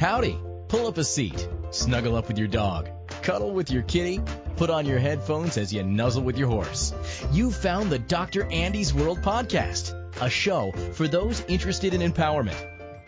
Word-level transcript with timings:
Howdy. 0.00 0.38
Pull 0.68 0.86
up 0.86 0.96
a 0.96 1.04
seat, 1.04 1.46
snuggle 1.72 2.16
up 2.16 2.28
with 2.28 2.38
your 2.38 2.48
dog, 2.48 2.88
cuddle 3.20 3.52
with 3.52 3.70
your 3.70 3.82
kitty, 3.82 4.18
put 4.56 4.70
on 4.70 4.86
your 4.86 4.98
headphones 4.98 5.58
as 5.58 5.74
you 5.74 5.82
nuzzle 5.82 6.22
with 6.22 6.38
your 6.38 6.48
horse. 6.48 6.94
You've 7.32 7.54
found 7.54 7.90
the 7.90 7.98
Dr. 7.98 8.50
Andy's 8.50 8.94
World 8.94 9.18
podcast, 9.18 9.92
a 10.22 10.30
show 10.30 10.72
for 10.94 11.06
those 11.06 11.42
interested 11.48 11.92
in 11.92 12.00
empowerment, 12.00 12.56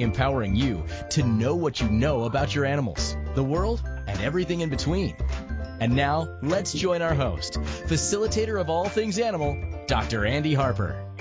empowering 0.00 0.54
you 0.54 0.85
to 1.08 1.22
know 1.22 1.54
what 1.54 1.81
you 1.81 1.88
know 1.88 2.24
about 2.24 2.54
your 2.54 2.67
animals, 2.67 3.17
the 3.35 3.43
world, 3.43 3.83
and 4.06 4.21
everything 4.21 4.61
in 4.61 4.69
between. 4.69 5.17
And 5.81 5.97
now, 5.97 6.29
let's 6.43 6.74
join 6.74 7.01
our 7.01 7.15
host, 7.15 7.54
facilitator 7.54 8.61
of 8.61 8.69
all 8.69 8.90
things 8.90 9.19
animal, 9.19 9.56
Dr. 9.87 10.27
Andy 10.27 10.53
Harper. 10.53 11.12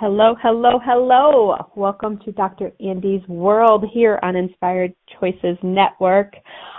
Hello, 0.00 0.34
hello, 0.42 0.80
hello. 0.82 1.54
Welcome 1.76 2.20
to 2.24 2.32
Dr. 2.32 2.72
Andy's 2.80 3.20
World 3.28 3.84
here 3.92 4.18
on 4.22 4.34
Inspired 4.34 4.94
Choices 5.20 5.58
Network. 5.62 6.32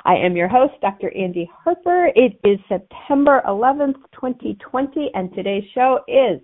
I 0.06 0.16
am 0.16 0.36
your 0.36 0.48
host, 0.48 0.74
Dr. 0.82 1.16
Andy 1.16 1.48
Harper. 1.54 2.08
It 2.16 2.40
is 2.44 2.58
September 2.68 3.44
11th, 3.48 3.98
2020, 4.16 5.12
and 5.14 5.32
today's 5.36 5.64
show 5.76 6.00
is 6.08 6.42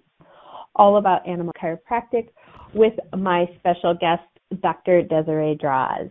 all 0.75 0.97
about 0.97 1.27
animal 1.27 1.51
chiropractic 1.59 2.27
with 2.75 2.93
my 3.17 3.47
special 3.57 3.95
guest, 3.99 4.21
Dr. 4.61 5.01
Desiree 5.01 5.57
Draws. 5.59 6.09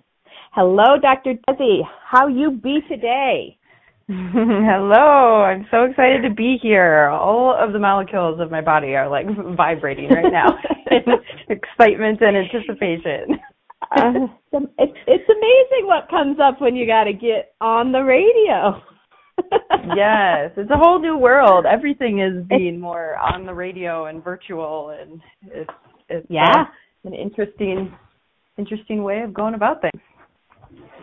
Hello, 0.51 0.98
Dr. 1.01 1.35
Desi. 1.48 1.83
How 2.05 2.27
you 2.27 2.51
be 2.51 2.80
today? 2.88 3.57
Hello, 4.09 5.42
I'm 5.42 5.66
so 5.69 5.83
excited 5.83 6.23
to 6.23 6.33
be 6.33 6.59
here. 6.62 7.09
All 7.09 7.52
of 7.52 7.73
the 7.73 7.80
molecules 7.80 8.38
of 8.41 8.52
my 8.52 8.60
body 8.60 8.95
are 8.95 9.10
like 9.10 9.27
vibrating 9.56 10.09
right 10.10 10.30
now 10.30 10.46
in 10.92 11.02
excitement 11.48 12.20
and 12.20 12.37
anticipation. 12.37 13.37
Uh, 13.82 14.29
it's, 14.79 14.98
it's 15.09 15.29
amazing 15.29 15.88
what 15.88 16.09
comes 16.09 16.38
up 16.40 16.60
when 16.60 16.77
you 16.77 16.87
got 16.87 17.04
to 17.04 17.12
get 17.12 17.54
on 17.60 17.90
the 17.90 17.99
radio. 17.99 18.80
yes, 19.96 20.52
it's 20.57 20.71
a 20.71 20.79
whole 20.79 21.01
new 21.01 21.18
world. 21.18 21.66
Everything 21.66 22.21
is 22.21 22.46
being 22.46 22.79
more 22.79 23.16
on 23.16 23.45
the 23.45 23.52
radio 23.52 24.07
and 24.07 24.23
virtual, 24.23 24.96
and 24.99 25.21
it's 25.52 25.71
it's 26.09 26.27
yeah, 26.30 26.45
uh, 26.49 26.65
an 27.04 27.12
interesting 27.12 27.93
interesting 28.57 29.02
way 29.02 29.23
of 29.23 29.34
going 29.34 29.54
about 29.54 29.82
things. 29.82 30.02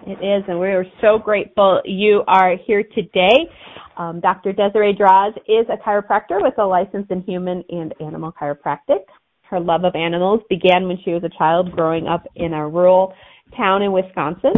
It 0.06 0.20
is, 0.22 0.44
and 0.50 0.60
we 0.60 0.68
are 0.68 0.86
so 1.00 1.18
grateful 1.18 1.82
you 1.86 2.24
are 2.28 2.58
here 2.66 2.84
today. 2.94 3.48
Um, 3.96 4.20
Dr. 4.20 4.52
Desiree 4.52 4.94
Draws 4.94 5.34
is 5.48 5.66
a 5.70 5.78
chiropractor 5.78 6.42
with 6.42 6.56
a 6.58 6.66
license 6.66 7.08
in 7.10 7.22
human 7.22 7.64
and 7.70 7.94
animal 8.02 8.34
chiropractic. 8.34 9.06
Her 9.44 9.62
love 9.62 9.86
of 9.86 9.96
animals 9.96 10.42
began 10.50 10.90
when 10.90 10.98
she 11.06 11.12
was 11.12 11.24
a 11.24 11.38
child 11.38 11.72
growing 11.72 12.08
up 12.08 12.26
in 12.36 12.54
a 12.54 12.68
rural 12.68 13.14
town 13.56 13.82
in 13.82 13.94
Wisconsin. 13.94 14.52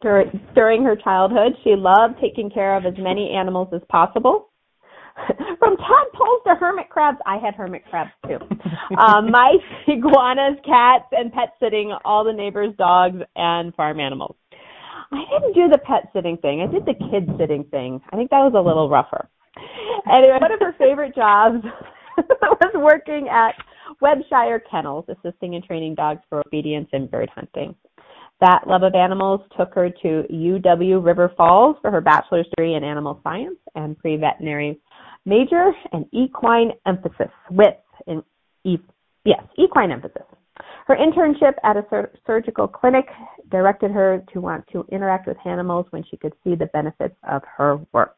Dur- 0.00 0.32
during 0.56 0.82
her 0.82 0.96
childhood, 0.96 1.52
she 1.62 1.76
loved 1.76 2.14
taking 2.20 2.50
care 2.50 2.76
of 2.76 2.86
as 2.86 2.94
many 2.98 3.30
animals 3.30 3.68
as 3.72 3.82
possible. 3.88 4.49
From 5.58 5.76
tadpoles 5.76 6.42
to 6.46 6.54
hermit 6.54 6.88
crabs, 6.88 7.18
I 7.26 7.36
had 7.36 7.54
hermit 7.54 7.82
crabs 7.88 8.10
too. 8.26 8.38
um, 8.96 9.30
mice, 9.30 9.56
iguanas, 9.86 10.58
cats, 10.64 11.06
and 11.12 11.32
pet 11.32 11.54
sitting 11.60 11.94
all 12.04 12.24
the 12.24 12.32
neighbors' 12.32 12.74
dogs 12.78 13.18
and 13.36 13.74
farm 13.74 14.00
animals. 14.00 14.36
I 15.12 15.24
didn't 15.30 15.54
do 15.54 15.68
the 15.68 15.78
pet 15.78 16.10
sitting 16.12 16.36
thing. 16.38 16.60
I 16.60 16.72
did 16.72 16.84
the 16.86 16.94
kid 17.10 17.28
sitting 17.38 17.64
thing. 17.64 18.00
I 18.12 18.16
think 18.16 18.30
that 18.30 18.38
was 18.38 18.52
a 18.54 18.60
little 18.60 18.88
rougher. 18.88 19.28
Anyway, 20.10 20.38
one 20.40 20.52
of 20.52 20.60
her 20.60 20.74
favorite 20.78 21.14
jobs 21.14 21.64
was 22.16 22.72
working 22.74 23.28
at 23.28 23.54
Webshire 24.00 24.62
Kennels, 24.70 25.04
assisting 25.08 25.56
and 25.56 25.64
training 25.64 25.94
dogs 25.94 26.20
for 26.28 26.42
obedience 26.46 26.88
and 26.92 27.10
bird 27.10 27.28
hunting. 27.34 27.74
That 28.40 28.66
love 28.66 28.82
of 28.82 28.94
animals 28.94 29.42
took 29.56 29.74
her 29.74 29.90
to 29.90 30.24
UW 30.30 31.04
River 31.04 31.32
Falls 31.36 31.76
for 31.82 31.90
her 31.90 32.00
bachelor's 32.00 32.46
degree 32.46 32.74
in 32.74 32.82
animal 32.82 33.20
science 33.22 33.58
and 33.74 33.98
pre-veterinary 33.98 34.80
major 35.24 35.70
and 35.92 36.06
equine 36.12 36.72
emphasis 36.86 37.30
with 37.50 37.74
in 38.06 38.22
e, 38.64 38.78
yes, 39.24 39.42
equine 39.58 39.90
emphasis. 39.92 40.22
Her 40.86 40.96
internship 40.96 41.54
at 41.62 41.76
a 41.76 41.84
sur- 41.88 42.12
surgical 42.26 42.66
clinic 42.66 43.06
directed 43.50 43.90
her 43.90 44.24
to 44.32 44.40
want 44.40 44.66
to 44.72 44.84
interact 44.90 45.26
with 45.26 45.36
animals 45.44 45.86
when 45.90 46.04
she 46.10 46.16
could 46.16 46.32
see 46.42 46.54
the 46.54 46.66
benefits 46.66 47.14
of 47.28 47.42
her 47.56 47.78
work. 47.92 48.16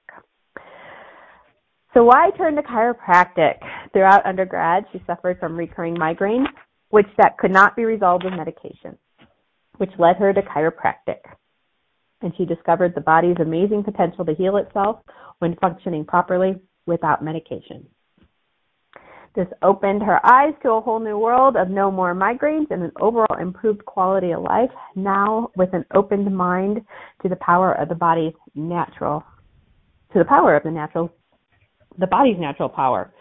So 1.94 2.04
why 2.04 2.30
turn 2.36 2.56
to 2.56 2.62
chiropractic? 2.62 3.58
Throughout 3.92 4.24
undergrad, 4.24 4.84
she 4.92 5.02
suffered 5.06 5.38
from 5.38 5.56
recurring 5.56 5.94
migraines, 5.96 6.46
which 6.88 7.06
that 7.19 7.36
could 7.36 7.50
not 7.50 7.76
be 7.76 7.84
resolved 7.84 8.24
with 8.24 8.32
medication, 8.32 8.96
which 9.76 9.90
led 9.98 10.16
her 10.16 10.32
to 10.32 10.40
chiropractic. 10.40 11.19
And 12.22 12.32
she 12.36 12.46
discovered 12.46 12.94
the 12.94 13.02
body's 13.02 13.36
amazing 13.40 13.84
potential 13.84 14.24
to 14.24 14.34
heal 14.34 14.56
itself 14.56 15.00
when 15.40 15.56
functioning 15.56 16.04
properly 16.04 16.54
without 16.87 17.22
medication. 17.22 17.87
This 19.34 19.47
opened 19.62 20.03
her 20.03 20.25
eyes 20.26 20.53
to 20.62 20.72
a 20.72 20.81
whole 20.81 21.00
new 21.00 21.19
world 21.19 21.56
of 21.56 21.70
no 21.70 21.91
more 21.91 22.15
migraines 22.15 22.70
and 22.70 22.82
an 22.82 22.93
overall 23.00 23.38
improved 23.41 23.82
quality 23.87 24.32
of 24.32 24.43
life, 24.43 24.70
now 24.94 25.50
with 25.56 25.72
an 25.72 25.87
opened 25.94 26.34
mind 26.37 26.82
to 27.22 27.28
the 27.31 27.37
power 27.37 27.72
of 27.72 27.88
the 27.88 27.94
body's 27.94 28.34
natural, 28.54 29.25
to 30.12 30.19
the 30.19 30.25
power 30.26 30.54
of 30.54 30.62
the 30.65 30.70
natural, 30.70 31.10
the 31.98 32.06
body's 32.06 32.37
natural 32.38 32.69
power. 32.69 33.12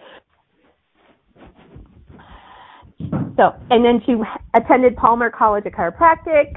So, 3.38 3.56
and 3.70 3.84
then 3.84 4.02
she 4.06 4.16
attended 4.54 4.98
Palmer 4.98 5.30
College 5.30 5.66
of 5.66 5.72
Chiropractic, 5.72 6.54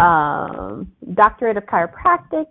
um, 0.00 0.90
doctorate 1.14 1.58
of 1.58 1.64
chiropractic, 1.64 2.46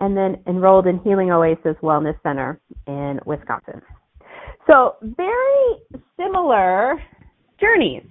and 0.00 0.16
then 0.16 0.36
enrolled 0.46 0.86
in 0.86 0.98
Healing 1.00 1.30
Oasis 1.30 1.76
Wellness 1.82 2.20
Center 2.22 2.60
in 2.86 3.20
Wisconsin. 3.26 3.80
So 4.70 4.96
very 5.02 5.76
similar 6.16 7.02
journeys. 7.60 8.04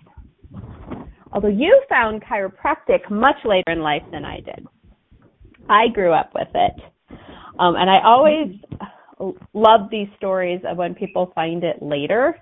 Although 1.31 1.47
you 1.47 1.81
found 1.89 2.23
chiropractic 2.23 3.09
much 3.09 3.37
later 3.43 3.71
in 3.71 3.81
life 3.81 4.03
than 4.11 4.23
I 4.23 4.39
did. 4.39 4.67
I 5.69 5.87
grew 5.87 6.13
up 6.13 6.31
with 6.35 6.49
it. 6.53 6.73
Um, 7.59 7.75
and 7.75 7.89
I 7.89 8.03
always 8.03 8.55
love 9.53 9.89
these 9.89 10.07
stories 10.17 10.61
of 10.67 10.77
when 10.77 10.93
people 10.93 11.31
find 11.33 11.63
it 11.63 11.81
later 11.81 12.39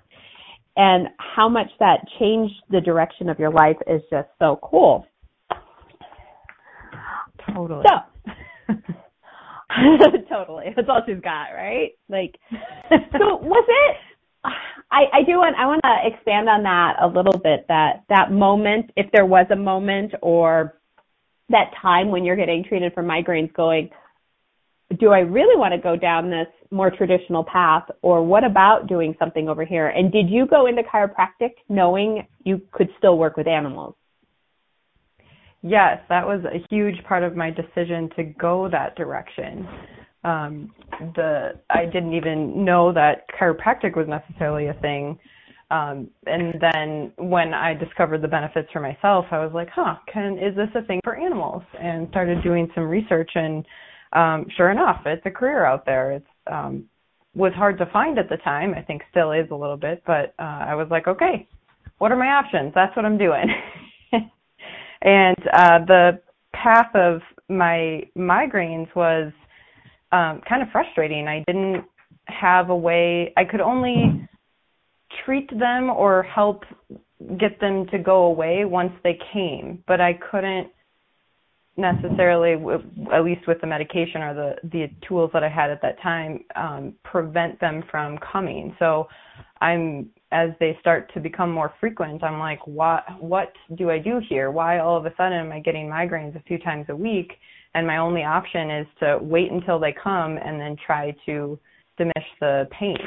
and 0.76 1.08
how 1.18 1.48
much 1.48 1.68
that 1.78 1.98
changed 2.18 2.54
the 2.70 2.80
direction 2.80 3.28
of 3.28 3.38
your 3.38 3.50
life 3.50 3.76
is 3.86 4.00
just 4.10 4.28
so 4.38 4.58
cool. 4.62 5.06
Totally. 7.52 7.84
So, 7.86 8.74
totally. 10.28 10.66
That's 10.74 10.88
all 10.88 11.02
she's 11.06 11.20
got, 11.22 11.52
right? 11.54 11.90
Like, 12.08 12.36
so 13.12 13.36
was 13.36 13.64
it? 13.68 13.96
I, 14.90 15.04
I 15.12 15.22
do 15.24 15.38
want 15.38 15.56
I 15.56 15.66
want 15.66 15.80
to 15.84 15.96
expand 16.04 16.48
on 16.48 16.64
that 16.64 16.96
a 17.00 17.06
little 17.06 17.38
bit. 17.38 17.64
That 17.68 18.04
that 18.08 18.32
moment, 18.32 18.90
if 18.96 19.10
there 19.12 19.24
was 19.24 19.46
a 19.50 19.56
moment, 19.56 20.14
or 20.20 20.78
that 21.48 21.70
time 21.80 22.10
when 22.10 22.24
you're 22.24 22.36
getting 22.36 22.64
treated 22.64 22.92
for 22.92 23.02
migraines, 23.02 23.52
going, 23.54 23.90
do 24.98 25.10
I 25.10 25.20
really 25.20 25.56
want 25.56 25.72
to 25.72 25.78
go 25.78 25.96
down 25.96 26.28
this 26.30 26.48
more 26.70 26.90
traditional 26.90 27.44
path, 27.44 27.84
or 28.02 28.24
what 28.24 28.44
about 28.44 28.88
doing 28.88 29.14
something 29.18 29.48
over 29.48 29.64
here? 29.64 29.88
And 29.88 30.10
did 30.10 30.28
you 30.28 30.46
go 30.46 30.66
into 30.66 30.82
chiropractic 30.82 31.52
knowing 31.68 32.26
you 32.44 32.60
could 32.72 32.88
still 32.98 33.16
work 33.16 33.36
with 33.36 33.46
animals? 33.46 33.94
Yes, 35.62 35.98
that 36.08 36.26
was 36.26 36.40
a 36.44 36.64
huge 36.74 37.02
part 37.04 37.22
of 37.22 37.36
my 37.36 37.50
decision 37.50 38.10
to 38.16 38.24
go 38.24 38.68
that 38.70 38.96
direction. 38.96 39.66
Um, 40.24 40.72
the 41.14 41.52
I 41.70 41.84
didn't 41.84 42.14
even 42.14 42.64
know 42.64 42.92
that 42.92 43.26
chiropractic 43.40 43.96
was 43.96 44.06
necessarily 44.08 44.68
a 44.68 44.74
thing. 44.74 45.18
Um, 45.70 46.10
and 46.26 46.54
then 46.60 47.12
when 47.16 47.54
I 47.54 47.74
discovered 47.74 48.22
the 48.22 48.28
benefits 48.28 48.68
for 48.72 48.80
myself, 48.80 49.24
I 49.30 49.38
was 49.38 49.52
like, 49.54 49.68
huh, 49.74 49.96
can 50.12 50.36
is 50.36 50.54
this 50.54 50.68
a 50.74 50.84
thing 50.86 51.00
for 51.02 51.16
animals? 51.16 51.62
And 51.80 52.08
started 52.10 52.42
doing 52.42 52.68
some 52.74 52.84
research 52.84 53.30
and 53.34 53.64
um, 54.12 54.46
sure 54.56 54.70
enough, 54.70 55.00
it's 55.06 55.24
a 55.24 55.30
career 55.30 55.64
out 55.64 55.86
there. 55.86 56.12
It's 56.12 56.26
um, 56.50 56.84
was 57.34 57.52
hard 57.54 57.78
to 57.78 57.86
find 57.86 58.18
at 58.18 58.28
the 58.28 58.36
time. 58.38 58.74
I 58.76 58.82
think 58.82 59.02
still 59.10 59.32
is 59.32 59.46
a 59.50 59.54
little 59.54 59.78
bit, 59.78 60.02
but 60.06 60.34
uh, 60.38 60.66
I 60.68 60.74
was 60.74 60.88
like, 60.90 61.08
okay, 61.08 61.48
what 61.98 62.12
are 62.12 62.16
my 62.16 62.26
options? 62.26 62.72
That's 62.74 62.94
what 62.94 63.06
I'm 63.06 63.16
doing. 63.16 63.46
And 65.02 65.36
uh, 65.52 65.78
the 65.86 66.20
path 66.52 66.94
of 66.94 67.20
my 67.48 68.02
migraines 68.16 68.94
was 68.94 69.32
um, 70.12 70.40
kind 70.48 70.62
of 70.62 70.68
frustrating. 70.70 71.26
I 71.26 71.42
didn't 71.46 71.84
have 72.26 72.70
a 72.70 72.76
way, 72.76 73.32
I 73.36 73.44
could 73.44 73.60
only 73.60 74.28
treat 75.24 75.50
them 75.58 75.90
or 75.90 76.22
help 76.22 76.64
get 77.38 77.60
them 77.60 77.86
to 77.88 77.98
go 77.98 78.24
away 78.24 78.64
once 78.64 78.92
they 79.04 79.18
came, 79.32 79.82
but 79.86 80.00
I 80.00 80.14
couldn't 80.30 80.68
necessarily 81.76 82.52
at 83.14 83.24
least 83.24 83.46
with 83.48 83.58
the 83.62 83.66
medication 83.66 84.20
or 84.20 84.34
the 84.34 84.68
the 84.68 84.90
tools 85.08 85.30
that 85.32 85.42
I 85.42 85.48
had 85.48 85.70
at 85.70 85.80
that 85.80 86.00
time 86.02 86.44
um 86.54 86.94
prevent 87.02 87.58
them 87.60 87.82
from 87.90 88.18
coming. 88.18 88.76
So 88.78 89.08
I'm 89.62 90.10
as 90.32 90.50
they 90.58 90.76
start 90.80 91.12
to 91.14 91.20
become 91.20 91.52
more 91.52 91.72
frequent, 91.78 92.24
I'm 92.24 92.38
like, 92.38 92.66
what 92.66 93.04
what 93.20 93.52
do 93.76 93.90
I 93.90 93.98
do 93.98 94.20
here? 94.28 94.50
Why 94.50 94.78
all 94.78 94.96
of 94.96 95.06
a 95.06 95.14
sudden 95.16 95.34
am 95.34 95.52
I 95.52 95.60
getting 95.60 95.86
migraines 95.88 96.34
a 96.34 96.42
few 96.42 96.58
times 96.58 96.86
a 96.88 96.96
week? 96.96 97.32
And 97.74 97.86
my 97.86 97.98
only 97.98 98.24
option 98.24 98.70
is 98.70 98.86
to 99.00 99.18
wait 99.20 99.50
until 99.50 99.78
they 99.78 99.92
come 99.92 100.38
and 100.38 100.60
then 100.60 100.76
try 100.84 101.14
to 101.26 101.58
diminish 101.96 102.28
the 102.40 102.68
pain. 102.70 102.98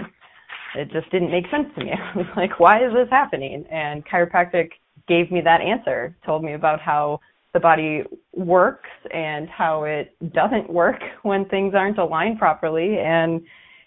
It 0.75 0.91
just 0.91 1.09
didn't 1.11 1.31
make 1.31 1.45
sense 1.49 1.67
to 1.77 1.83
me. 1.83 1.91
I 2.13 2.17
was 2.17 2.27
like, 2.35 2.59
why 2.59 2.85
is 2.85 2.93
this 2.93 3.09
happening? 3.09 3.65
And 3.71 4.05
chiropractic 4.05 4.69
gave 5.07 5.31
me 5.31 5.41
that 5.41 5.61
answer, 5.61 6.15
told 6.25 6.43
me 6.43 6.53
about 6.53 6.81
how 6.81 7.19
the 7.53 7.59
body 7.59 8.03
works 8.33 8.89
and 9.13 9.47
how 9.49 9.83
it 9.85 10.15
doesn't 10.33 10.69
work 10.71 10.99
when 11.23 11.45
things 11.45 11.73
aren't 11.75 11.97
aligned 11.97 12.39
properly. 12.39 12.97
And 12.99 13.41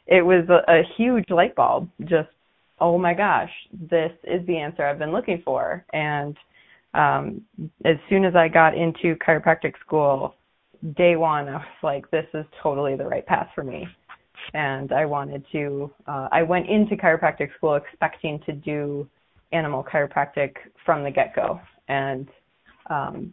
it 0.07 0.23
was 0.23 0.49
a, 0.49 0.71
a 0.73 0.83
huge 0.97 1.29
light 1.31 1.55
bulb. 1.55 1.89
Just, 2.01 2.29
oh 2.81 2.99
my 2.99 3.15
gosh, 3.15 3.51
this 3.73 4.13
is 4.25 4.47
the 4.47 4.57
answer 4.57 4.85
I've 4.85 4.99
been 4.99 5.13
looking 5.13 5.43
for. 5.45 5.85
And 5.93 6.37
um, 6.95 7.43
as 7.85 7.97
soon 8.09 8.25
as 8.25 8.35
I 8.35 8.49
got 8.49 8.77
into 8.77 9.17
chiropractic 9.17 9.75
school, 9.85 10.35
day 10.97 11.17
one, 11.17 11.49
I 11.49 11.57
was 11.57 11.65
like, 11.83 12.11
this 12.11 12.27
is 12.35 12.45
totally 12.63 12.97
the 12.97 13.05
right 13.05 13.27
path 13.27 13.49
for 13.55 13.65
me. 13.65 13.87
And 14.55 14.93
I 14.93 15.05
wanted 15.05 15.45
to, 15.53 15.91
uh, 16.07 16.29
I 16.31 16.43
went 16.43 16.69
into 16.69 16.97
chiropractic 16.97 17.55
school 17.57 17.75
expecting 17.75 18.41
to 18.47 18.53
do 18.53 19.09
animal 19.53 19.85
chiropractic 19.85 20.55
from 20.85 21.05
the 21.05 21.11
get 21.11 21.35
go. 21.35 21.61
And 21.89 22.29
um, 22.89 23.33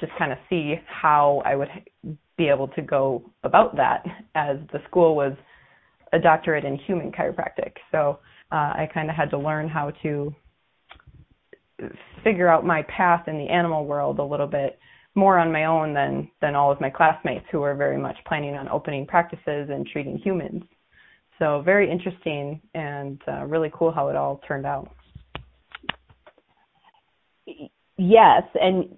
just 0.00 0.12
kind 0.18 0.32
of 0.32 0.38
see 0.48 0.76
how 0.86 1.42
I 1.44 1.54
would 1.54 1.68
be 2.36 2.48
able 2.48 2.68
to 2.68 2.82
go 2.82 3.22
about 3.44 3.76
that 3.76 4.04
as 4.34 4.56
the 4.72 4.80
school 4.88 5.16
was 5.16 5.32
a 6.12 6.18
doctorate 6.18 6.64
in 6.64 6.76
human 6.76 7.10
chiropractic. 7.12 7.72
So 7.92 8.18
uh, 8.52 8.54
I 8.54 8.88
kind 8.92 9.10
of 9.10 9.16
had 9.16 9.30
to 9.30 9.38
learn 9.38 9.68
how 9.68 9.92
to 10.02 10.34
figure 12.24 12.48
out 12.48 12.64
my 12.64 12.82
path 12.84 13.28
in 13.28 13.38
the 13.38 13.48
animal 13.48 13.84
world 13.84 14.18
a 14.18 14.24
little 14.24 14.46
bit 14.46 14.78
more 15.14 15.38
on 15.38 15.50
my 15.50 15.64
own 15.64 15.94
than 15.94 16.30
than 16.40 16.54
all 16.54 16.70
of 16.70 16.80
my 16.80 16.90
classmates 16.90 17.44
who 17.50 17.60
were 17.60 17.74
very 17.74 17.98
much 17.98 18.16
planning 18.26 18.54
on 18.54 18.68
opening 18.68 19.06
practices 19.06 19.68
and 19.70 19.86
treating 19.86 20.18
humans. 20.18 20.62
So 21.38 21.62
very 21.64 21.90
interesting 21.90 22.60
and 22.74 23.20
uh, 23.28 23.44
really 23.44 23.70
cool 23.74 23.92
how 23.92 24.08
it 24.08 24.16
all 24.16 24.40
turned 24.46 24.66
out. 24.66 24.90
Yes, 27.98 28.42
and 28.54 28.96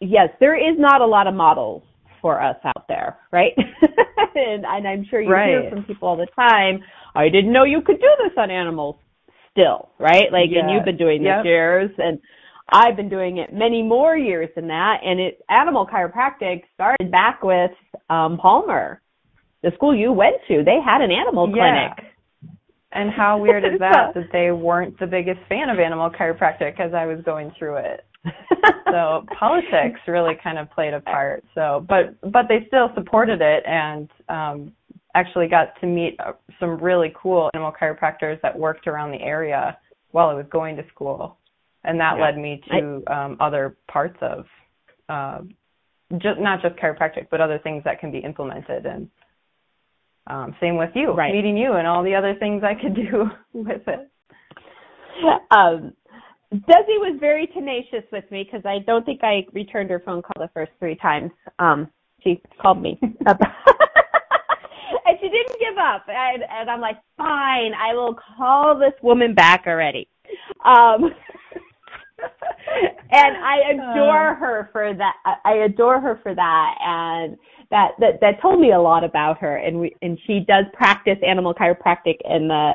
yes, 0.00 0.28
there 0.40 0.56
is 0.56 0.76
not 0.78 1.00
a 1.00 1.06
lot 1.06 1.26
of 1.26 1.34
models 1.34 1.82
for 2.20 2.40
us 2.40 2.56
out 2.64 2.86
there, 2.88 3.18
right? 3.32 3.52
and, 4.34 4.64
and, 4.64 4.88
I'm 4.88 5.06
sure 5.08 5.20
you 5.20 5.30
right. 5.30 5.48
hear 5.48 5.70
from 5.70 5.84
people 5.84 6.08
all 6.08 6.16
the 6.16 6.26
time, 6.36 6.80
I 7.14 7.28
didn't 7.28 7.52
know 7.52 7.64
you 7.64 7.82
could 7.82 8.00
do 8.00 8.10
this 8.22 8.32
on 8.36 8.50
animals 8.50 8.96
still, 9.50 9.90
right? 9.98 10.32
Like, 10.32 10.50
yes. 10.50 10.62
and 10.62 10.70
you've 10.70 10.84
been 10.84 10.96
doing 10.96 11.22
yep. 11.22 11.44
years 11.44 11.90
and 11.98 12.18
I've 12.72 12.96
been 12.96 13.08
doing 13.08 13.38
it 13.38 13.52
many 13.52 13.82
more 13.82 14.16
years 14.16 14.48
than 14.54 14.68
that. 14.68 14.98
And 15.04 15.18
it, 15.18 15.40
animal 15.48 15.86
chiropractic 15.86 16.62
started 16.74 17.10
back 17.10 17.42
with, 17.42 17.72
um, 18.08 18.38
Palmer, 18.38 19.00
the 19.62 19.72
school 19.74 19.94
you 19.94 20.12
went 20.12 20.36
to. 20.48 20.62
They 20.64 20.78
had 20.84 21.00
an 21.00 21.10
animal 21.10 21.48
yeah. 21.54 21.94
clinic. 21.94 22.12
And 22.92 23.10
how 23.10 23.38
weird 23.38 23.64
is 23.64 23.78
that 23.80 24.14
that 24.14 24.28
they 24.32 24.50
weren't 24.50 24.98
the 24.98 25.06
biggest 25.06 25.40
fan 25.48 25.68
of 25.68 25.78
animal 25.78 26.10
chiropractic 26.10 26.80
as 26.80 26.94
I 26.94 27.06
was 27.06 27.20
going 27.24 27.52
through 27.58 27.76
it? 27.76 28.04
so 28.86 29.24
politics 29.38 30.00
really 30.06 30.34
kind 30.42 30.58
of 30.58 30.70
played 30.70 30.92
a 30.92 31.00
part. 31.00 31.44
So, 31.54 31.86
but 31.88 32.20
but 32.30 32.46
they 32.48 32.66
still 32.66 32.90
supported 32.94 33.40
it 33.40 33.64
and 33.66 34.10
um, 34.28 34.72
actually 35.14 35.48
got 35.48 35.78
to 35.80 35.86
meet 35.86 36.16
uh, 36.20 36.32
some 36.58 36.82
really 36.82 37.12
cool 37.20 37.50
animal 37.54 37.72
chiropractors 37.72 38.40
that 38.42 38.56
worked 38.58 38.86
around 38.86 39.10
the 39.10 39.20
area 39.20 39.78
while 40.12 40.28
I 40.28 40.34
was 40.34 40.46
going 40.50 40.76
to 40.76 40.82
school, 40.88 41.38
and 41.84 41.98
that 42.00 42.14
yeah. 42.16 42.24
led 42.24 42.38
me 42.38 42.60
to 42.70 43.02
um, 43.12 43.36
other 43.40 43.76
parts 43.88 44.16
of 44.20 44.44
uh, 45.08 45.38
just 46.18 46.40
not 46.40 46.62
just 46.62 46.76
chiropractic, 46.76 47.28
but 47.30 47.40
other 47.40 47.58
things 47.58 47.82
that 47.84 48.00
can 48.00 48.10
be 48.10 48.18
implemented. 48.18 48.86
And 48.86 49.08
um, 50.26 50.54
same 50.60 50.76
with 50.76 50.90
you, 50.94 51.12
right. 51.12 51.32
meeting 51.32 51.56
you, 51.56 51.74
and 51.74 51.86
all 51.86 52.02
the 52.02 52.14
other 52.14 52.34
things 52.38 52.62
I 52.64 52.74
could 52.80 52.94
do 53.10 53.30
with 53.52 53.82
it. 53.86 54.10
Um, 55.50 55.92
Desi 56.52 56.98
was 56.98 57.16
very 57.20 57.46
tenacious 57.46 58.04
with 58.10 58.24
me 58.30 58.42
because 58.44 58.66
I 58.66 58.78
don't 58.84 59.06
think 59.06 59.22
I 59.22 59.46
returned 59.52 59.90
her 59.90 60.02
phone 60.04 60.22
call 60.22 60.44
the 60.44 60.50
first 60.52 60.72
three 60.80 60.96
times. 60.96 61.30
Um, 61.58 61.88
she 62.22 62.42
called 62.60 62.82
me. 62.82 62.98
and 63.00 63.18
she 65.20 65.28
didn't 65.28 65.58
give 65.60 65.78
up. 65.78 66.04
And, 66.08 66.42
and 66.42 66.70
I'm 66.70 66.80
like, 66.80 66.98
fine, 67.16 67.72
I 67.74 67.94
will 67.94 68.16
call 68.36 68.78
this 68.78 68.94
woman 69.02 69.34
back 69.34 69.64
already. 69.66 70.08
Um, 70.64 71.10
and 73.10 73.36
I 73.36 73.72
adore 73.72 74.34
her 74.34 74.68
for 74.72 74.94
that. 74.94 75.14
I 75.44 75.52
adore 75.64 76.00
her 76.00 76.20
for 76.22 76.34
that. 76.34 76.74
And 76.80 77.36
that, 77.70 77.92
that, 78.00 78.20
that 78.20 78.40
told 78.42 78.60
me 78.60 78.72
a 78.72 78.80
lot 78.80 79.04
about 79.04 79.38
her. 79.38 79.56
And 79.56 79.80
we, 79.80 79.94
and 80.02 80.18
she 80.26 80.40
does 80.40 80.64
practice 80.72 81.18
animal 81.26 81.54
chiropractic 81.54 82.16
in 82.24 82.48
the 82.48 82.72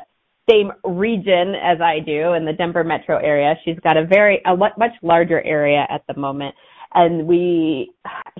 same 0.48 0.72
region 0.84 1.54
as 1.60 1.80
I 1.80 1.98
do 2.00 2.34
in 2.34 2.44
the 2.44 2.52
Denver 2.52 2.84
metro 2.84 3.18
area. 3.18 3.54
She's 3.64 3.78
got 3.80 3.96
a 3.96 4.06
very, 4.06 4.40
a 4.46 4.56
much 4.56 4.92
larger 5.02 5.42
area 5.42 5.86
at 5.90 6.02
the 6.08 6.18
moment. 6.18 6.54
And 6.94 7.26
we 7.26 7.92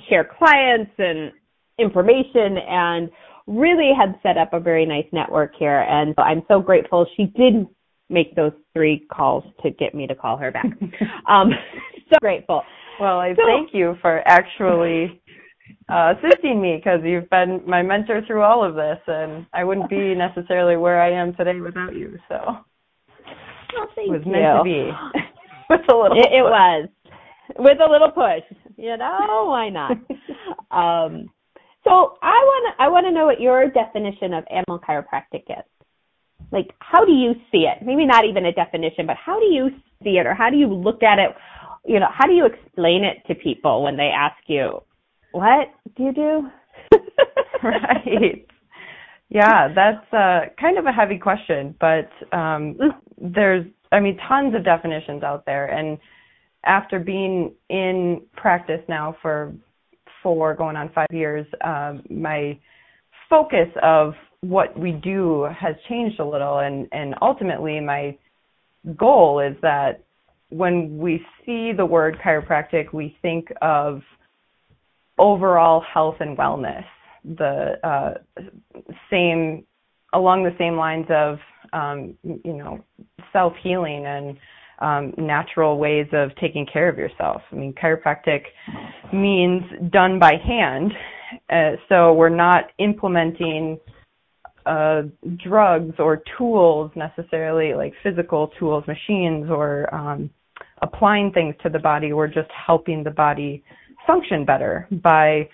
share 0.09 0.25
clients 0.39 0.93
and 0.99 1.33
information 1.79 2.57
and 2.59 3.11
really 3.47 3.91
had 3.97 4.19
set 4.23 4.37
up 4.37 4.53
a 4.53 4.61
very 4.61 4.87
nice 4.87 5.07
network 5.13 5.53
here. 5.59 5.81
And 5.81 6.15
I'm 6.19 6.43
so 6.49 6.61
grateful 6.61 7.07
she 7.17 7.27
did 7.37 7.67
make 8.09 8.35
those 8.35 8.53
three 8.73 9.07
calls 9.13 9.45
to 9.63 9.71
get 9.71 9.95
me 9.95 10.07
to 10.07 10.15
call 10.15 10.37
her 10.37 10.51
back. 10.51 10.67
um, 11.29 11.51
so 12.13 12.17
grateful. 12.21 12.63
Well, 13.01 13.19
I 13.19 13.35
so, 13.35 13.43
thank 13.47 13.71
you 13.73 13.95
for 14.01 14.27
actually 14.27 15.21
uh, 15.89 16.15
assisting 16.17 16.61
me 16.61 16.77
because 16.77 17.01
you've 17.05 17.29
been 17.31 17.63
my 17.67 17.83
mentor 17.83 18.23
through 18.27 18.43
all 18.43 18.65
of 18.65 18.75
this, 18.75 18.99
and 19.07 19.47
I 19.53 19.65
wouldn't 19.65 19.91
be 19.91 20.15
necessarily 20.17 20.77
where 20.77 21.01
I 21.01 21.13
am 21.13 21.35
today 21.35 21.61
without 21.61 21.95
you. 21.95 22.19
So 22.29 22.37
well, 22.45 23.89
it 23.97 24.11
was 24.11 24.23
you. 24.25 24.33
meant 24.33 24.59
to 24.59 24.65
be. 24.65 24.91
with 25.71 25.81
a 25.91 25.97
little. 25.97 26.19
It, 26.19 26.33
it, 26.33 26.43
was 26.43 26.89
with 27.59 27.79
a 27.81 27.91
little 27.91 28.11
push. 28.11 28.59
You 28.77 28.97
know 28.97 29.47
why 29.49 29.69
not? 29.69 29.93
um, 30.71 31.29
so 31.87 32.19
I 32.21 32.35
want 32.35 32.77
to 32.77 32.83
I 32.83 32.89
want 32.89 33.07
to 33.07 33.13
know 33.13 33.27
what 33.27 33.41
your 33.41 33.71
definition 33.71 34.35
of 34.35 34.45
animal 34.51 34.81
chiropractic 34.81 35.45
is. 35.49 35.65
Like, 36.53 36.71
how 36.81 37.05
do 37.05 37.13
you 37.13 37.33
see 37.53 37.67
it? 37.67 37.85
Maybe 37.85 38.05
not 38.05 38.25
even 38.25 38.47
a 38.47 38.53
definition, 38.53 39.07
but 39.07 39.17
how 39.17 39.39
do 39.39 39.47
you 39.47 39.71
see 40.03 40.19
it, 40.19 40.27
or 40.27 40.35
how 40.35 40.51
do 40.51 40.57
you 40.57 40.73
look 40.73 41.03
at 41.03 41.19
it? 41.19 41.31
You 41.85 42.01
know, 42.01 42.09
how 42.13 42.27
do 42.27 42.35
you 42.35 42.47
explain 42.47 43.05
it 43.05 43.27
to 43.29 43.35
people 43.35 43.83
when 43.83 43.97
they 43.97 44.11
ask 44.15 44.37
you, 44.47 44.83
what 45.33 45.69
do 45.97 46.03
you 46.05 46.13
do? 46.13 46.49
right. 47.63 48.47
Yeah, 49.29 49.69
that's 49.75 50.13
uh, 50.13 50.53
kind 50.61 50.79
of 50.79 50.87
a 50.87 50.93
heavy 50.93 51.19
question, 51.19 51.75
but 51.81 52.11
um, 52.33 52.75
mm. 52.75 52.91
there's, 53.21 53.67
I 53.91 54.01
mean, 54.01 54.19
tons 54.29 54.55
of 54.55 54.65
definitions 54.65 55.23
out 55.23 55.45
there. 55.47 55.67
And 55.67 55.99
after 56.65 56.99
being 56.99 57.53
in 57.69 58.23
practice 58.37 58.81
now 58.89 59.17
for 59.23 59.53
four, 60.27 60.55
going 60.57 60.75
on 60.75 60.91
five 60.93 61.07
years, 61.13 61.47
um, 61.65 62.03
my 62.11 62.59
focus 63.31 63.69
of 63.81 64.13
what 64.41 64.77
we 64.77 64.91
do 64.91 65.47
has 65.57 65.77
changed 65.89 66.19
a 66.19 66.25
little. 66.25 66.59
And, 66.59 66.89
and 66.91 67.15
ultimately, 67.23 67.79
my 67.79 68.19
goal 68.97 69.39
is 69.39 69.57
that 69.63 70.03
when 70.49 70.99
we 70.99 71.25
see 71.45 71.71
the 71.77 71.87
word 71.87 72.17
chiropractic, 72.25 72.93
we 72.93 73.17
think 73.23 73.53
of 73.63 74.01
overall 75.17 75.81
health 75.95 76.17
and 76.19 76.37
wellness. 76.37 76.85
The 77.25 77.75
uh, 77.85 78.15
same 79.09 79.65
along 80.13 80.43
the 80.43 80.55
same 80.59 80.77
lines 80.77 81.07
of 81.09 81.39
um, 81.73 82.17
you 82.25 82.53
know 82.53 82.85
self 83.33 83.53
healing 83.63 84.07
and 84.07 84.37
um, 84.81 85.15
natural 85.17 85.79
ways 85.79 86.07
of 86.13 86.31
taking 86.41 86.67
care 86.71 86.89
of 86.89 86.99
yourself. 86.99 87.43
I 87.53 87.55
mean, 87.57 87.75
chiropractic 87.75 88.43
means 89.13 89.63
done 89.91 90.19
by 90.19 90.35
hand, 90.37 90.93
uh, 91.51 91.77
so 91.89 92.13
we're 92.13 92.29
not 92.29 92.65
implementing 92.79 93.79
uh, 94.67 95.03
drugs 95.45 95.95
or 95.99 96.23
tools 96.37 96.91
necessarily, 96.97 97.75
like 97.75 97.93
physical 98.03 98.51
tools, 98.59 98.85
machines, 98.87 99.49
or 99.49 99.93
um, 99.95 100.29
applying 100.83 101.33
things 101.33 101.55
to 101.63 101.69
the 101.69 101.79
body. 101.79 102.13
We're 102.13 102.27
just 102.27 102.51
helping 102.67 103.05
the 103.05 103.11
body 103.11 103.63
function 104.07 104.45
better 104.45 104.89
by 104.91 105.49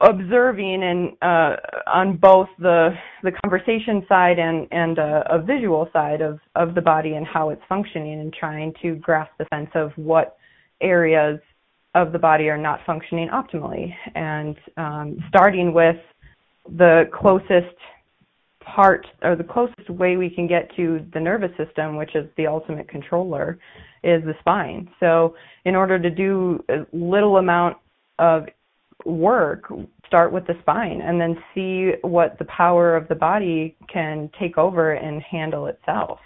observing 0.00 0.82
and 0.82 1.12
uh, 1.22 1.56
on 1.86 2.16
both 2.16 2.48
the 2.58 2.90
the 3.22 3.32
conversation 3.42 4.04
side 4.08 4.38
and 4.38 4.68
and 4.70 4.98
uh, 4.98 5.22
a 5.30 5.40
visual 5.40 5.88
side 5.92 6.20
of 6.20 6.38
of 6.54 6.74
the 6.74 6.80
body 6.80 7.14
and 7.14 7.26
how 7.26 7.48
it's 7.48 7.62
functioning 7.68 8.20
and 8.20 8.32
trying 8.34 8.74
to 8.82 8.96
grasp 8.96 9.32
the 9.38 9.46
sense 9.52 9.70
of 9.74 9.92
what 9.96 10.36
areas 10.82 11.40
of 11.94 12.12
the 12.12 12.18
body 12.18 12.48
are 12.48 12.58
not 12.58 12.80
functioning 12.84 13.28
optimally 13.30 13.90
and 14.14 14.56
um, 14.76 15.16
starting 15.28 15.72
with 15.72 15.96
the 16.76 17.04
closest 17.18 17.74
part 18.60 19.06
or 19.22 19.34
the 19.34 19.44
closest 19.44 19.88
way 19.88 20.16
we 20.16 20.28
can 20.28 20.46
get 20.46 20.68
to 20.76 21.06
the 21.14 21.20
nervous 21.20 21.50
system, 21.56 21.96
which 21.96 22.14
is 22.14 22.26
the 22.36 22.46
ultimate 22.46 22.88
controller, 22.88 23.58
is 24.02 24.22
the 24.24 24.34
spine. 24.40 24.90
So, 25.00 25.34
in 25.64 25.74
order 25.74 25.98
to 25.98 26.10
do 26.10 26.62
a 26.68 26.84
little 26.92 27.38
amount 27.38 27.78
of 28.18 28.46
work, 29.06 29.72
start 30.06 30.32
with 30.32 30.46
the 30.46 30.54
spine 30.60 31.00
and 31.00 31.20
then 31.20 31.36
see 31.54 31.92
what 32.02 32.38
the 32.38 32.44
power 32.44 32.96
of 32.96 33.08
the 33.08 33.14
body 33.14 33.76
can 33.92 34.30
take 34.38 34.58
over 34.58 34.94
and 34.94 35.22
handle 35.22 35.66
itself. 35.66 36.18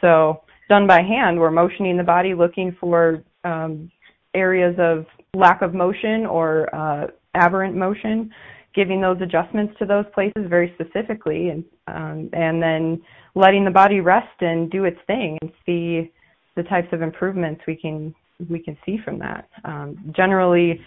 So, 0.00 0.42
done 0.68 0.86
by 0.86 1.02
hand, 1.02 1.38
we're 1.38 1.50
motioning 1.50 1.96
the 1.96 2.02
body, 2.02 2.34
looking 2.34 2.76
for 2.80 3.22
um, 3.44 3.90
areas 4.34 4.74
of 4.78 5.06
lack 5.34 5.62
of 5.62 5.74
motion 5.74 6.26
or 6.26 6.74
uh, 6.74 7.06
aberrant 7.34 7.76
motion 7.76 8.30
giving 8.74 9.00
those 9.00 9.18
adjustments 9.20 9.74
to 9.78 9.86
those 9.86 10.04
places 10.14 10.44
very 10.48 10.74
specifically 10.74 11.50
and 11.50 11.64
um, 11.88 12.30
and 12.32 12.62
then 12.62 13.00
letting 13.34 13.64
the 13.64 13.70
body 13.70 14.00
rest 14.00 14.40
and 14.40 14.70
do 14.70 14.84
its 14.84 14.98
thing 15.06 15.38
and 15.42 15.52
see 15.66 16.10
the 16.56 16.62
types 16.64 16.88
of 16.92 17.02
improvements 17.02 17.60
we 17.66 17.76
can 17.76 18.14
we 18.48 18.58
can 18.58 18.76
see 18.84 18.98
from 19.04 19.18
that. 19.18 19.48
Um, 19.64 20.12
generally, 20.16 20.80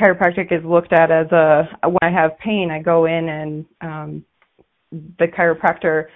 chiropractic 0.00 0.52
is 0.52 0.64
looked 0.64 0.92
at 0.92 1.10
as 1.10 1.30
a 1.32 1.64
when 1.82 1.98
I 2.02 2.10
have 2.10 2.38
pain, 2.38 2.70
I 2.70 2.80
go 2.80 3.06
in 3.06 3.28
and 3.28 3.64
um, 3.80 4.24
the 4.90 5.26
chiropractor 5.26 6.06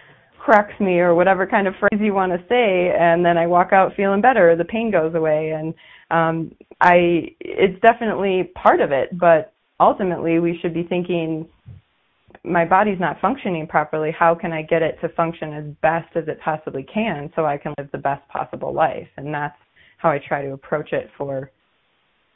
corrects 0.45 0.79
me 0.81 0.99
or 1.01 1.15
whatever 1.15 1.47
kind 1.47 1.67
of 1.67 1.75
phrase 1.79 2.01
you 2.01 2.15
want 2.15 2.33
to 2.33 2.39
say, 2.49 2.95
and 2.99 3.25
then 3.25 3.37
I 3.37 3.47
walk 3.47 3.73
out 3.73 3.93
feeling 3.97 4.21
better. 4.21 4.57
The 4.57 4.65
pain 4.65 4.91
goes 4.91 5.15
away, 5.15 5.51
and 5.51 5.75
um, 6.11 6.53
I 6.81 7.35
it's 7.41 7.81
definitely 7.81 8.51
part 8.55 8.81
of 8.81 8.93
it, 8.93 9.19
but 9.19 9.53
ultimately 9.81 10.39
we 10.39 10.59
should 10.61 10.75
be 10.75 10.85
thinking 10.85 11.49
my 12.45 12.65
body's 12.65 13.01
not 13.01 13.21
functioning 13.21 13.67
properly 13.67 14.15
how 14.17 14.35
can 14.35 14.53
i 14.53 14.63
get 14.63 14.83
it 14.83 14.99
to 15.01 15.09
function 15.11 15.53
as 15.53 15.65
best 15.83 16.09
as 16.17 16.25
it 16.29 16.39
possibly 16.43 16.83
can 16.83 17.31
so 17.35 17.45
i 17.45 17.57
can 17.57 17.75
live 17.77 17.89
the 17.93 17.99
best 17.99 18.27
possible 18.29 18.73
life 18.73 19.09
and 19.17 19.35
that's 19.35 19.57
how 19.99 20.09
i 20.09 20.19
try 20.29 20.43
to 20.43 20.53
approach 20.53 20.93
it 20.93 21.11
for 21.19 21.51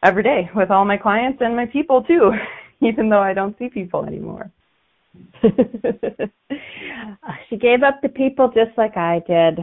every 0.04 0.22
day 0.22 0.48
with 0.54 0.70
all 0.70 0.84
my 0.84 0.96
clients 0.96 1.38
and 1.40 1.56
my 1.56 1.66
people 1.66 2.02
too 2.02 2.30
even 2.80 3.08
though 3.08 3.20
i 3.20 3.32
don't 3.32 3.58
see 3.58 3.68
people 3.68 4.04
anymore 4.04 4.50
she 7.48 7.56
gave 7.56 7.82
up 7.82 8.00
the 8.02 8.08
people 8.08 8.48
just 8.48 8.76
like 8.76 8.96
i 8.96 9.20
did 9.26 9.58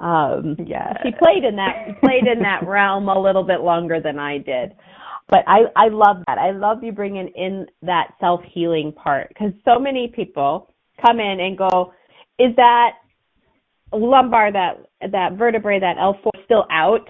um 0.00 0.56
yeah 0.66 0.92
she 1.02 1.10
played 1.22 1.44
in 1.44 1.56
that 1.56 2.00
played 2.02 2.26
in 2.26 2.40
that 2.40 2.62
realm 2.66 3.08
a 3.08 3.20
little 3.20 3.44
bit 3.44 3.60
longer 3.60 4.00
than 4.00 4.18
i 4.18 4.38
did 4.38 4.72
but 5.28 5.40
I 5.46 5.60
I 5.76 5.88
love 5.88 6.18
that. 6.26 6.38
I 6.38 6.50
love 6.50 6.82
you 6.82 6.92
bringing 6.92 7.28
in 7.28 7.66
that 7.82 8.14
self 8.20 8.40
healing 8.52 8.92
part 8.92 9.28
because 9.28 9.52
so 9.64 9.78
many 9.78 10.12
people 10.14 10.70
come 11.04 11.18
in 11.18 11.40
and 11.40 11.56
go, 11.56 11.92
is 12.38 12.54
that 12.56 12.92
lumbar 13.92 14.52
that 14.52 14.86
that 15.12 15.32
vertebrae 15.38 15.80
that 15.80 15.96
L 15.98 16.18
four 16.22 16.32
still 16.44 16.66
out? 16.70 17.08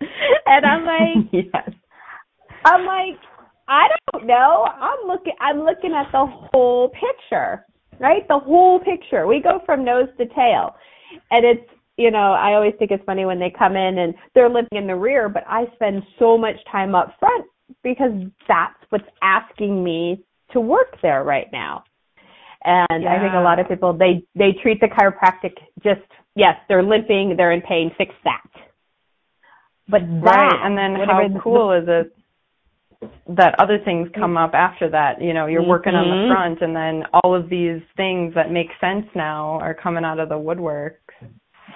and 0.46 0.64
I'm 0.64 0.84
like, 0.84 1.28
yes. 1.54 1.70
I'm 2.64 2.84
like, 2.84 3.18
I 3.68 3.88
don't 4.12 4.26
know. 4.26 4.64
I'm 4.64 5.06
looking 5.06 5.34
I'm 5.40 5.60
looking 5.60 5.92
at 5.94 6.10
the 6.12 6.26
whole 6.26 6.90
picture, 6.90 7.64
right? 8.00 8.26
The 8.28 8.38
whole 8.38 8.80
picture. 8.80 9.26
We 9.26 9.40
go 9.42 9.60
from 9.66 9.84
nose 9.84 10.08
to 10.18 10.26
tail, 10.26 10.74
and 11.30 11.44
it's 11.44 11.68
you 11.98 12.12
know, 12.12 12.32
I 12.32 12.54
always 12.54 12.74
think 12.78 12.92
it's 12.92 13.04
funny 13.04 13.24
when 13.24 13.40
they 13.40 13.52
come 13.56 13.76
in 13.76 13.98
and 13.98 14.14
they're 14.34 14.48
living 14.48 14.68
in 14.70 14.86
the 14.86 14.94
rear, 14.94 15.28
but 15.28 15.42
I 15.48 15.64
spend 15.74 16.04
so 16.18 16.38
much 16.38 16.54
time 16.70 16.94
up 16.94 17.14
front 17.18 17.44
because 17.82 18.12
that's 18.46 18.78
what's 18.90 19.04
asking 19.20 19.82
me 19.82 20.24
to 20.52 20.60
work 20.60 20.96
there 21.02 21.24
right 21.24 21.48
now. 21.52 21.82
And 22.64 23.02
yeah. 23.02 23.14
I 23.14 23.18
think 23.20 23.34
a 23.34 23.40
lot 23.40 23.58
of 23.58 23.68
people 23.68 23.92
they 23.92 24.24
they 24.34 24.56
treat 24.62 24.80
the 24.80 24.86
chiropractic 24.86 25.54
just 25.82 26.00
yes, 26.34 26.54
they're 26.68 26.82
limping, 26.82 27.34
they're 27.36 27.52
in 27.52 27.62
pain, 27.62 27.90
fix 27.98 28.14
that. 28.24 28.67
But 29.88 30.00
that, 30.00 30.22
right, 30.22 30.66
and 30.66 30.76
then 30.76 30.96
how 31.06 31.40
cool 31.42 31.72
is 31.72 31.88
it 31.88 32.14
that 33.36 33.54
other 33.58 33.78
things 33.84 34.08
come 34.14 34.36
up 34.36 34.52
after 34.54 34.90
that. 34.90 35.22
You 35.22 35.32
know, 35.32 35.46
you're 35.46 35.66
working 35.66 35.92
mm-hmm. 35.92 36.10
on 36.10 36.28
the 36.28 36.34
mm-hmm. 36.34 36.34
front, 36.34 36.62
and 36.62 36.76
then 36.76 37.08
all 37.12 37.34
of 37.34 37.48
these 37.48 37.80
things 37.96 38.34
that 38.34 38.50
make 38.50 38.68
sense 38.80 39.06
now 39.14 39.58
are 39.60 39.74
coming 39.74 40.04
out 40.04 40.18
of 40.18 40.28
the 40.28 40.38
woodwork 40.38 41.00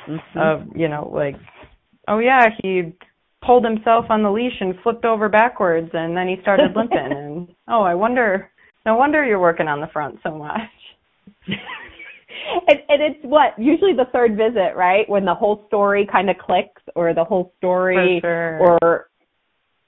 mm-hmm. 0.09 0.39
of 0.39 0.77
you 0.77 0.89
know 0.89 1.11
like 1.15 1.37
oh 2.09 2.19
yeah 2.19 2.47
he 2.63 2.93
pulled 3.45 3.65
himself 3.65 4.07
on 4.09 4.23
the 4.23 4.31
leash 4.31 4.61
and 4.61 4.75
flipped 4.83 5.05
over 5.05 5.29
backwards 5.29 5.91
and 5.93 6.17
then 6.17 6.29
he 6.29 6.37
started 6.43 6.73
limping 6.77 6.99
and 6.99 7.49
oh 7.69 7.83
I 7.83 7.95
wonder 7.95 8.51
no 8.85 8.97
wonder 8.97 9.25
you're 9.25 9.41
working 9.41 9.69
on 9.69 9.81
the 9.81 9.87
front 9.93 10.19
so 10.23 10.37
much. 10.37 10.61
and, 12.69 12.79
and 12.89 13.03
it's 13.03 13.21
what 13.25 13.59
usually 13.59 13.93
the 13.93 14.07
third 14.13 14.37
visit, 14.37 14.75
right? 14.77 15.09
When 15.09 15.25
the 15.25 15.35
whole 15.35 15.65
story 15.69 16.09
kind 16.11 16.31
of 16.31 16.37
clicks, 16.39 16.83
or 16.95 17.15
the 17.15 17.25
whole 17.25 17.53
story, 17.59 18.21
sure. 18.23 18.59
or 18.59 19.09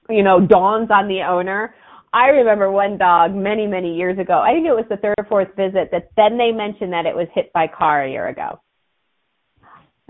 you 0.08 0.22
know, 0.22 0.40
dawns 0.40 0.90
on 0.90 1.08
the 1.08 1.22
owner. 1.22 1.74
I 2.12 2.28
remember 2.28 2.70
one 2.70 2.96
dog 2.96 3.34
many, 3.34 3.66
many 3.66 3.96
years 3.96 4.18
ago. 4.18 4.40
I 4.40 4.52
think 4.52 4.66
it 4.66 4.72
was 4.72 4.84
the 4.88 4.98
third 4.98 5.16
or 5.18 5.24
fourth 5.24 5.48
visit 5.56 5.90
that 5.90 6.10
then 6.16 6.38
they 6.38 6.52
mentioned 6.52 6.92
that 6.92 7.06
it 7.06 7.16
was 7.16 7.26
hit 7.34 7.52
by 7.52 7.66
car 7.66 8.04
a 8.04 8.10
year 8.10 8.28
ago. 8.28 8.60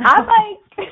I'm 0.01 0.27
like, 0.79 0.89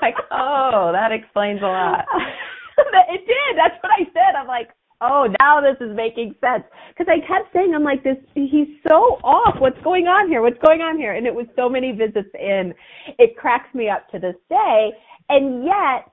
like, 0.00 0.14
oh, 0.30 0.92
that 0.94 1.12
explains 1.12 1.60
a 1.60 1.66
lot. 1.66 2.06
it 3.10 3.26
did. 3.26 3.56
That's 3.56 3.76
what 3.82 3.92
I 3.92 4.04
said. 4.14 4.34
I'm 4.38 4.46
like, 4.46 4.70
oh, 5.00 5.26
now 5.40 5.60
this 5.60 5.76
is 5.80 5.94
making 5.94 6.34
sense. 6.40 6.64
Because 6.90 7.12
I 7.12 7.20
kept 7.26 7.52
saying, 7.52 7.72
I'm 7.74 7.84
like, 7.84 8.02
this, 8.04 8.16
he's 8.34 8.68
so 8.86 9.18
off. 9.24 9.56
What's 9.60 9.80
going 9.82 10.06
on 10.06 10.28
here? 10.28 10.42
What's 10.42 10.58
going 10.64 10.80
on 10.80 10.98
here? 10.98 11.14
And 11.14 11.26
it 11.26 11.34
was 11.34 11.46
so 11.56 11.68
many 11.68 11.92
visits 11.92 12.30
in. 12.38 12.74
It 13.18 13.36
cracks 13.36 13.72
me 13.74 13.88
up 13.88 14.08
to 14.10 14.18
this 14.18 14.36
day. 14.48 14.90
And 15.28 15.64
yet, 15.64 16.10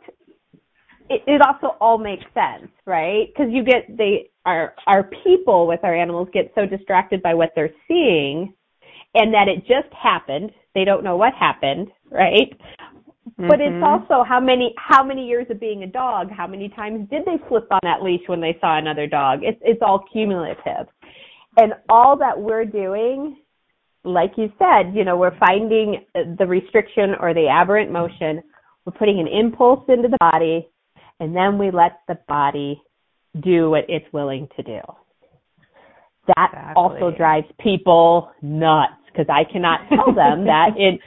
it, 1.09 1.21
it 1.27 1.41
also 1.41 1.77
all 1.79 1.97
makes 1.97 2.25
sense, 2.33 2.71
right? 2.85 3.27
Because 3.27 3.51
you 3.51 3.63
get 3.63 3.85
they 3.97 4.29
our 4.45 4.73
our 4.87 5.09
people 5.23 5.67
with 5.67 5.81
our 5.83 5.95
animals 5.95 6.29
get 6.33 6.51
so 6.55 6.65
distracted 6.65 7.21
by 7.21 7.33
what 7.33 7.51
they're 7.55 7.73
seeing, 7.87 8.53
and 9.13 9.33
that 9.33 9.47
it 9.47 9.59
just 9.67 9.93
happened 9.93 10.51
they 10.75 10.83
don't 10.83 11.03
know 11.03 11.15
what 11.15 11.33
happened, 11.33 11.87
right? 12.11 12.53
Mm-hmm. 13.27 13.47
But 13.47 13.59
it's 13.59 13.73
mm-hmm. 13.73 13.83
also 13.83 14.23
how 14.27 14.39
many 14.39 14.73
how 14.77 15.03
many 15.03 15.25
years 15.25 15.47
of 15.49 15.59
being 15.59 15.83
a 15.83 15.87
dog, 15.87 16.29
how 16.29 16.45
many 16.45 16.69
times 16.69 17.09
did 17.09 17.25
they 17.25 17.37
flip 17.47 17.67
on 17.71 17.79
that 17.83 18.03
leash 18.03 18.21
when 18.27 18.39
they 18.39 18.55
saw 18.61 18.77
another 18.77 19.07
dog? 19.07 19.39
It's 19.41 19.59
it's 19.63 19.81
all 19.81 20.05
cumulative. 20.11 20.87
And 21.57 21.73
all 21.89 22.17
that 22.17 22.39
we're 22.39 22.65
doing, 22.65 23.37
like 24.03 24.33
you 24.37 24.51
said, 24.59 24.93
you 24.93 25.03
know, 25.03 25.17
we're 25.17 25.37
finding 25.39 26.05
the 26.13 26.45
restriction 26.45 27.15
or 27.19 27.33
the 27.33 27.47
aberrant 27.47 27.91
motion, 27.91 28.43
we're 28.85 28.93
putting 28.93 29.19
an 29.19 29.27
impulse 29.27 29.83
into 29.87 30.09
the 30.09 30.17
body, 30.19 30.67
and 31.19 31.35
then 31.35 31.57
we 31.57 31.71
let 31.71 32.01
the 32.07 32.19
body 32.27 32.81
do 33.41 33.71
what 33.71 33.85
it's 33.87 34.05
willing 34.13 34.47
to 34.57 34.63
do. 34.63 34.79
That 36.27 36.49
exactly. 36.53 36.73
also 36.75 37.11
drives 37.15 37.47
people 37.59 38.31
nuts 38.41 38.93
because 39.07 39.27
I 39.29 39.49
cannot 39.51 39.81
tell 39.89 40.13
them 40.13 40.45
that 40.45 40.69
in 40.77 40.99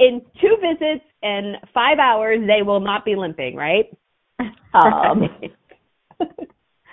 in 0.00 0.22
two 0.40 0.56
visits 0.60 1.04
and 1.22 1.56
five 1.72 1.98
hours 1.98 2.40
they 2.46 2.62
will 2.62 2.80
not 2.80 3.04
be 3.04 3.14
limping, 3.14 3.54
right? 3.54 3.86
Um, 4.72 5.28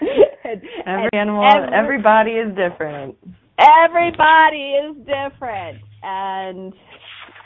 and, 0.01 0.61
every 0.85 1.09
animal, 1.13 1.49
every, 1.49 1.73
everybody 1.75 2.31
is 2.31 2.49
different. 2.49 3.15
Everybody 3.59 4.73
is 4.73 4.97
different, 4.97 5.81
and 6.03 6.73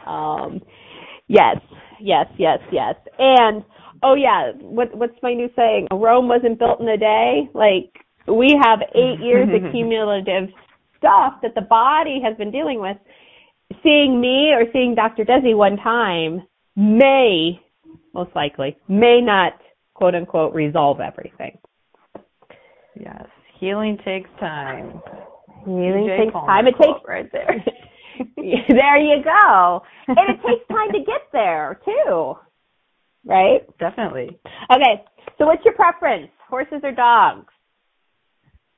um, 0.05 0.61
yes, 1.27 1.57
yes, 1.99 2.25
yes, 2.37 2.59
yes, 2.71 2.95
and 3.19 3.63
oh 4.03 4.15
yeah, 4.15 4.51
what 4.59 4.95
what's 4.97 5.15
my 5.21 5.33
new 5.33 5.49
saying? 5.55 5.87
Rome 5.91 6.27
wasn't 6.27 6.59
built 6.59 6.81
in 6.81 6.89
a 6.89 6.97
day. 6.97 7.49
Like 7.53 8.03
we 8.27 8.57
have 8.61 8.79
eight 8.95 9.19
years 9.21 9.49
of 9.53 9.71
cumulative 9.71 10.49
stuff 10.97 11.33
that 11.41 11.55
the 11.55 11.61
body 11.61 12.19
has 12.23 12.35
been 12.37 12.51
dealing 12.51 12.79
with, 12.79 12.97
seeing 13.83 14.19
me 14.19 14.51
or 14.53 14.65
seeing 14.73 14.95
Dr. 14.95 15.25
Desi 15.25 15.55
one 15.55 15.77
time 15.77 16.45
may, 16.75 17.59
most 18.13 18.31
likely, 18.35 18.77
may 18.87 19.21
not 19.21 19.53
quote 19.93 20.15
unquote 20.15 20.53
resolve 20.53 20.99
everything. 20.99 21.57
Yes. 22.99 23.25
Healing 23.59 23.97
takes 24.03 24.29
time. 24.39 25.01
Healing 25.65 26.07
DJ 26.09 26.25
takes 26.25 26.33
time. 26.33 26.67
It 26.67 26.75
takes 26.81 26.99
right 27.07 27.31
there. 27.31 27.65
there 28.37 28.97
you 28.97 29.23
go. 29.23 29.81
And 30.07 30.17
it 30.29 30.39
takes 30.47 30.67
time 30.67 30.91
to 30.91 30.99
get 30.99 31.21
there 31.31 31.79
too. 31.85 32.33
Right? 33.25 33.61
Definitely. 33.79 34.39
Okay. 34.73 35.03
So 35.37 35.45
what's 35.45 35.63
your 35.63 35.75
preference? 35.75 36.31
Horses 36.49 36.81
or 36.83 36.91
dogs? 36.91 37.50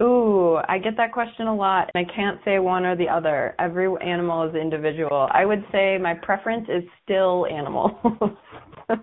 Ooh, 0.03 0.57
I 0.67 0.79
get 0.79 0.97
that 0.97 1.13
question 1.13 1.47
a 1.47 1.55
lot, 1.55 1.89
and 1.93 2.05
I 2.05 2.13
can't 2.13 2.39
say 2.43 2.59
one 2.59 2.85
or 2.85 2.95
the 2.95 3.07
other. 3.07 3.55
Every 3.59 3.87
animal 4.05 4.49
is 4.49 4.55
individual. 4.55 5.29
I 5.31 5.45
would 5.45 5.63
say 5.71 5.97
my 5.97 6.13
preference 6.13 6.67
is 6.67 6.83
still 7.03 7.45
animals. 7.45 7.91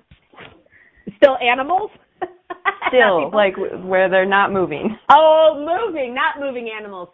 still 1.17 1.39
animals? 1.39 1.91
still, 2.89 3.31
like 3.33 3.55
where 3.85 4.11
they're 4.11 4.27
not 4.27 4.53
moving. 4.53 4.95
Oh, 5.11 5.55
moving, 5.59 6.15
not 6.15 6.39
moving 6.39 6.71
animals. 6.77 7.09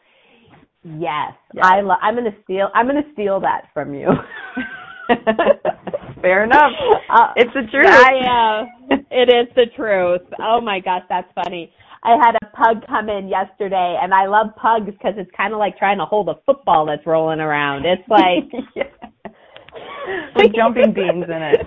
Yes, 0.83 1.33
yes. 1.55 1.64
I 1.64 1.81
lo- 1.81 1.97
I'm 2.02 2.14
gonna 2.16 2.37
steal. 2.45 2.69
I'm 2.75 2.87
gonna 2.87 3.02
steal 3.12 3.40
that 3.40 3.69
from 3.73 3.95
you. 3.95 4.09
Fair 6.23 6.45
enough. 6.45 6.73
Uh, 7.09 7.33
it's 7.37 7.52
the 7.55 7.62
truth. 7.71 7.87
I, 7.87 8.64
uh, 8.90 8.97
it 9.11 9.28
is 9.28 9.55
the 9.55 9.66
truth. 9.76 10.23
Oh 10.40 10.61
my 10.61 10.81
gosh, 10.81 11.02
that's 11.09 11.28
funny. 11.35 11.73
I 12.06 12.10
had 12.25 12.36
a 12.36 12.46
pug 12.54 12.86
come 12.86 13.08
in 13.08 13.26
yesterday, 13.26 13.98
and 14.00 14.14
I 14.14 14.26
love 14.26 14.54
pugs 14.54 14.86
because 14.86 15.14
it's 15.16 15.30
kind 15.36 15.52
of 15.52 15.58
like 15.58 15.76
trying 15.76 15.98
to 15.98 16.04
hold 16.04 16.28
a 16.28 16.36
football 16.46 16.86
that's 16.86 17.04
rolling 17.04 17.40
around. 17.40 17.84
It's 17.84 18.08
like 18.08 18.46
with 20.36 20.54
jumping 20.54 20.92
beans 20.94 21.25
in 21.25 21.42
it. 21.42 21.66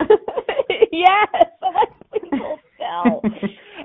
yes, 0.93 1.27
oh, 2.81 3.22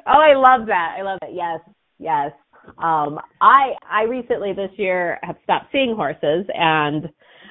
I 0.07 0.35
love 0.35 0.67
that. 0.69 0.95
I 0.97 1.03
love 1.03 1.19
it. 1.23 1.31
Yes, 1.33 1.59
yes. 1.99 2.31
Um, 2.79 3.19
I 3.41 3.73
I 3.91 4.03
recently 4.05 4.53
this 4.53 4.71
year 4.77 5.19
have 5.25 5.37
stopped 5.43 5.67
seeing 5.73 5.97
horses, 5.97 6.47
and 6.55 7.09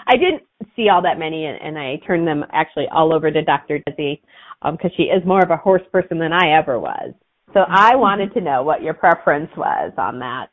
I 0.07 0.13
didn't 0.13 0.43
see 0.77 0.87
all 0.87 1.01
that 1.01 1.19
many, 1.19 1.45
and, 1.45 1.59
and 1.61 1.77
I 1.77 1.97
turned 2.07 2.25
them 2.25 2.45
actually 2.53 2.87
all 2.89 3.13
over 3.13 3.29
to 3.29 3.41
Dr. 3.43 3.79
Desi 3.89 4.21
because 4.61 4.91
um, 4.91 4.95
she 4.95 5.03
is 5.03 5.25
more 5.25 5.43
of 5.43 5.51
a 5.51 5.57
horse 5.57 5.83
person 5.91 6.19
than 6.19 6.31
I 6.31 6.57
ever 6.57 6.79
was. 6.79 7.13
So 7.53 7.61
I 7.67 7.95
wanted 7.95 8.33
to 8.33 8.41
know 8.41 8.63
what 8.63 8.81
your 8.81 8.93
preference 8.93 9.49
was 9.55 9.93
on 9.97 10.19
that. 10.19 10.47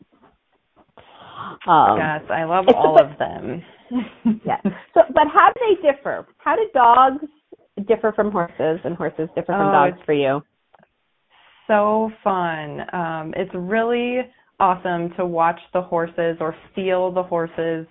Um, 1.66 1.98
yes, 1.98 2.22
I 2.30 2.44
love 2.44 2.66
all 2.74 2.98
of 3.00 3.18
them. 3.18 3.62
yeah. 4.44 4.60
So, 4.94 5.00
but 5.14 5.24
how 5.32 5.52
do 5.52 5.60
they 5.60 5.90
differ? 5.90 6.26
How 6.38 6.56
do 6.56 6.68
dogs 6.74 7.24
differ 7.88 8.12
from 8.14 8.30
horses, 8.30 8.80
and 8.84 8.96
horses 8.96 9.28
differ 9.34 9.52
from 9.52 9.68
oh, 9.68 9.72
dogs 9.72 9.98
for 10.04 10.12
you? 10.12 10.42
So 11.66 12.10
fun. 12.22 12.80
Um, 12.92 13.32
it's 13.36 13.50
really 13.54 14.18
awesome 14.58 15.10
to 15.16 15.24
watch 15.24 15.58
the 15.72 15.80
horses 15.80 16.36
or 16.40 16.54
feel 16.74 17.10
the 17.12 17.22
horses 17.22 17.86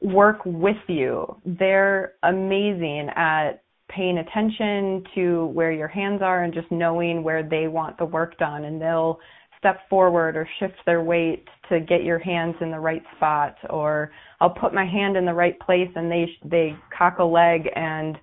work 0.00 0.38
with 0.44 0.76
you. 0.88 1.36
They're 1.44 2.14
amazing 2.22 3.08
at 3.14 3.62
paying 3.88 4.18
attention 4.18 5.04
to 5.14 5.46
where 5.46 5.72
your 5.72 5.88
hands 5.88 6.22
are 6.22 6.44
and 6.44 6.52
just 6.52 6.70
knowing 6.70 7.22
where 7.22 7.42
they 7.42 7.68
want 7.68 7.96
the 7.98 8.04
work 8.04 8.36
done 8.38 8.64
and 8.64 8.80
they'll 8.80 9.18
step 9.58 9.88
forward 9.88 10.36
or 10.36 10.48
shift 10.58 10.74
their 10.84 11.02
weight 11.02 11.44
to 11.68 11.80
get 11.80 12.04
your 12.04 12.18
hands 12.18 12.54
in 12.60 12.70
the 12.70 12.78
right 12.78 13.02
spot 13.16 13.56
or 13.70 14.10
I'll 14.40 14.50
put 14.50 14.74
my 14.74 14.86
hand 14.86 15.16
in 15.16 15.24
the 15.24 15.34
right 15.34 15.58
place 15.60 15.88
and 15.94 16.10
they 16.10 16.26
they 16.44 16.76
cock 16.96 17.18
a 17.18 17.24
leg 17.24 17.68
and 17.74 18.16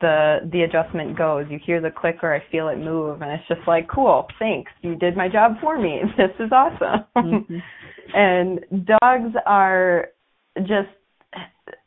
the 0.00 0.38
the 0.52 0.62
adjustment 0.62 1.16
goes. 1.16 1.46
You 1.50 1.58
hear 1.64 1.80
the 1.80 1.90
click 1.90 2.16
or 2.22 2.34
I 2.34 2.42
feel 2.50 2.68
it 2.68 2.78
move 2.78 3.22
and 3.22 3.30
it's 3.30 3.46
just 3.48 3.66
like, 3.66 3.88
cool, 3.88 4.26
thanks. 4.38 4.72
You 4.82 4.96
did 4.96 5.16
my 5.16 5.28
job 5.28 5.52
for 5.60 5.78
me. 5.78 6.00
This 6.16 6.30
is 6.38 6.50
awesome. 6.52 7.06
Mm-hmm. 7.16 7.56
and 8.14 8.86
dogs 8.86 9.34
are 9.46 10.08
just 10.58 10.88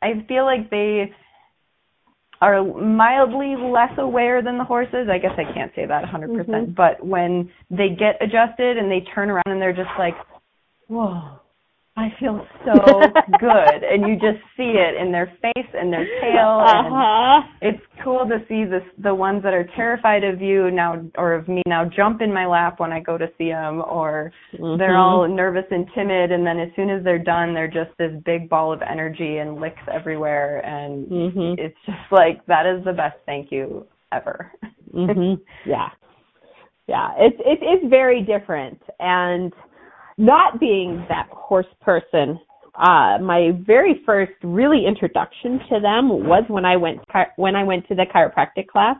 I 0.02 0.24
feel 0.26 0.44
like 0.44 0.70
they 0.70 1.12
are 2.40 2.62
mildly 2.64 3.54
less 3.56 3.92
aware 3.98 4.42
than 4.42 4.58
the 4.58 4.64
horses. 4.64 5.08
I 5.10 5.18
guess 5.18 5.32
I 5.38 5.52
can't 5.52 5.72
say 5.74 5.86
that 5.86 6.04
100%, 6.04 6.36
percent 6.36 6.48
mm 6.48 6.66
hmm 6.66 6.72
but 6.76 7.04
when 7.04 7.50
they 7.70 7.90
get 7.90 8.20
adjusted 8.20 8.76
and 8.78 8.90
they 8.90 9.00
turn 9.14 9.30
around 9.30 9.44
and 9.46 9.60
they're 9.60 9.72
just 9.72 9.90
like, 9.98 10.14
whoa, 10.88 11.38
I 11.96 12.08
feel 12.18 12.44
so 12.64 12.72
good. 13.38 13.84
And 13.84 14.08
you 14.08 14.14
just 14.14 14.42
see 14.56 14.74
it 14.74 15.00
in 15.00 15.12
their 15.12 15.26
face 15.40 15.68
and 15.74 15.92
their 15.92 16.04
tail. 16.20 16.60
And 16.66 16.86
uh-huh. 16.88 17.40
It's 17.62 17.82
cool 18.02 18.26
to 18.28 18.38
see 18.48 18.64
this, 18.64 18.82
the 18.98 19.14
ones 19.14 19.44
that 19.44 19.54
are 19.54 19.66
terrified 19.76 20.24
of 20.24 20.42
you 20.42 20.72
now, 20.72 21.04
or 21.16 21.34
of 21.34 21.46
me 21.46 21.62
now 21.66 21.84
jump 21.84 22.20
in 22.20 22.32
my 22.32 22.46
lap 22.46 22.80
when 22.80 22.92
I 22.92 22.98
go 22.98 23.16
to 23.16 23.28
see 23.38 23.50
them, 23.50 23.80
or 23.80 24.32
mm-hmm. 24.52 24.76
they're 24.76 24.96
all 24.96 25.28
nervous 25.28 25.66
and 25.70 25.86
timid. 25.94 26.32
And 26.32 26.44
then 26.44 26.58
as 26.58 26.68
soon 26.74 26.90
as 26.90 27.04
they're 27.04 27.22
done, 27.22 27.54
they're 27.54 27.68
just 27.68 27.96
this 27.96 28.12
big 28.24 28.48
ball 28.48 28.72
of 28.72 28.82
energy 28.82 29.36
and 29.36 29.60
licks 29.60 29.82
everywhere. 29.92 30.66
And 30.66 31.06
mm-hmm. 31.06 31.60
it's 31.64 31.78
just 31.86 32.10
like, 32.10 32.44
that 32.46 32.66
is 32.66 32.84
the 32.84 32.92
best 32.92 33.16
thank 33.24 33.52
you 33.52 33.86
ever. 34.12 34.50
mm-hmm. 34.92 35.40
Yeah. 35.70 35.90
Yeah. 36.88 37.12
It's, 37.18 37.36
it, 37.38 37.60
it's 37.62 37.88
very 37.88 38.22
different. 38.22 38.80
And, 38.98 39.52
not 40.16 40.60
being 40.60 41.04
that 41.08 41.28
horse 41.30 41.66
person, 41.80 42.38
uh, 42.74 43.18
my 43.20 43.50
very 43.66 44.02
first 44.04 44.32
really 44.42 44.84
introduction 44.86 45.60
to 45.70 45.80
them 45.80 46.08
was 46.26 46.44
when 46.48 46.64
I 46.64 46.76
went 46.76 47.00
when 47.36 47.54
I 47.54 47.62
went 47.62 47.86
to 47.88 47.94
the 47.94 48.04
chiropractic 48.12 48.66
class. 48.66 48.96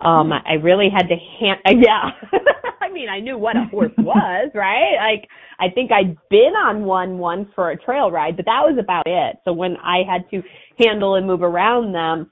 Um, 0.00 0.30
I 0.32 0.54
really 0.62 0.88
had 0.94 1.08
to 1.08 1.16
hand, 1.40 1.60
yeah. 1.82 2.10
I 2.80 2.92
mean, 2.92 3.08
I 3.08 3.18
knew 3.20 3.38
what 3.38 3.56
a 3.56 3.64
horse 3.64 3.92
was, 3.98 4.50
right? 4.54 4.96
Like, 4.98 5.28
I 5.58 5.72
think 5.74 5.90
I'd 5.90 6.16
been 6.30 6.52
on 6.54 6.84
one 6.84 7.18
once 7.18 7.48
for 7.54 7.70
a 7.70 7.76
trail 7.76 8.10
ride, 8.10 8.36
but 8.36 8.44
that 8.44 8.60
was 8.62 8.76
about 8.78 9.06
it. 9.06 9.36
So 9.44 9.52
when 9.52 9.76
I 9.78 10.02
had 10.08 10.28
to 10.30 10.42
handle 10.78 11.16
and 11.16 11.26
move 11.26 11.42
around 11.42 11.92
them, 11.92 12.30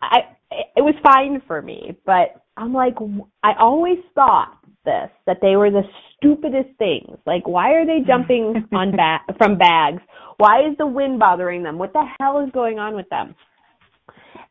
I, 0.00 0.18
it 0.50 0.80
was 0.80 0.94
fine 1.02 1.42
for 1.46 1.60
me, 1.60 1.98
but 2.06 2.42
I'm 2.56 2.72
like, 2.72 2.94
I 3.42 3.52
always 3.58 3.98
thought 4.14 4.57
this, 4.88 5.10
that 5.26 5.38
they 5.42 5.56
were 5.56 5.70
the 5.70 5.82
stupidest 6.16 6.70
things. 6.78 7.18
Like, 7.26 7.46
why 7.46 7.74
are 7.74 7.84
they 7.84 8.00
jumping 8.06 8.66
on 8.72 8.92
ba- 8.92 9.34
from 9.36 9.58
bags? 9.58 10.00
Why 10.38 10.60
is 10.60 10.76
the 10.78 10.86
wind 10.86 11.18
bothering 11.18 11.62
them? 11.62 11.76
What 11.76 11.92
the 11.92 12.04
hell 12.18 12.40
is 12.40 12.50
going 12.52 12.78
on 12.78 12.96
with 12.96 13.08
them? 13.10 13.34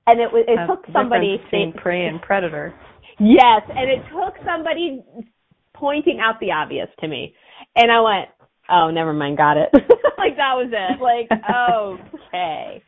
And 0.06 0.22
it 0.22 0.32
was 0.32 0.46
it 0.48 0.56
That's 0.56 0.70
took 0.70 0.86
somebody 0.94 1.42
saying 1.52 1.74
prey 1.76 2.06
and 2.06 2.22
predator. 2.22 2.74
Yes, 3.20 3.64
and 3.68 3.90
it 3.90 4.04
took 4.14 4.36
somebody 4.46 5.04
pointing 5.74 6.20
out 6.20 6.40
the 6.40 6.52
obvious 6.52 6.88
to 7.00 7.08
me, 7.08 7.34
and 7.76 7.92
I 7.92 8.00
went, 8.00 8.30
"Oh, 8.70 8.90
never 8.90 9.12
mind, 9.12 9.38
got 9.38 9.58
it." 9.58 9.70
like 10.18 10.38
that 10.38 10.54
was 10.56 10.72
it. 10.72 11.02
Like, 11.02 11.28
okay. 12.32 12.84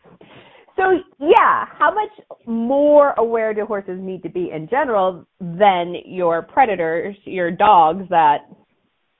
So 0.79 0.93
yeah, 1.19 1.65
how 1.77 1.93
much 1.93 2.25
more 2.45 3.13
aware 3.17 3.53
do 3.53 3.65
horses 3.65 3.99
need 3.99 4.23
to 4.23 4.29
be 4.29 4.49
in 4.53 4.69
general 4.69 5.25
than 5.41 5.95
your 6.05 6.41
predators, 6.41 7.17
your 7.25 7.51
dogs 7.51 8.05
that, 8.09 8.47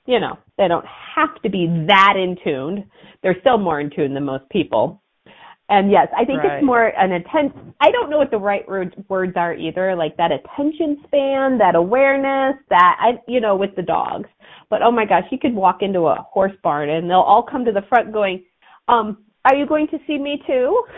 you 0.05 0.21
know, 0.21 0.37
they 0.57 0.69
don't 0.69 0.85
have 1.15 1.41
to 1.43 1.49
be 1.49 1.67
that 1.87 2.13
in 2.15 2.37
tuned. 2.45 2.85
They're 3.21 3.35
still 3.41 3.57
more 3.57 3.81
in 3.81 3.89
tune 3.93 4.13
than 4.13 4.23
most 4.23 4.49
people. 4.49 5.03
And 5.67 5.91
yes, 5.91 6.07
I 6.17 6.23
think 6.23 6.39
right. 6.43 6.57
it's 6.57 6.65
more 6.65 6.87
an 6.97 7.11
attention. 7.11 7.75
I 7.81 7.91
don't 7.91 8.09
know 8.09 8.17
what 8.17 8.31
the 8.31 8.37
right 8.37 8.67
words 8.67 9.33
are 9.35 9.53
either, 9.53 9.95
like 9.95 10.15
that 10.15 10.31
attention 10.31 10.97
span, 11.05 11.57
that 11.59 11.75
awareness, 11.75 12.55
that 12.69 12.97
I, 12.99 13.19
you 13.27 13.41
know, 13.41 13.57
with 13.57 13.75
the 13.75 13.83
dogs. 13.83 14.29
But 14.69 14.81
oh 14.81 14.91
my 14.91 15.05
gosh, 15.05 15.25
you 15.29 15.37
could 15.37 15.53
walk 15.53 15.79
into 15.81 16.07
a 16.07 16.25
horse 16.31 16.53
barn 16.63 16.89
and 16.89 17.09
they'll 17.09 17.17
all 17.19 17.43
come 17.43 17.65
to 17.65 17.71
the 17.71 17.83
front 17.89 18.13
going, 18.13 18.45
um, 18.87 19.25
are 19.45 19.55
you 19.55 19.65
going 19.67 19.87
to 19.89 19.97
see 20.07 20.17
me 20.17 20.41
too? 20.47 20.83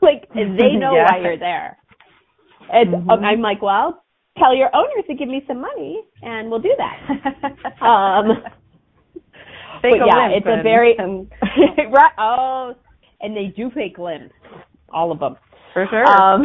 like 0.02 0.28
they 0.34 0.76
know 0.76 0.94
yeah. 0.94 1.06
why 1.10 1.20
you're 1.22 1.38
there. 1.38 1.76
And 2.72 2.94
mm-hmm. 2.94 3.10
I'm 3.10 3.40
like, 3.40 3.62
well, 3.62 4.04
tell 4.38 4.54
your 4.54 4.70
owners 4.74 5.04
to 5.08 5.14
give 5.14 5.28
me 5.28 5.42
some 5.48 5.60
money, 5.60 6.02
and 6.22 6.50
we'll 6.50 6.60
do 6.60 6.74
that. 6.78 7.82
um, 7.84 8.42
fake 9.82 9.94
but 9.98 10.06
yeah, 10.06 10.28
it's 10.30 10.46
a 10.46 10.62
very 10.62 10.96
right. 10.98 12.12
Oh, 12.18 12.74
and 13.20 13.36
they 13.36 13.52
do 13.56 13.70
fake 13.74 13.98
limbs, 13.98 14.30
all 14.88 15.10
of 15.10 15.18
them 15.18 15.36
for 15.72 15.86
sure. 15.90 16.06
Um, 16.06 16.44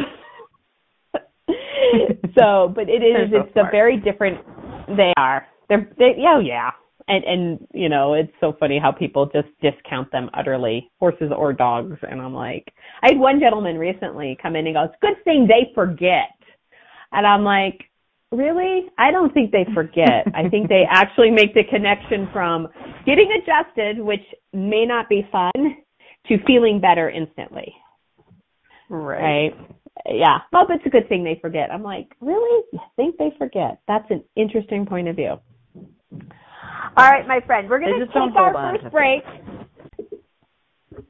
so, 2.38 2.74
but 2.76 2.90
it 2.90 3.04
is 3.04 3.30
so 3.32 3.42
it's 3.42 3.54
smart. 3.54 3.68
a 3.68 3.72
very 3.72 3.98
different. 3.98 4.40
They 4.88 5.14
are. 5.18 5.46
They're 5.70 5.88
they, 5.98 6.16
yeah, 6.18 6.40
yeah 6.40 6.72
and 7.08 7.24
and 7.24 7.68
you 7.74 7.90
know 7.90 8.14
it's 8.14 8.32
so 8.40 8.56
funny 8.60 8.80
how 8.80 8.92
people 8.92 9.28
just 9.28 9.48
discount 9.62 10.12
them 10.12 10.30
utterly 10.34 10.92
horses 11.00 11.32
or 11.36 11.54
dogs. 11.54 11.98
And 12.04 12.22
i'm 12.22 12.34
like 12.34 12.74
i 13.04 13.08
had 13.10 13.20
one 13.20 13.40
gentleman 13.40 13.78
recently 13.78 14.38
come 14.42 14.56
in 14.56 14.68
and 14.68 14.76
goes 14.76 14.90
good 15.02 15.24
thing 15.24 15.48
they 15.48 15.72
forget. 15.74 16.30
And 17.12 17.26
i'm 17.26 17.44
like 17.44 17.90
really? 18.32 18.88
I 18.98 19.12
don't 19.12 19.34
think 19.34 19.52
they 19.52 19.66
forget. 19.74 20.26
I 20.34 20.50
think 20.50 20.68
they 20.68 20.84
actually 20.90 21.32
make 21.32 21.54
the 21.54 21.64
connection 21.64 22.28
from 22.34 22.68
getting 23.06 23.30
adjusted 23.32 24.04
which 24.04 24.24
may 24.52 24.86
not 24.86 25.08
be 25.08 25.28
fun 25.32 25.54
to 26.28 26.38
feeling 26.46 26.82
better 26.82 27.10
instantly. 27.10 27.74
Right, 28.90 29.54
right? 29.54 29.70
yeah. 30.08 30.40
Well 30.52 30.66
it's 30.70 30.86
a 30.86 30.90
good 30.90 31.08
thing 31.08 31.24
they 31.24 31.38
forget. 31.40 31.72
I'm 31.72 31.84
like 31.84 32.08
really? 32.20 32.64
You 32.74 32.80
think 32.96 33.18
they 33.18 33.32
forget? 33.38 33.80
That's 33.88 34.10
an 34.10 34.24
interesting 34.36 34.86
point 34.88 35.08
of 35.08 35.16
view 35.16 35.40
all 36.98 37.10
right, 37.10 37.28
my 37.28 37.40
friend, 37.46 37.70
we're 37.70 37.80
going 37.80 38.00
to 38.00 38.06
take 38.08 38.36
our 38.36 38.54
first 38.54 38.92
break. 38.92 39.24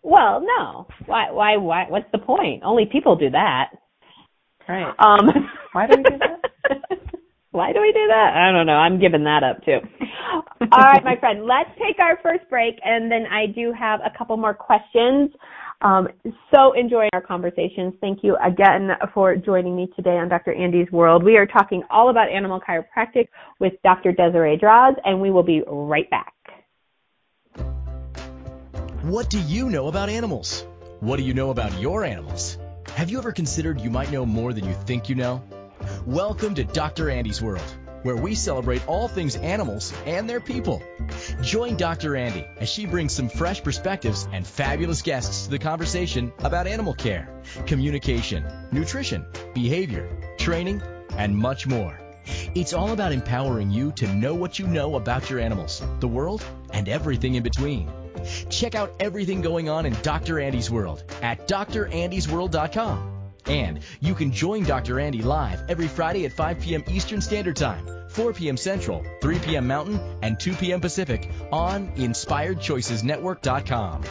Well, 0.01 0.41
no. 0.41 0.88
Why? 1.06 1.32
Why? 1.32 1.58
Why? 1.58 1.86
What's 1.89 2.12
the 2.12 2.19
point? 2.19 2.63
Only 2.63 2.86
people 2.91 3.15
do 3.15 3.30
that. 3.32 3.71
Right. 4.67 4.93
Um. 4.99 5.30
why 5.73 5.88
do 5.88 5.97
we 5.97 6.04
do 6.04 6.17
that? 6.17 6.89
why 7.51 7.71
do 7.71 7.82
we 7.82 7.91
do 7.91 8.08
that? 8.08 8.34
I 8.36 8.51
don't 8.51 8.65
know. 8.65 8.73
I'm 8.73 8.99
giving 8.99 9.23
that 9.25 9.43
up 9.43 9.63
too. 9.63 9.80
All 10.71 10.82
right, 10.82 11.04
my 11.04 11.15
friend. 11.19 11.45
Let's 11.45 11.69
take 11.78 11.99
our 11.99 12.19
first 12.23 12.49
break, 12.49 12.75
and 12.84 13.12
then 13.12 13.25
I 13.32 13.45
do 13.47 13.73
have 13.78 13.99
a 14.01 14.15
couple 14.17 14.38
more 14.38 14.54
questions 14.54 15.32
um, 15.81 16.07
so 16.53 16.73
enjoying 16.73 17.09
our 17.13 17.21
conversations. 17.21 17.93
Thank 18.01 18.19
you 18.23 18.38
again 18.43 18.89
for 19.13 19.35
joining 19.35 19.75
me 19.75 19.88
today 19.95 20.17
on 20.17 20.29
Dr. 20.29 20.53
Andy's 20.53 20.91
World. 20.91 21.23
We 21.23 21.38
are 21.38 21.45
talking 21.45 21.83
all 21.89 22.09
about 22.09 22.29
animal 22.29 22.59
chiropractic 22.59 23.27
with 23.59 23.73
Dr. 23.83 24.11
Desiree 24.11 24.57
Draws, 24.57 24.95
and 25.03 25.21
we 25.21 25.31
will 25.31 25.43
be 25.43 25.61
right 25.67 26.09
back. 26.09 26.33
What 29.03 29.29
do 29.29 29.39
you 29.39 29.69
know 29.69 29.88
about 29.88 30.09
animals? 30.09 30.65
What 30.99 31.17
do 31.17 31.23
you 31.23 31.33
know 31.33 31.51
about 31.51 31.79
your 31.79 32.03
animals? 32.03 32.57
Have 32.95 33.09
you 33.09 33.17
ever 33.17 33.31
considered 33.31 33.81
you 33.81 33.89
might 33.89 34.11
know 34.11 34.25
more 34.25 34.53
than 34.53 34.65
you 34.65 34.73
think 34.73 35.09
you 35.09 35.15
know? 35.15 35.43
Welcome 36.07 36.55
to 36.55 36.63
Dr. 36.63 37.09
Andy's 37.09 37.41
World, 37.41 37.75
where 38.05 38.15
we 38.15 38.35
celebrate 38.35 38.87
all 38.87 39.07
things 39.07 39.35
animals 39.35 39.91
and 40.05 40.29
their 40.29 40.39
people. 40.39 40.83
Join 41.41 41.75
Dr. 41.75 42.15
Andy 42.15 42.45
as 42.57 42.69
she 42.69 42.85
brings 42.85 43.13
some 43.13 43.29
fresh 43.29 43.63
perspectives 43.63 44.27
and 44.31 44.45
fabulous 44.45 45.01
guests 45.01 45.45
to 45.45 45.49
the 45.49 45.57
conversation 45.57 46.31
about 46.43 46.67
animal 46.67 46.93
care, 46.93 47.41
communication, 47.65 48.45
nutrition, 48.71 49.25
behavior, 49.55 50.07
training, 50.37 50.83
and 51.17 51.35
much 51.35 51.65
more. 51.65 51.99
It's 52.53 52.73
all 52.73 52.91
about 52.91 53.11
empowering 53.11 53.71
you 53.71 53.91
to 53.93 54.07
know 54.13 54.35
what 54.35 54.59
you 54.59 54.67
know 54.67 54.97
about 54.97 55.31
your 55.31 55.39
animals, 55.39 55.81
the 55.99 56.07
world, 56.07 56.45
and 56.73 56.87
everything 56.87 57.33
in 57.33 57.41
between. 57.41 57.91
Check 58.51 58.75
out 58.75 58.93
everything 58.99 59.41
going 59.41 59.67
on 59.67 59.87
in 59.87 59.93
Dr. 60.03 60.39
Andy's 60.39 60.69
World 60.69 61.03
at 61.23 61.47
drandysworld.com. 61.47 63.14
And 63.47 63.79
you 63.99 64.15
can 64.15 64.31
join 64.31 64.63
Dr. 64.63 64.99
Andy 64.99 65.21
live 65.21 65.62
every 65.69 65.88
Friday 65.88 66.25
at 66.25 66.34
5 66.34 66.60
p.m. 66.60 66.84
Eastern 66.88 67.21
Standard 67.21 67.55
Time, 67.55 67.88
4 68.10 68.34
p.m. 68.34 68.58
Central, 68.58 69.05
3 69.21 69.38
p.m. 69.39 69.67
Mountain, 69.67 69.99
and 70.21 70.39
2 70.39 70.53
p.m. 70.55 70.81
Pacific 70.81 71.29
on 71.51 71.95
InspiredChoicesNetwork.com. 71.95 74.03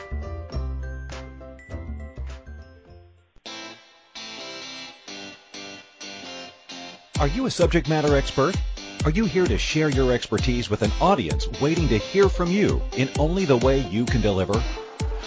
Are 7.20 7.28
you 7.28 7.46
a 7.46 7.50
subject 7.50 7.88
matter 7.88 8.16
expert? 8.16 8.56
Are 9.04 9.10
you 9.10 9.24
here 9.24 9.46
to 9.46 9.56
share 9.56 9.88
your 9.88 10.12
expertise 10.12 10.68
with 10.68 10.82
an 10.82 10.90
audience 11.00 11.48
waiting 11.60 11.86
to 11.88 11.98
hear 11.98 12.28
from 12.28 12.50
you 12.50 12.82
in 12.96 13.08
only 13.18 13.44
the 13.44 13.56
way 13.56 13.78
you 13.78 14.04
can 14.04 14.20
deliver? 14.20 14.60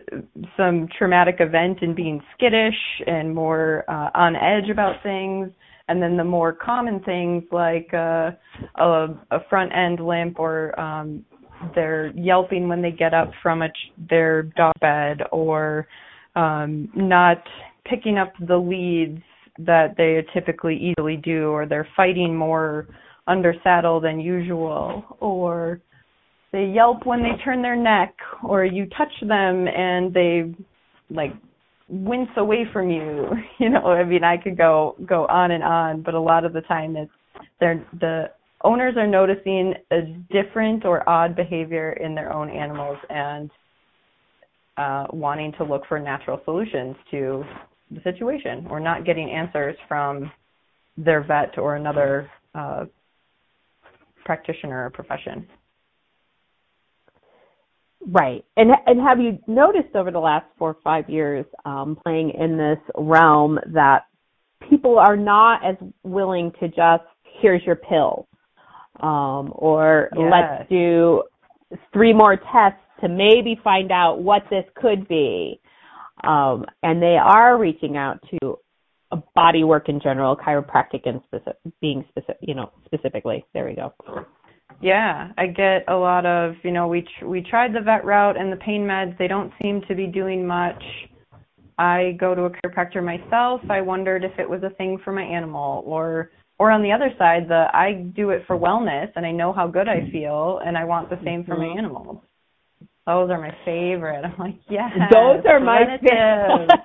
some 0.56 0.88
traumatic 0.96 1.36
event 1.40 1.78
and 1.82 1.96
being 1.96 2.20
skittish 2.34 2.76
and 3.06 3.34
more 3.34 3.84
uh, 3.88 4.10
on 4.14 4.36
edge 4.36 4.70
about 4.70 5.02
things. 5.02 5.50
And 5.92 6.02
then 6.02 6.16
the 6.16 6.24
more 6.24 6.54
common 6.54 7.00
things 7.00 7.42
like 7.52 7.90
uh, 7.92 8.30
a, 8.76 9.08
a 9.30 9.44
front 9.50 9.72
end 9.76 10.00
limp 10.00 10.40
or 10.40 10.80
um, 10.80 11.22
they're 11.74 12.06
yelping 12.16 12.66
when 12.66 12.80
they 12.80 12.92
get 12.92 13.12
up 13.12 13.30
from 13.42 13.60
a 13.60 13.68
ch- 13.68 13.92
their 14.08 14.44
dog 14.44 14.72
bed 14.80 15.18
or 15.32 15.86
um, 16.34 16.88
not 16.94 17.42
picking 17.84 18.16
up 18.16 18.32
the 18.48 18.56
leads 18.56 19.22
that 19.58 19.88
they 19.98 20.24
typically 20.32 20.76
easily 20.76 21.18
do 21.18 21.48
or 21.48 21.66
they're 21.66 21.88
fighting 21.94 22.34
more 22.34 22.86
under 23.26 23.54
saddle 23.62 24.00
than 24.00 24.18
usual 24.18 25.04
or 25.20 25.78
they 26.52 26.64
yelp 26.64 27.04
when 27.04 27.20
they 27.20 27.36
turn 27.44 27.60
their 27.60 27.76
neck 27.76 28.14
or 28.42 28.64
you 28.64 28.86
touch 28.96 29.12
them 29.28 29.68
and 29.68 30.14
they 30.14 30.54
like 31.10 31.34
wince 31.92 32.30
away 32.38 32.64
from 32.72 32.90
you 32.90 33.28
you 33.58 33.68
know 33.68 33.84
i 33.86 34.02
mean 34.02 34.24
i 34.24 34.36
could 34.36 34.56
go 34.56 34.96
go 35.06 35.26
on 35.26 35.50
and 35.50 35.62
on 35.62 36.02
but 36.02 36.14
a 36.14 36.20
lot 36.20 36.44
of 36.44 36.54
the 36.54 36.62
time 36.62 36.96
it's 36.96 37.12
they're 37.60 37.86
the 38.00 38.30
owners 38.64 38.94
are 38.96 39.06
noticing 39.06 39.74
a 39.90 40.02
different 40.30 40.84
or 40.86 41.06
odd 41.08 41.36
behavior 41.36 41.92
in 41.92 42.14
their 42.14 42.32
own 42.32 42.48
animals 42.48 42.96
and 43.10 43.50
uh, 44.78 45.06
wanting 45.12 45.52
to 45.58 45.64
look 45.64 45.82
for 45.86 45.98
natural 45.98 46.40
solutions 46.44 46.96
to 47.10 47.44
the 47.90 48.00
situation 48.02 48.66
or 48.70 48.80
not 48.80 49.04
getting 49.04 49.30
answers 49.30 49.76
from 49.86 50.30
their 50.96 51.22
vet 51.22 51.58
or 51.58 51.76
another 51.76 52.30
uh, 52.54 52.84
practitioner 54.24 54.86
or 54.86 54.90
profession. 54.90 55.46
Right. 58.06 58.44
And 58.56 58.70
and 58.86 59.00
have 59.00 59.20
you 59.20 59.38
noticed 59.46 59.94
over 59.94 60.10
the 60.10 60.18
last 60.18 60.46
four 60.58 60.70
or 60.70 60.76
five 60.82 61.08
years 61.08 61.46
um, 61.64 61.96
playing 62.02 62.30
in 62.30 62.56
this 62.56 62.78
realm 62.96 63.58
that 63.72 64.06
people 64.68 64.98
are 64.98 65.16
not 65.16 65.64
as 65.64 65.76
willing 66.02 66.52
to 66.60 66.68
just 66.68 67.04
here's 67.40 67.62
your 67.64 67.76
pill 67.76 68.26
um, 69.00 69.52
or 69.54 70.08
yes. 70.16 70.32
let's 70.32 70.68
do 70.68 71.22
three 71.92 72.12
more 72.12 72.36
tests 72.36 72.80
to 73.00 73.08
maybe 73.08 73.58
find 73.62 73.90
out 73.90 74.22
what 74.22 74.42
this 74.50 74.64
could 74.76 75.08
be. 75.08 75.60
Um, 76.24 76.64
and 76.82 77.02
they 77.02 77.16
are 77.20 77.58
reaching 77.58 77.96
out 77.96 78.20
to 78.30 78.58
body 79.34 79.64
work 79.64 79.88
in 79.88 80.00
general, 80.00 80.36
chiropractic 80.36 81.02
and 81.04 81.20
specific, 81.26 81.56
being 81.80 82.04
specific, 82.08 82.38
you 82.40 82.54
know, 82.54 82.70
specifically. 82.86 83.44
There 83.52 83.66
we 83.66 83.74
go. 83.74 83.92
Yeah, 84.82 85.30
I 85.38 85.46
get 85.46 85.84
a 85.88 85.94
lot 85.94 86.26
of, 86.26 86.54
you 86.64 86.72
know, 86.72 86.88
we 86.88 87.06
tr- 87.18 87.26
we 87.26 87.40
tried 87.40 87.72
the 87.72 87.80
vet 87.80 88.04
route 88.04 88.36
and 88.36 88.52
the 88.52 88.56
pain 88.56 88.82
meds, 88.82 89.16
they 89.16 89.28
don't 89.28 89.52
seem 89.62 89.80
to 89.88 89.94
be 89.94 90.06
doing 90.08 90.44
much. 90.44 90.82
I 91.78 92.16
go 92.18 92.34
to 92.34 92.42
a 92.44 92.50
chiropractor 92.50 93.02
myself. 93.02 93.60
I 93.70 93.80
wondered 93.80 94.24
if 94.24 94.38
it 94.38 94.48
was 94.48 94.62
a 94.64 94.70
thing 94.70 94.98
for 95.04 95.12
my 95.12 95.22
animal 95.22 95.84
or 95.86 96.30
or 96.58 96.70
on 96.70 96.82
the 96.82 96.92
other 96.92 97.10
side, 97.16 97.48
the 97.48 97.66
I 97.72 98.04
do 98.14 98.30
it 98.30 98.42
for 98.46 98.58
wellness 98.58 99.10
and 99.16 99.24
I 99.24 99.30
know 99.30 99.52
how 99.52 99.68
good 99.68 99.88
I 99.88 100.10
feel 100.10 100.60
and 100.64 100.76
I 100.76 100.84
want 100.84 101.10
the 101.10 101.18
same 101.24 101.44
for 101.44 101.56
my 101.56 101.66
Mhm. 101.66 101.78
animals. 101.78 102.18
Those 103.06 103.30
are 103.30 103.40
my 103.40 103.54
favorite. 103.64 104.24
I'm 104.24 104.38
like, 104.38 104.58
yes. 104.68 104.92
Those 105.10 105.44
are 105.46 105.60
my 105.60 105.98
favorite. 105.98 106.70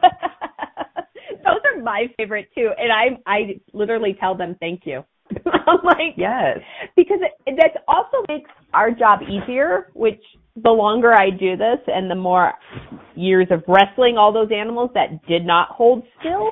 they're 1.63 1.83
my 1.83 2.07
favorite 2.17 2.49
too, 2.55 2.71
and 2.77 2.91
I 2.91 3.17
I 3.25 3.59
literally 3.73 4.15
tell 4.19 4.35
them 4.35 4.55
thank 4.59 4.85
you. 4.85 5.03
I'm 5.45 5.83
like 5.83 6.15
yes, 6.15 6.59
because 6.95 7.19
it, 7.21 7.55
that 7.57 7.83
also 7.87 8.17
makes 8.27 8.49
our 8.73 8.91
job 8.91 9.19
easier. 9.23 9.87
Which 9.93 10.21
the 10.55 10.71
longer 10.71 11.13
I 11.13 11.29
do 11.29 11.55
this, 11.55 11.79
and 11.87 12.09
the 12.09 12.15
more 12.15 12.53
years 13.15 13.47
of 13.51 13.63
wrestling 13.67 14.17
all 14.17 14.33
those 14.33 14.49
animals 14.55 14.91
that 14.93 15.25
did 15.27 15.45
not 15.45 15.69
hold 15.69 16.03
still, 16.19 16.51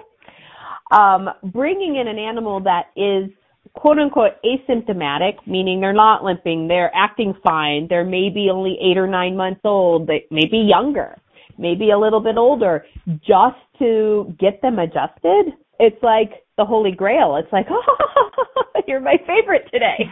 um, 0.92 1.30
bringing 1.52 1.98
in 1.98 2.08
an 2.08 2.20
animal 2.20 2.60
that 2.62 2.88
is 2.96 3.32
quote 3.74 4.00
unquote 4.00 4.34
asymptomatic, 4.44 5.36
meaning 5.46 5.82
they're 5.82 5.94
not 5.94 6.24
limping, 6.24 6.68
they're 6.68 6.92
acting 6.96 7.34
fine, 7.44 7.88
they're 7.90 8.06
maybe 8.06 8.50
only 8.52 8.78
eight 8.82 8.98
or 8.98 9.08
nine 9.08 9.36
months 9.36 9.62
old, 9.64 10.08
they 10.08 10.26
may 10.32 10.46
be 10.46 10.58
younger, 10.58 11.16
maybe 11.58 11.92
a 11.92 11.98
little 11.98 12.22
bit 12.22 12.38
older, 12.38 12.86
just 13.20 13.58
to 13.80 14.34
get 14.40 14.62
them 14.62 14.80
adjusted. 14.80 15.54
It's 15.80 16.02
like 16.02 16.45
the 16.58 16.66
holy 16.66 16.92
grail. 16.92 17.36
It's 17.38 17.52
like, 17.52 17.68
oh, 17.70 18.82
you're 18.88 19.00
my 19.00 19.18
favorite 19.26 19.68
today. 19.72 20.10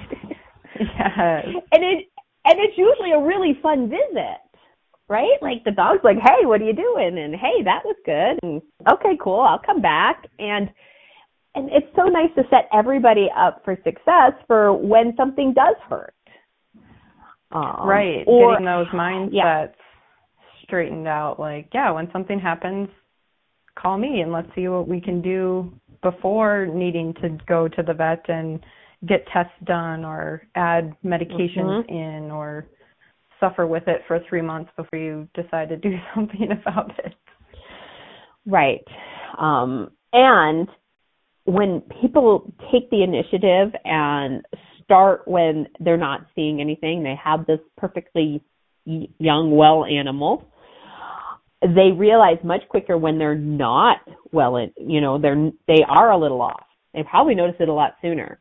Yes. 0.80 1.46
And 1.72 1.84
it 1.84 2.08
and 2.46 2.60
it's 2.60 2.78
usually 2.78 3.12
a 3.12 3.20
really 3.20 3.58
fun 3.62 3.90
visit. 3.90 4.40
Right? 5.10 5.38
Like 5.42 5.64
the 5.64 5.72
dog's 5.72 6.04
like, 6.04 6.18
Hey, 6.18 6.46
what 6.46 6.62
are 6.62 6.66
you 6.66 6.74
doing? 6.74 7.18
And 7.18 7.36
hey, 7.36 7.64
that 7.64 7.84
was 7.86 7.96
good 8.06 8.40
and 8.42 8.62
okay, 8.92 9.18
cool, 9.22 9.42
I'll 9.42 9.60
come 9.60 9.82
back 9.82 10.26
and 10.40 10.70
and 11.56 11.70
it's 11.72 11.88
so 11.96 12.04
nice 12.04 12.32
to 12.36 12.44
set 12.50 12.68
everybody 12.74 13.30
up 13.38 13.62
for 13.64 13.78
success 13.84 14.34
for 14.48 14.74
when 14.74 15.14
something 15.16 15.54
does 15.54 15.76
hurt. 15.88 16.16
Um, 17.52 17.88
right. 17.88 18.24
Or, 18.26 18.54
Getting 18.54 18.66
those 18.66 18.88
mindsets 18.88 19.30
yeah. 19.34 19.66
straightened 20.64 21.08
out. 21.08 21.40
Like, 21.40 21.68
yeah, 21.72 21.92
when 21.92 22.10
something 22.12 22.40
happens, 22.40 22.90
call 23.78 24.00
me 24.00 24.22
and 24.22 24.32
let's 24.32 24.48
see 24.56 24.68
what 24.68 24.88
we 24.88 25.00
can 25.00 25.22
do 25.22 25.72
before 26.04 26.68
needing 26.68 27.14
to 27.16 27.38
go 27.48 27.68
to 27.68 27.84
the 27.84 27.94
vet 27.94 28.26
and 28.28 28.60
get 29.08 29.26
tests 29.34 29.54
done 29.66 30.06
or 30.06 30.44
add 30.56 30.96
medications 31.04 31.86
mm-hmm. 31.86 31.94
in 31.94 32.32
or 32.32 32.66
suffer 33.40 33.68
with 33.68 33.84
it 33.88 34.02
for 34.08 34.20
three 34.30 34.42
months 34.42 34.72
before 34.78 35.00
you 35.00 35.28
decide 35.34 35.70
to 35.70 35.78
do 35.78 35.96
something 36.16 36.50
about 36.52 36.92
it. 37.00 37.14
Right. 38.46 38.86
Um, 39.38 39.92
and 40.12 40.68
when 41.46 41.82
people 42.02 42.54
take 42.72 42.90
the 42.90 43.04
initiative 43.04 43.74
and 43.84 44.44
start 44.84 45.28
when 45.28 45.68
they're 45.80 45.98
not 45.98 46.28
seeing 46.36 46.62
anything, 46.62 47.04
they 47.04 47.16
have 47.22 47.46
this 47.46 47.60
perfectly 47.78 48.42
young, 48.86 49.56
well 49.56 49.86
animal. 49.86 50.48
They 51.64 51.92
realize 51.96 52.38
much 52.44 52.62
quicker 52.70 52.98
when 52.98 53.18
they're 53.18 53.36
not 53.36 54.00
well, 54.34 54.60
you 54.78 55.00
know, 55.00 55.20
they're 55.20 55.52
they 55.68 55.84
are 55.88 56.12
a 56.12 56.18
little 56.18 56.42
off. 56.42 56.66
They 56.94 57.04
probably 57.04 57.36
notice 57.36 57.56
it 57.60 57.70
a 57.70 57.74
lot 57.74 57.96
sooner, 58.02 58.40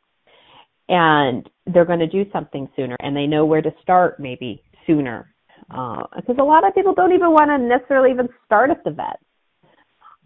and 0.88 1.48
they're 1.66 1.84
going 1.84 2.00
to 2.00 2.06
do 2.06 2.24
something 2.32 2.68
sooner, 2.74 2.96
and 3.00 3.16
they 3.16 3.26
know 3.26 3.44
where 3.44 3.62
to 3.62 3.72
start 3.82 4.18
maybe 4.18 4.62
sooner. 4.86 5.28
Uh, 5.70 6.02
because 6.16 6.36
a 6.38 6.44
lot 6.44 6.66
of 6.66 6.74
people 6.74 6.92
don't 6.94 7.12
even 7.12 7.30
want 7.30 7.48
to 7.48 7.58
necessarily 7.58 8.10
even 8.10 8.28
start 8.44 8.70
at 8.70 8.82
the 8.84 8.90
vet 8.90 9.20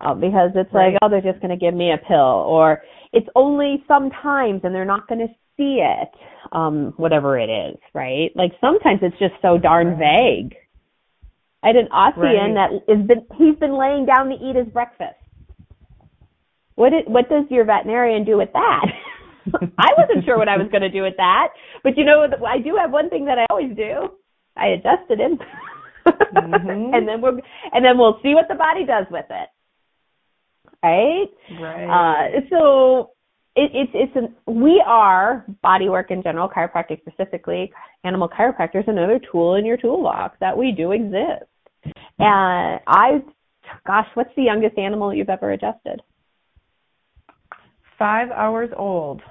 uh, 0.01 0.15
because 0.15 0.51
it's 0.55 0.73
right. 0.73 0.93
like, 0.93 0.99
oh, 1.03 1.09
they're 1.09 1.21
just 1.21 1.41
going 1.41 1.57
to 1.57 1.63
give 1.63 1.75
me 1.75 1.93
a 1.93 1.99
pill, 1.99 2.17
or 2.17 2.83
it's 3.13 3.29
only 3.37 3.85
sometimes 3.87 4.63
and 4.65 4.75
they're 4.75 4.85
not 4.85 5.07
going 5.09 5.21
to 5.21 5.29
see 5.57 5.81
it, 5.83 6.09
um, 6.53 6.95
whatever 6.97 7.39
it 7.39 7.49
is, 7.49 7.77
right? 7.95 8.31
Like 8.35 8.53
sometimes 8.61 9.01
it's 9.03 9.19
just 9.19 9.35
so 9.43 9.59
darn 9.59 9.99
vague. 9.99 10.55
I 11.63 11.69
had 11.69 11.77
an 11.77 11.89
Aussian 11.93 12.55
right. 12.55 12.85
that 12.87 12.93
is 12.93 13.07
been 13.07 13.27
he's 13.39 13.59
been 13.59 13.79
laying 13.79 14.07
down 14.07 14.29
to 14.29 14.37
eat 14.37 14.57
his 14.57 14.69
breakfast. 14.69 15.19
What 16.75 16.93
it, 16.93 17.09
what 17.09 17.29
does 17.29 17.45
your 17.51 17.65
veterinarian 17.65 18.25
do 18.25 18.37
with 18.37 18.53
that? 18.53 18.87
I 19.79 19.91
wasn't 19.97 20.25
sure 20.25 20.37
what 20.37 20.49
I 20.49 20.59
was 20.59 20.69
going 20.71 20.83
to 20.83 20.91
do 20.91 21.03
with 21.03 21.17
that, 21.17 21.49
but 21.83 21.97
you 21.97 22.05
know, 22.05 22.27
I 22.47 22.59
do 22.59 22.77
have 22.81 22.91
one 22.91 23.09
thing 23.09 23.27
that 23.27 23.39
I 23.39 23.47
always 23.51 23.75
do. 23.77 24.11
I 24.57 24.69
adjusted 24.69 25.21
him, 25.21 25.39
mm-hmm. 26.07 26.95
and 26.95 27.09
then 27.09 27.21
we'll 27.21 27.39
and 27.73 27.85
then 27.85 27.97
we'll 27.97 28.21
see 28.23 28.35
what 28.35 28.49
the 28.49 28.55
body 28.55 28.85
does 28.85 29.07
with 29.11 29.27
it 29.31 29.49
right? 30.87 31.29
Right. 31.61 31.87
Uh, 31.89 32.41
so 32.51 33.11
it, 33.57 33.71
it's 33.73 33.91
it's 33.95 34.17
an, 34.17 34.35
we 34.47 34.83
are 34.87 35.45
bodywork 35.65 36.11
in 36.11 36.23
general, 36.23 36.49
chiropractic 36.49 37.01
specifically, 37.01 37.73
animal 38.05 38.29
chiropractors, 38.29 38.87
another 38.87 39.19
tool 39.33 39.55
in 39.55 39.65
your 39.65 39.79
toolbox 39.79 40.37
that 40.41 40.57
we 40.57 40.73
do 40.73 40.93
exist. 40.93 41.45
And 42.19 42.81
I, 42.87 43.23
gosh, 43.87 44.07
what's 44.15 44.31
the 44.37 44.43
youngest 44.43 44.77
animal 44.77 45.15
you've 45.15 45.31
ever 45.31 45.53
adjusted? 45.53 46.03
Five 47.99 48.31
hours 48.31 48.71
old. 48.77 49.23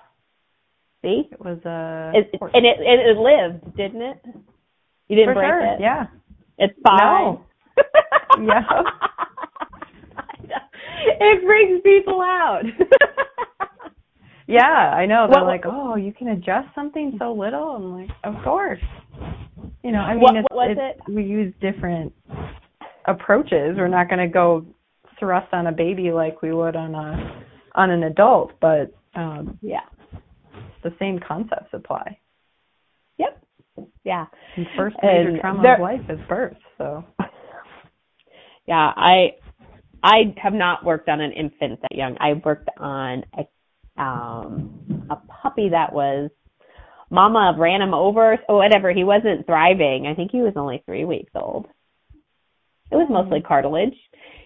See, 1.03 1.29
it 1.31 1.39
was 1.39 1.59
a 1.65 2.11
uh, 2.15 2.19
it, 2.19 2.29
and 2.53 2.65
it, 2.65 2.77
it 2.79 2.99
it 3.11 3.17
lived, 3.17 3.77
didn't 3.77 4.01
it? 4.01 4.17
You 5.07 5.15
didn't 5.15 5.35
For 5.35 5.39
break 5.39 5.49
sure. 5.49 5.73
it. 5.75 5.79
Yeah. 5.79 6.05
It's 6.57 6.73
fine. 6.83 7.37
No. 8.39 8.47
yeah. 8.47 8.61
it 11.19 11.45
brings 11.45 11.81
people 11.83 12.21
out. 12.21 12.63
yeah, 14.47 14.61
I 14.61 15.05
know. 15.05 15.27
They're 15.31 15.41
what, 15.41 15.47
like, 15.47 15.63
"Oh, 15.65 15.95
you 15.95 16.13
can 16.13 16.29
adjust 16.29 16.67
something 16.75 17.15
so 17.19 17.33
little." 17.33 17.75
I'm 17.75 18.01
like, 18.01 18.09
"Of 18.23 18.35
course." 18.43 18.81
You 19.83 19.91
know, 19.91 19.99
I 19.99 20.13
mean, 20.13 20.21
what, 20.21 20.35
it's, 20.35 20.47
what 20.51 20.71
it's, 20.71 20.79
it? 20.81 21.13
we 21.13 21.23
use 21.23 21.53
different 21.61 22.13
approaches. 23.07 23.75
We're 23.77 23.87
not 23.87 24.09
going 24.09 24.19
to 24.19 24.31
go 24.31 24.65
thrust 25.19 25.53
on 25.53 25.67
a 25.67 25.71
baby 25.71 26.11
like 26.11 26.41
we 26.41 26.53
would 26.53 26.75
on 26.75 26.95
a 26.95 27.45
on 27.75 27.89
an 27.89 28.03
adult, 28.03 28.53
but 28.59 28.93
um 29.15 29.57
yeah, 29.61 29.85
the 30.83 30.93
same 30.99 31.19
concepts 31.25 31.69
apply. 31.73 32.17
Yep. 33.17 33.43
Yeah. 34.03 34.25
And 34.55 34.65
first 34.77 34.95
major 35.01 35.29
and 35.29 35.39
trauma 35.39 35.61
there, 35.61 35.75
of 35.75 35.81
life 35.81 36.09
is 36.09 36.19
birth, 36.27 36.57
so. 36.77 37.03
Yeah, 38.67 38.91
I 38.95 39.33
I 40.01 40.33
have 40.41 40.53
not 40.53 40.83
worked 40.83 41.07
on 41.07 41.21
an 41.21 41.31
infant 41.31 41.81
that 41.81 41.95
young. 41.95 42.17
I 42.19 42.33
worked 42.43 42.67
on 42.79 43.23
a 43.37 43.43
um 43.97 45.07
a 45.09 45.15
puppy 45.15 45.69
that 45.69 45.93
was 45.93 46.29
mama 47.09 47.55
ran 47.57 47.81
him 47.81 47.93
over 47.93 48.37
or 48.49 48.57
whatever. 48.57 48.91
He 48.91 49.03
wasn't 49.03 49.45
thriving. 49.45 50.07
I 50.07 50.15
think 50.15 50.31
he 50.31 50.41
was 50.41 50.53
only 50.55 50.83
three 50.85 51.05
weeks 51.05 51.31
old. 51.35 51.67
It 52.91 52.95
was 52.95 53.07
mostly 53.09 53.39
mm-hmm. 53.39 53.47
cartilage. 53.47 53.95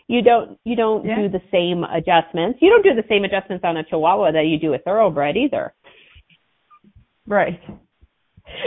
You 0.08 0.22
don't 0.22 0.58
you 0.64 0.76
don't 0.76 1.06
yeah. 1.06 1.16
do 1.16 1.30
the 1.30 1.42
same 1.52 1.84
adjustments. 1.84 2.60
You 2.62 2.70
don't 2.70 2.84
do 2.84 3.00
the 3.00 3.08
same 3.08 3.24
adjustments 3.24 3.64
on 3.64 3.78
a 3.78 3.84
chihuahua 3.84 4.32
that 4.32 4.46
you 4.46 4.60
do 4.60 4.74
a 4.74 4.80
thoroughbred 4.80 5.38
either. 5.38 5.74
Right. 7.28 7.60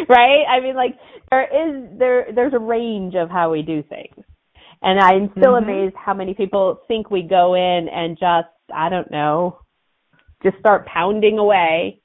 Right? 0.09 0.45
I 0.49 0.61
mean 0.61 0.77
like 0.77 0.97
there 1.31 1.42
is 1.42 1.99
there 1.99 2.27
there's 2.35 2.55
a 2.55 2.59
range 2.59 3.14
of 3.14 3.31
how 3.31 3.51
we 3.51 3.62
do 3.62 3.83
things. 3.83 4.25
And 4.83 4.99
I'm 4.99 5.31
still 5.38 5.53
mm-hmm. 5.53 5.68
amazed 5.68 5.95
how 5.97 6.12
many 6.12 6.35
people 6.35 6.81
think 6.88 7.11
we 7.11 7.23
go 7.23 7.55
in 7.55 7.88
and 7.88 8.18
just, 8.18 8.49
I 8.75 8.88
don't 8.88 9.11
know, 9.12 9.61
just 10.42 10.59
start 10.59 10.87
pounding 10.87 11.38
away 11.38 12.00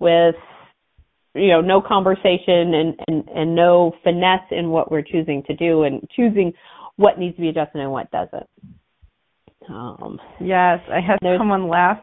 with, 0.00 0.34
you 1.34 1.48
know, 1.48 1.60
no 1.60 1.80
conversation 1.80 2.74
and, 2.74 2.94
and, 3.06 3.28
and 3.28 3.54
no 3.54 3.92
finesse 4.04 4.50
in 4.50 4.70
what 4.70 4.90
we're 4.90 5.02
choosing 5.02 5.42
to 5.46 5.54
do 5.54 5.84
and 5.84 6.08
choosing 6.14 6.52
what 6.96 7.18
needs 7.18 7.36
to 7.36 7.42
be 7.42 7.48
adjusted 7.48 7.80
and 7.80 7.92
what 7.92 8.10
doesn't. 8.10 8.48
Um, 9.68 10.18
yes, 10.40 10.80
I 10.90 11.00
had 11.00 11.18
someone 11.38 11.68
laugh 11.68 11.98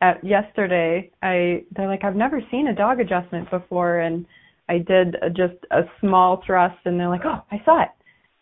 at 0.00 0.24
yesterday. 0.24 1.10
I 1.22 1.64
they're 1.74 1.86
like, 1.86 2.04
I've 2.04 2.16
never 2.16 2.40
seen 2.50 2.66
a 2.68 2.74
dog 2.74 3.00
adjustment 3.00 3.50
before, 3.50 4.00
and 4.00 4.26
I 4.68 4.78
did 4.78 5.14
a, 5.22 5.30
just 5.30 5.64
a 5.70 5.82
small 6.00 6.42
thrust, 6.44 6.78
and 6.84 6.98
they're 6.98 7.08
like, 7.08 7.24
Oh, 7.24 7.40
I 7.50 7.62
saw 7.64 7.82
it. 7.82 7.88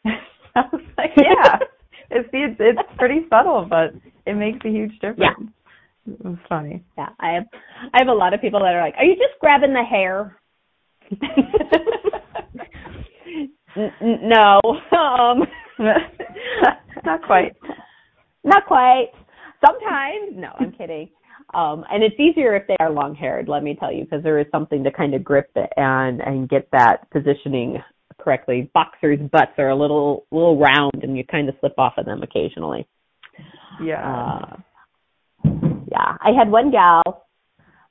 I 0.57 0.63
was 0.73 0.83
like, 0.97 1.11
yeah, 1.17 1.59
it's, 2.11 2.29
it's 2.33 2.81
pretty 2.97 3.27
subtle, 3.29 3.67
but 3.69 3.95
it 4.27 4.35
makes 4.35 4.65
a 4.65 4.69
huge 4.69 4.93
difference. 4.95 5.19
Yeah. 5.19 5.47
Was 6.07 6.39
funny. 6.49 6.85
Yeah, 6.97 7.09
I 7.21 7.33
have 7.33 7.45
I 7.93 7.99
have 7.99 8.09
a 8.09 8.13
lot 8.13 8.35
of 8.35 8.41
people 8.41 8.61
that 8.61 8.75
are 8.75 8.81
like, 8.81 8.95
"Are 8.97 9.05
you 9.05 9.15
just 9.15 9.39
grabbing 9.41 9.73
the 9.73 9.83
hair?" 9.83 10.39
N- 13.77 13.91
no, 14.29 14.61
um, 14.97 15.45
not 17.05 17.23
quite. 17.27 17.53
Not 18.45 18.67
quite. 18.67 19.09
Sometimes, 19.65 20.35
no, 20.35 20.51
I'm 20.59 20.73
kidding. 20.73 21.11
Um, 21.55 21.85
and 21.91 22.03
it's 22.03 22.19
easier 22.19 22.55
if 22.57 22.67
they 22.67 22.77
are 22.81 22.91
long 22.91 23.15
haired, 23.15 23.49
let 23.49 23.63
me 23.63 23.77
tell 23.79 23.93
you, 23.93 24.05
because 24.05 24.23
there 24.23 24.39
is 24.39 24.47
something 24.51 24.85
to 24.85 24.91
kind 24.91 25.15
of 25.15 25.25
grip 25.25 25.51
it 25.57 25.71
and 25.77 26.21
and 26.21 26.49
get 26.49 26.69
that 26.73 27.11
positioning 27.11 27.79
correctly, 28.21 28.71
boxers' 28.75 29.21
butts 29.33 29.53
are 29.59 29.71
a 29.71 29.77
little 29.77 30.27
little 30.31 30.59
round, 30.59 31.03
and 31.03 31.17
you 31.17 31.25
kind 31.25 31.49
of 31.49 31.55
slip 31.61 31.79
off 31.79 31.95
of 31.97 32.07
them 32.07 32.23
occasionally. 32.23 32.87
Yeah. 33.83 34.03
Uh, 34.05 34.57
yeah. 35.97 36.17
I 36.21 36.33
had 36.37 36.51
one 36.51 36.71
gal. 36.71 37.27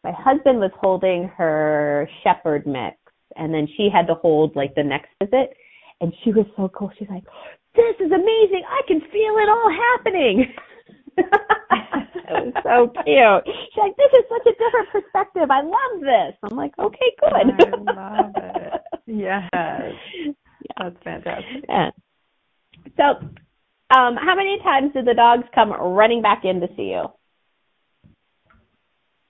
My 0.04 0.12
husband 0.12 0.60
was 0.60 0.72
holding 0.80 1.32
her 1.36 2.08
shepherd 2.24 2.68
mix, 2.68 2.98
and 3.36 3.54
then 3.54 3.68
she 3.76 3.90
had 3.92 4.08
to 4.08 4.16
hold 4.16 4.56
like 4.56 4.76
the 4.76 4.84
next 4.84 5.10
visit, 5.22 5.54
and 6.02 6.14
she 6.24 6.32
was 6.32 6.46
so 6.56 6.70
cool. 6.70 6.92
She's 6.98 7.10
like, 7.10 7.24
"This 7.76 7.96
is 8.00 8.12
amazing! 8.12 8.64
I 8.68 8.82
can 8.88 9.02
feel 9.02 9.36
it 9.38 9.50
all 9.50 9.72
happening." 9.72 10.54
It 12.28 12.56
was 12.56 12.64
so 12.64 13.04
cute. 13.04 13.56
She's 13.56 13.78
like, 13.78 13.96
"This 13.98 14.12
is 14.18 14.26
such 14.28 14.48
a 14.48 14.58
different 14.58 14.90
perspective. 14.92 15.52
I 15.52 15.62
love 15.62 16.02
this." 16.02 16.36
I'm 16.42 16.58
like, 16.58 16.74
"Okay, 16.80 17.12
good." 17.20 17.34
I 17.34 17.44
love 17.94 18.32
it. 18.36 18.82
Yes, 19.06 19.50
yeah. 19.54 20.32
that's 20.80 20.96
fantastic. 21.04 21.66
Yeah. 21.70 21.92
So, 22.98 23.04
um, 23.96 24.16
how 24.18 24.34
many 24.36 24.58
times 24.64 24.94
did 24.94 25.06
the 25.06 25.14
dogs 25.14 25.44
come 25.54 25.72
running 25.72 26.24
back 26.24 26.46
in 26.46 26.60
to 26.62 26.68
see 26.76 26.90
you? 26.98 27.06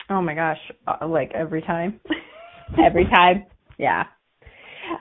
Oh 0.10 0.22
my 0.22 0.36
gosh, 0.36 0.60
uh, 0.88 1.08
like 1.08 1.32
every 1.34 1.62
time. 1.62 2.00
every 2.86 3.06
time, 3.06 3.46
yeah. 3.78 4.04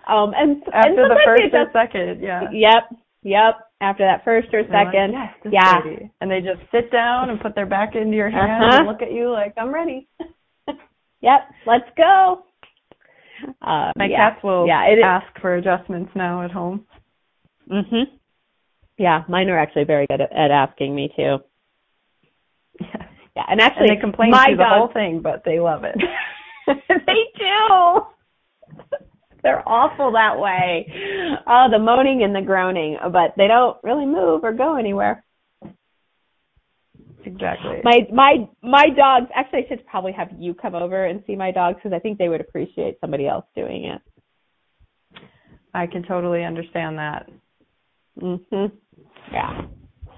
Um, 0.08 0.32
and 0.34 0.62
after 0.72 1.02
and 1.02 1.10
the 1.10 1.20
first 1.24 1.52
or 1.52 1.66
second, 1.72 2.22
yeah. 2.22 2.42
Yep, 2.52 3.00
yep. 3.22 3.54
After 3.80 4.04
that 4.04 4.24
first 4.24 4.48
or 4.54 4.62
second, 4.62 5.12
like, 5.12 5.30
yes, 5.44 5.52
yeah. 5.52 5.80
Lady. 5.84 6.10
And 6.20 6.30
they 6.30 6.40
just 6.40 6.60
sit 6.70 6.90
down 6.90 7.28
and 7.28 7.40
put 7.40 7.54
their 7.54 7.66
back 7.66 7.94
into 7.94 8.16
your 8.16 8.30
hand 8.30 8.64
uh-huh. 8.64 8.78
and 8.78 8.86
look 8.86 9.02
at 9.02 9.12
you 9.12 9.30
like, 9.30 9.52
I'm 9.58 9.74
ready. 9.74 10.08
yep, 11.20 11.40
let's 11.66 11.90
go. 11.96 12.44
Uh, 13.60 13.92
My 13.96 14.06
yeah. 14.06 14.30
cats 14.30 14.44
will 14.44 14.66
yeah, 14.66 14.84
it 14.84 15.00
ask 15.04 15.26
for 15.40 15.56
adjustments 15.56 16.12
now 16.14 16.44
at 16.44 16.50
home. 16.50 16.86
Mhm. 17.70 18.04
Yeah, 18.96 19.24
mine 19.28 19.50
are 19.50 19.58
actually 19.58 19.84
very 19.84 20.06
good 20.06 20.20
at, 20.20 20.32
at 20.32 20.50
asking 20.50 20.94
me 20.94 21.12
too. 21.14 21.38
Yeah. 22.80 23.06
Yeah, 23.36 23.44
and 23.48 23.60
actually, 23.60 23.88
and 23.88 23.96
they 23.96 24.00
complain 24.00 24.32
through 24.32 24.56
the 24.56 24.64
whole 24.64 24.92
thing, 24.92 25.20
but 25.22 25.42
they 25.44 25.58
love 25.58 25.84
it. 25.84 25.96
they 26.66 27.24
do. 27.38 28.00
They're 29.42 29.68
awful 29.68 30.12
that 30.12 30.38
way. 30.38 30.86
Oh, 31.46 31.66
the 31.70 31.78
moaning 31.78 32.22
and 32.22 32.34
the 32.34 32.40
groaning, 32.40 32.96
but 33.12 33.34
they 33.36 33.46
don't 33.46 33.76
really 33.82 34.06
move 34.06 34.42
or 34.42 34.54
go 34.54 34.76
anywhere. 34.76 35.22
Exactly. 37.26 37.80
My 37.84 38.06
my 38.12 38.48
my 38.62 38.86
dogs. 38.96 39.26
Actually, 39.34 39.64
I 39.66 39.68
should 39.68 39.86
probably 39.86 40.12
have 40.12 40.28
you 40.38 40.54
come 40.54 40.74
over 40.74 41.04
and 41.04 41.22
see 41.26 41.36
my 41.36 41.50
dogs 41.50 41.76
because 41.76 41.94
I 41.94 41.98
think 41.98 42.18
they 42.18 42.28
would 42.28 42.40
appreciate 42.40 42.98
somebody 43.00 43.26
else 43.26 43.44
doing 43.54 43.84
it. 43.84 44.00
I 45.74 45.86
can 45.86 46.04
totally 46.04 46.44
understand 46.44 46.98
that. 46.98 47.28
Mhm. 48.20 48.72
Yeah. 49.30 49.62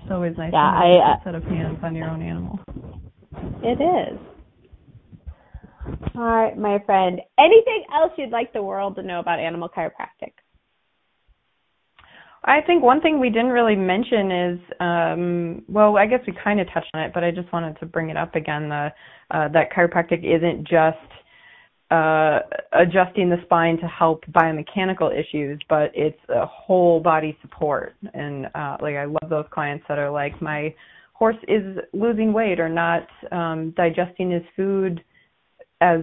It's 0.02 0.12
always 0.12 0.36
nice 0.36 0.52
yeah, 0.52 0.70
to 0.70 0.76
have 0.76 0.84
I, 0.84 1.20
a 1.20 1.24
set 1.24 1.34
of 1.34 1.42
hands 1.44 1.78
on 1.82 1.96
your 1.96 2.08
own 2.08 2.22
animal. 2.22 2.60
It 3.62 3.80
is. 3.80 4.18
All 6.14 6.22
right, 6.22 6.56
my 6.56 6.78
friend. 6.84 7.20
Anything 7.38 7.84
else 7.94 8.12
you'd 8.16 8.30
like 8.30 8.52
the 8.52 8.62
world 8.62 8.96
to 8.96 9.02
know 9.02 9.20
about 9.20 9.38
animal 9.38 9.68
chiropractic? 9.68 10.32
I 12.44 12.60
think 12.60 12.82
one 12.82 13.00
thing 13.00 13.18
we 13.18 13.28
didn't 13.28 13.48
really 13.48 13.74
mention 13.74 14.30
is, 14.30 14.58
um, 14.78 15.62
well, 15.68 15.96
I 15.96 16.06
guess 16.06 16.20
we 16.26 16.32
kind 16.44 16.60
of 16.60 16.68
touched 16.72 16.90
on 16.94 17.02
it, 17.02 17.12
but 17.12 17.24
I 17.24 17.32
just 17.32 17.52
wanted 17.52 17.78
to 17.80 17.86
bring 17.86 18.08
it 18.10 18.16
up 18.16 18.36
again. 18.36 18.68
The 18.68 18.92
uh, 19.32 19.48
that 19.48 19.72
chiropractic 19.76 20.24
isn't 20.24 20.62
just 20.68 20.96
uh, 21.90 22.40
adjusting 22.72 23.30
the 23.30 23.38
spine 23.44 23.78
to 23.78 23.86
help 23.86 24.24
biomechanical 24.26 25.12
issues, 25.12 25.60
but 25.68 25.90
it's 25.94 26.18
a 26.28 26.46
whole 26.46 27.00
body 27.00 27.36
support. 27.42 27.96
And 28.14 28.46
uh, 28.54 28.76
like 28.80 28.94
I 28.94 29.04
love 29.06 29.28
those 29.28 29.46
clients 29.50 29.84
that 29.88 29.98
are 29.98 30.10
like, 30.10 30.40
my 30.40 30.72
horse 31.18 31.36
is 31.48 31.78
losing 31.92 32.32
weight 32.32 32.60
or 32.60 32.68
not 32.68 33.06
um, 33.32 33.72
digesting 33.76 34.30
his 34.30 34.42
food 34.54 35.02
as 35.80 36.00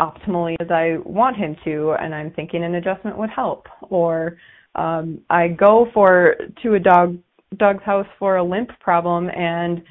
optimally 0.00 0.54
as 0.60 0.68
I 0.70 0.98
want 1.04 1.36
him 1.36 1.56
to, 1.64 1.96
and 2.00 2.14
I'm 2.14 2.32
thinking 2.32 2.62
an 2.62 2.76
adjustment 2.76 3.18
would 3.18 3.30
help. 3.30 3.66
Or 3.82 4.38
um, 4.74 5.20
I 5.28 5.48
go 5.48 5.88
for 5.92 6.36
to 6.62 6.74
a 6.74 6.78
dog 6.78 7.18
dog's 7.56 7.82
house 7.82 8.06
for 8.18 8.36
a 8.36 8.44
limp 8.44 8.70
problem, 8.80 9.28
and 9.30 9.82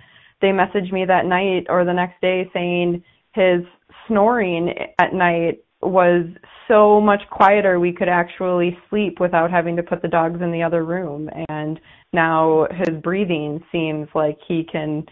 they 0.41 0.51
message 0.51 0.91
me 0.91 1.03
that 1.05 1.25
night 1.25 1.65
or 1.69 1.83
the 1.83 1.93
next 1.93 2.21
day 2.21 2.49
saying 2.53 3.03
his 3.33 3.62
snoring 4.07 4.73
at 4.99 5.13
night 5.13 5.63
was 5.89 6.26
so 6.67 7.00
much 7.00 7.21
quieter 7.30 7.80
we 7.80 7.93
could 7.93 8.10
actually 8.10 8.78
sleep 8.89 9.19
without 9.19 9.52
having 9.52 9.76
to 9.76 9.84
put 9.84 10.02
the 10.02 10.08
dogs 10.08 10.41
in 10.41 10.52
the 10.52 10.63
other 10.63 10.84
room. 10.84 11.30
And 11.50 11.80
now 12.13 12.67
his 12.71 13.02
breathing 13.02 13.63
seems 13.71 14.08
like 14.13 14.38
he 14.47 14.65
can 14.69 15.06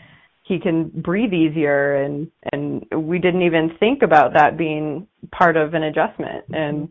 he 0.43 0.59
can 0.59 0.89
breathe 0.89 1.33
easier. 1.33 2.03
And 2.03 2.29
and 2.51 2.85
we 2.95 3.19
didn't 3.19 3.43
even 3.43 3.71
think 3.79 4.01
about 4.03 4.33
that 4.33 4.57
being 4.57 5.07
part 5.31 5.57
of 5.57 5.73
an 5.73 5.83
adjustment. 5.83 6.45
And 6.49 6.89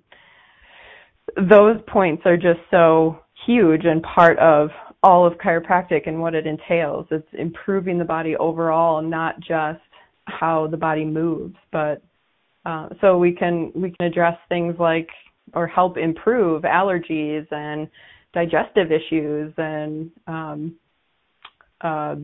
those 1.37 1.77
points 1.87 2.23
are 2.27 2.37
just 2.37 2.61
so 2.71 3.19
huge 3.47 3.85
and 3.85 4.03
part 4.03 4.39
of 4.39 4.71
all 5.03 5.27
of 5.27 5.35
chiropractic 5.35 6.09
and 6.09 6.21
what 6.21 6.35
it 6.35 6.47
entails. 6.47 7.07
It's 7.11 7.29
improving 7.35 7.99
the 7.99 8.05
body 8.05 8.37
overall 8.37 9.03
not 9.03 9.39
just 9.41 9.81
how 10.27 10.67
the 10.71 10.77
body 10.77 11.05
moves 11.05 11.55
but 11.71 12.03
uh, 12.65 12.89
so 13.01 13.19
we 13.19 13.33
can 13.33 13.73
we 13.75 13.91
can 13.91 14.07
address 14.07 14.39
things 14.49 14.75
like 14.79 15.09
or 15.53 15.67
help 15.67 15.97
improve 15.97 16.63
allergies 16.63 17.47
and 17.53 17.89
digestive 18.33 18.91
issues 18.91 19.53
and 19.57 20.11
um, 20.27 20.75
uh, 21.81 22.17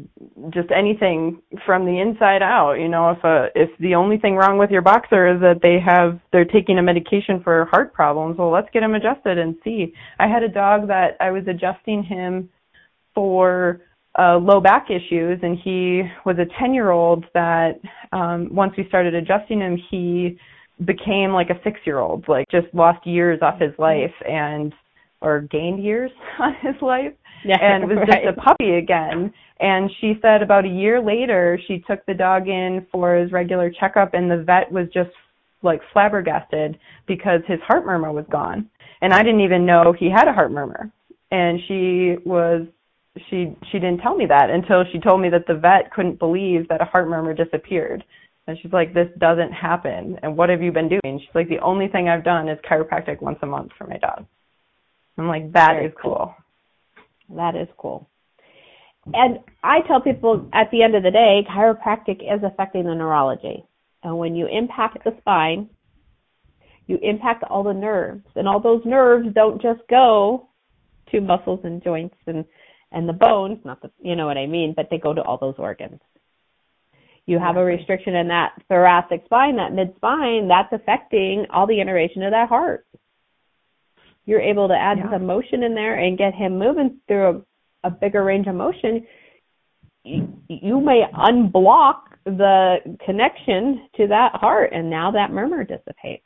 just 0.49 0.71
anything 0.75 1.43
from 1.67 1.85
the 1.85 2.01
inside 2.01 2.43
out. 2.43 2.75
You 2.75 2.89
know, 2.89 3.11
if 3.11 3.23
a 3.25 3.49
if 3.55 3.71
the 3.79 3.95
only 3.95 4.17
thing 4.17 4.35
wrong 4.35 4.57
with 4.57 4.71
your 4.71 4.83
boxer 4.83 5.35
is 5.35 5.41
that 5.41 5.61
they 5.63 5.79
have 5.85 6.19
they're 6.33 6.47
taking 6.47 6.79
a 6.79 6.83
medication 6.83 7.43
for 7.43 7.67
heart 7.67 7.93
problems, 7.93 8.39
well, 8.39 8.51
let's 8.51 8.69
get 8.73 8.83
him 8.83 8.95
adjusted 8.95 9.39
and 9.39 9.57
see. 9.63 9.93
I 10.19 10.29
had 10.29 10.43
a 10.43 10.49
dog 10.49 10.89
that 10.89 11.17
I 11.21 11.31
was 11.31 11.45
adjusting 11.47 12.03
him 12.03 12.49
for 13.15 13.83
uh, 14.19 14.37
low 14.39 14.61
back 14.61 14.89
issues, 14.91 15.39
and 15.43 15.59
he 15.63 16.03
was 16.25 16.37
a 16.39 16.47
10 16.59 16.75
year 16.75 16.91
old 16.91 17.25
that 17.35 17.81
um, 18.13 18.49
once 18.53 18.73
we 18.77 18.87
started 18.89 19.15
adjusting 19.15 19.61
him, 19.61 19.79
he 19.91 20.39
became 20.85 21.33
like 21.33 21.51
a 21.51 21.61
six 21.63 21.79
year 21.85 21.99
old, 21.99 22.25
like 22.29 22.47
just 22.51 22.67
lost 22.73 23.07
years 23.07 23.39
off 23.43 23.61
his 23.61 23.73
life 23.79 24.15
and 24.29 24.73
or 25.21 25.43
gained 25.43 25.83
years 25.83 26.11
on 26.41 26.55
his 26.63 26.75
life 26.81 27.13
yeah, 27.45 27.59
and 27.61 27.89
was 27.89 27.99
right. 27.99 28.25
just 28.25 28.39
a 28.39 28.41
puppy 28.41 28.75
again. 28.75 29.33
And 29.61 29.91
she 30.01 30.15
said 30.23 30.43
about 30.43 30.65
a 30.65 30.69
year 30.69 31.01
later, 31.03 31.59
she 31.69 31.85
took 31.87 32.05
the 32.07 32.15
dog 32.15 32.49
in 32.49 32.87
for 32.91 33.15
his 33.15 33.31
regular 33.31 33.71
checkup, 33.71 34.15
and 34.15 34.31
the 34.31 34.43
vet 34.43 34.73
was 34.73 34.87
just 34.93 35.11
like 35.63 35.81
flabbergasted 35.93 36.79
because 37.07 37.41
his 37.47 37.61
heart 37.67 37.85
murmur 37.85 38.13
was 38.13 38.25
gone. 38.31 38.69
And 39.03 39.13
I 39.13 39.23
didn't 39.23 39.41
even 39.43 39.67
know 39.67 39.95
he 39.99 40.11
had 40.11 40.29
a 40.29 40.33
heart 40.33 40.51
murmur. 40.51 40.91
And 41.31 41.61
she 41.69 42.17
was 42.25 42.67
she 43.29 43.57
she 43.71 43.79
didn't 43.79 43.99
tell 43.99 44.17
me 44.17 44.27
that 44.27 44.51
until 44.51 44.85
she 44.93 44.99
told 44.99 45.21
me 45.21 45.29
that 45.31 45.47
the 45.47 45.55
vet 45.55 45.93
couldn't 45.93 46.19
believe 46.19 46.69
that 46.69 46.81
a 46.81 46.85
heart 46.85 47.09
murmur 47.09 47.35
disappeared. 47.35 48.05
And 48.47 48.59
she's 48.61 48.73
like, 48.73 48.95
This 48.95 49.09
doesn't 49.19 49.53
happen 49.53 50.19
and 50.23 50.37
what 50.37 50.49
have 50.49 50.63
you 50.63 50.73
been 50.73 50.89
doing? 50.89 51.19
She's 51.21 51.35
like, 51.35 51.49
The 51.49 51.61
only 51.61 51.89
thing 51.89 52.09
I've 52.09 52.25
done 52.25 52.49
is 52.49 52.59
chiropractic 52.69 53.21
once 53.21 53.39
a 53.43 53.47
month 53.47 53.73
for 53.77 53.87
my 53.87 53.99
dog. 53.99 54.27
I'm 55.19 55.29
like, 55.29 55.53
That 55.53 55.75
Very 55.75 55.87
is 55.87 55.93
cool. 56.01 56.35
That 57.37 57.55
is 57.55 57.69
cool. 57.77 58.09
And 59.13 59.39
I 59.63 59.81
tell 59.87 60.01
people 60.01 60.49
at 60.53 60.71
the 60.71 60.83
end 60.83 60.95
of 60.95 61.03
the 61.03 61.11
day, 61.11 61.47
chiropractic 61.51 62.23
is 62.23 62.43
affecting 62.45 62.85
the 62.85 62.95
neurology. 62.95 63.65
And 64.03 64.19
when 64.19 64.35
you 64.35 64.47
impact 64.47 64.99
the 65.05 65.13
spine, 65.21 65.69
you 66.87 66.99
impact 67.03 67.45
all 67.45 67.63
the 67.63 67.73
nerves. 67.73 68.25
And 68.35 68.49
all 68.49 68.61
those 68.61 68.83
nerves 68.85 69.29
don't 69.35 69.61
just 69.61 69.81
go 69.89 70.49
to 71.11 71.21
muscles 71.21 71.61
and 71.65 71.83
joints 71.83 72.17
and, 72.27 72.45
and 72.93 73.09
the 73.09 73.13
bones, 73.13 73.59
not 73.65 73.81
the, 73.83 73.91
you 74.03 74.17
know 74.17 74.27
what 74.27 74.37
I 74.37 74.47
mean, 74.47 74.75
but 74.77 74.89
they 74.91 74.99
go 74.99 75.15
to 75.15 75.23
all 75.23 75.39
those 75.39 75.55
organs. 75.59 76.01
You 77.27 77.39
have 77.39 77.57
a 77.57 77.65
restriction 77.65 78.17
in 78.17 78.29
that 78.29 78.55
thoracic 78.69 79.25
spine, 79.27 79.57
that 79.57 79.73
mid 79.73 79.95
spine, 79.97 80.49
that's 80.49 80.73
affecting 80.73 81.47
all 81.53 81.67
the 81.67 81.81
innervation 81.81 82.23
of 82.23 82.33
that 82.33 82.49
heart. 82.49 82.87
You're 84.27 84.41
able 84.41 84.69
to 84.69 84.75
add 84.75 84.99
Yeah. 84.99 85.11
some 85.11 85.27
motion 85.27 85.63
in 85.63 85.75
there 85.75 85.95
and 85.97 86.19
get 86.19 86.35
him 86.35 86.59
moving 86.59 86.99
through 87.07 87.45
a, 87.85 87.89
a 87.89 87.91
bigger 87.91 88.25
range 88.25 88.47
of 88.49 88.55
motion. 88.55 89.07
You, 90.03 90.33
you 90.49 90.81
may 90.81 91.05
unblock 91.15 92.01
the 92.25 92.97
connection 93.05 93.89
to 93.97 94.09
that 94.09 94.35
heart, 94.35 94.73
and 94.73 94.91
now 94.91 95.11
that 95.13 95.31
murmur 95.31 95.65
dissipates. 95.65 96.25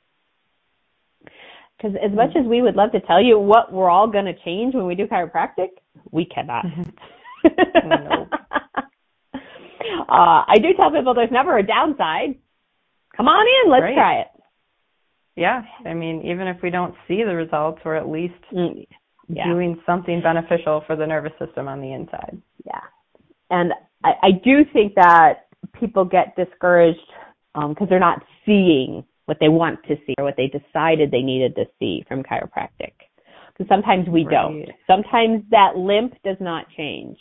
Because 1.76 1.96
as 2.04 2.12
much 2.12 2.30
as 2.36 2.46
we 2.46 2.62
would 2.62 2.76
love 2.76 2.92
to 2.92 3.00
tell 3.00 3.22
you 3.22 3.38
what 3.38 3.72
we're 3.72 3.90
all 3.90 4.06
going 4.06 4.24
to 4.26 4.34
change 4.44 4.74
when 4.74 4.86
we 4.86 4.94
do 4.94 5.06
chiropractic, 5.06 5.68
we 6.10 6.24
cannot. 6.24 6.64
Nope. 7.44 8.28
uh, 9.34 10.42
I 10.48 10.54
do 10.62 10.72
tell 10.78 10.90
people 10.90 11.12
there's 11.12 11.30
never 11.30 11.58
a 11.58 11.62
downside. 11.66 12.36
Come 13.16 13.28
on 13.28 13.46
in, 13.66 13.70
let's 13.70 13.82
Right. 13.82 13.94
try 13.94 14.20
it. 14.20 14.28
Yeah. 15.36 15.62
I 15.84 15.92
mean, 15.94 16.22
even 16.24 16.46
if 16.48 16.62
we 16.62 16.70
don't 16.70 16.94
see 17.06 17.22
the 17.22 17.34
results, 17.34 17.80
we're 17.84 17.96
at 17.96 18.08
least 18.08 18.34
Mm, 18.52 18.86
yeah. 19.28 19.44
doing 19.46 19.78
something 19.84 20.22
beneficial 20.22 20.80
for 20.86 20.96
the 20.96 21.06
nervous 21.06 21.32
system 21.38 21.68
on 21.68 21.80
the 21.80 21.92
inside. 21.92 22.40
Yeah. 22.64 22.80
And 23.50 23.72
I, 24.02 24.12
I 24.22 24.30
do 24.42 24.64
think 24.72 24.94
that 24.94 25.48
people 25.78 26.04
get 26.04 26.34
discouraged 26.36 26.98
because 27.54 27.76
um, 27.80 27.86
they're 27.88 28.00
not 28.00 28.22
seeing 28.46 29.04
what 29.26 29.38
they 29.40 29.48
want 29.48 29.82
to 29.84 29.96
see 30.06 30.14
or 30.18 30.24
what 30.24 30.36
they 30.36 30.48
decided 30.48 31.10
they 31.10 31.22
needed 31.22 31.54
to 31.56 31.64
see 31.78 32.04
from 32.08 32.22
chiropractic. 32.22 32.92
Because 33.56 33.68
sometimes 33.68 34.08
we 34.08 34.24
don't. 34.24 34.66
Sometimes 34.86 35.44
that 35.50 35.76
limp 35.76 36.14
does 36.24 36.36
not 36.40 36.66
change. 36.76 37.16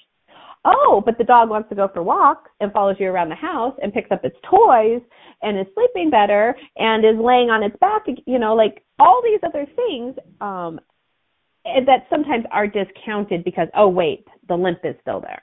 oh, 0.66 1.02
but 1.06 1.18
the 1.18 1.24
dog 1.24 1.50
wants 1.50 1.70
to 1.70 1.76
go 1.76 1.90
for 1.94 2.02
walks 2.04 2.50
and 2.60 2.72
follows 2.72 2.96
you 3.00 3.08
around 3.08 3.30
the 3.30 3.36
house 3.36 3.76
and 3.82 3.94
picks 3.94 4.12
up 4.12 4.24
its 4.24 4.36
toys 4.50 5.02
and 5.42 5.60
is 5.60 5.66
sleeping 5.74 6.10
better 6.10 6.56
and 6.78 7.04
is 7.04 7.18
laying 7.22 7.50
on 7.50 7.64
its 7.64 7.76
back, 7.80 8.04
you 8.26 8.40
know, 8.40 8.56
like 8.56 8.84
all 9.00 9.22
these 9.24 9.40
other 9.44 9.66
things 9.76 10.16
um 10.42 10.80
that 11.66 12.06
sometimes 12.10 12.46
are 12.52 12.68
discounted 12.68 13.44
because 13.44 13.68
oh 13.76 13.88
wait, 13.88 14.26
the 14.48 14.56
limp 14.56 14.80
is 14.84 14.96
still 15.02 15.22
there. 15.22 15.42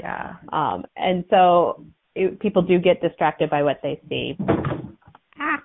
Yeah. 0.00 0.34
Um 0.52 0.84
and 0.96 1.24
so 1.30 1.84
it, 2.14 2.40
people 2.40 2.62
do 2.62 2.78
get 2.78 3.00
distracted 3.00 3.50
by 3.50 3.62
what 3.62 3.80
they 3.82 4.00
see. 4.08 4.36
Ah, 5.38 5.58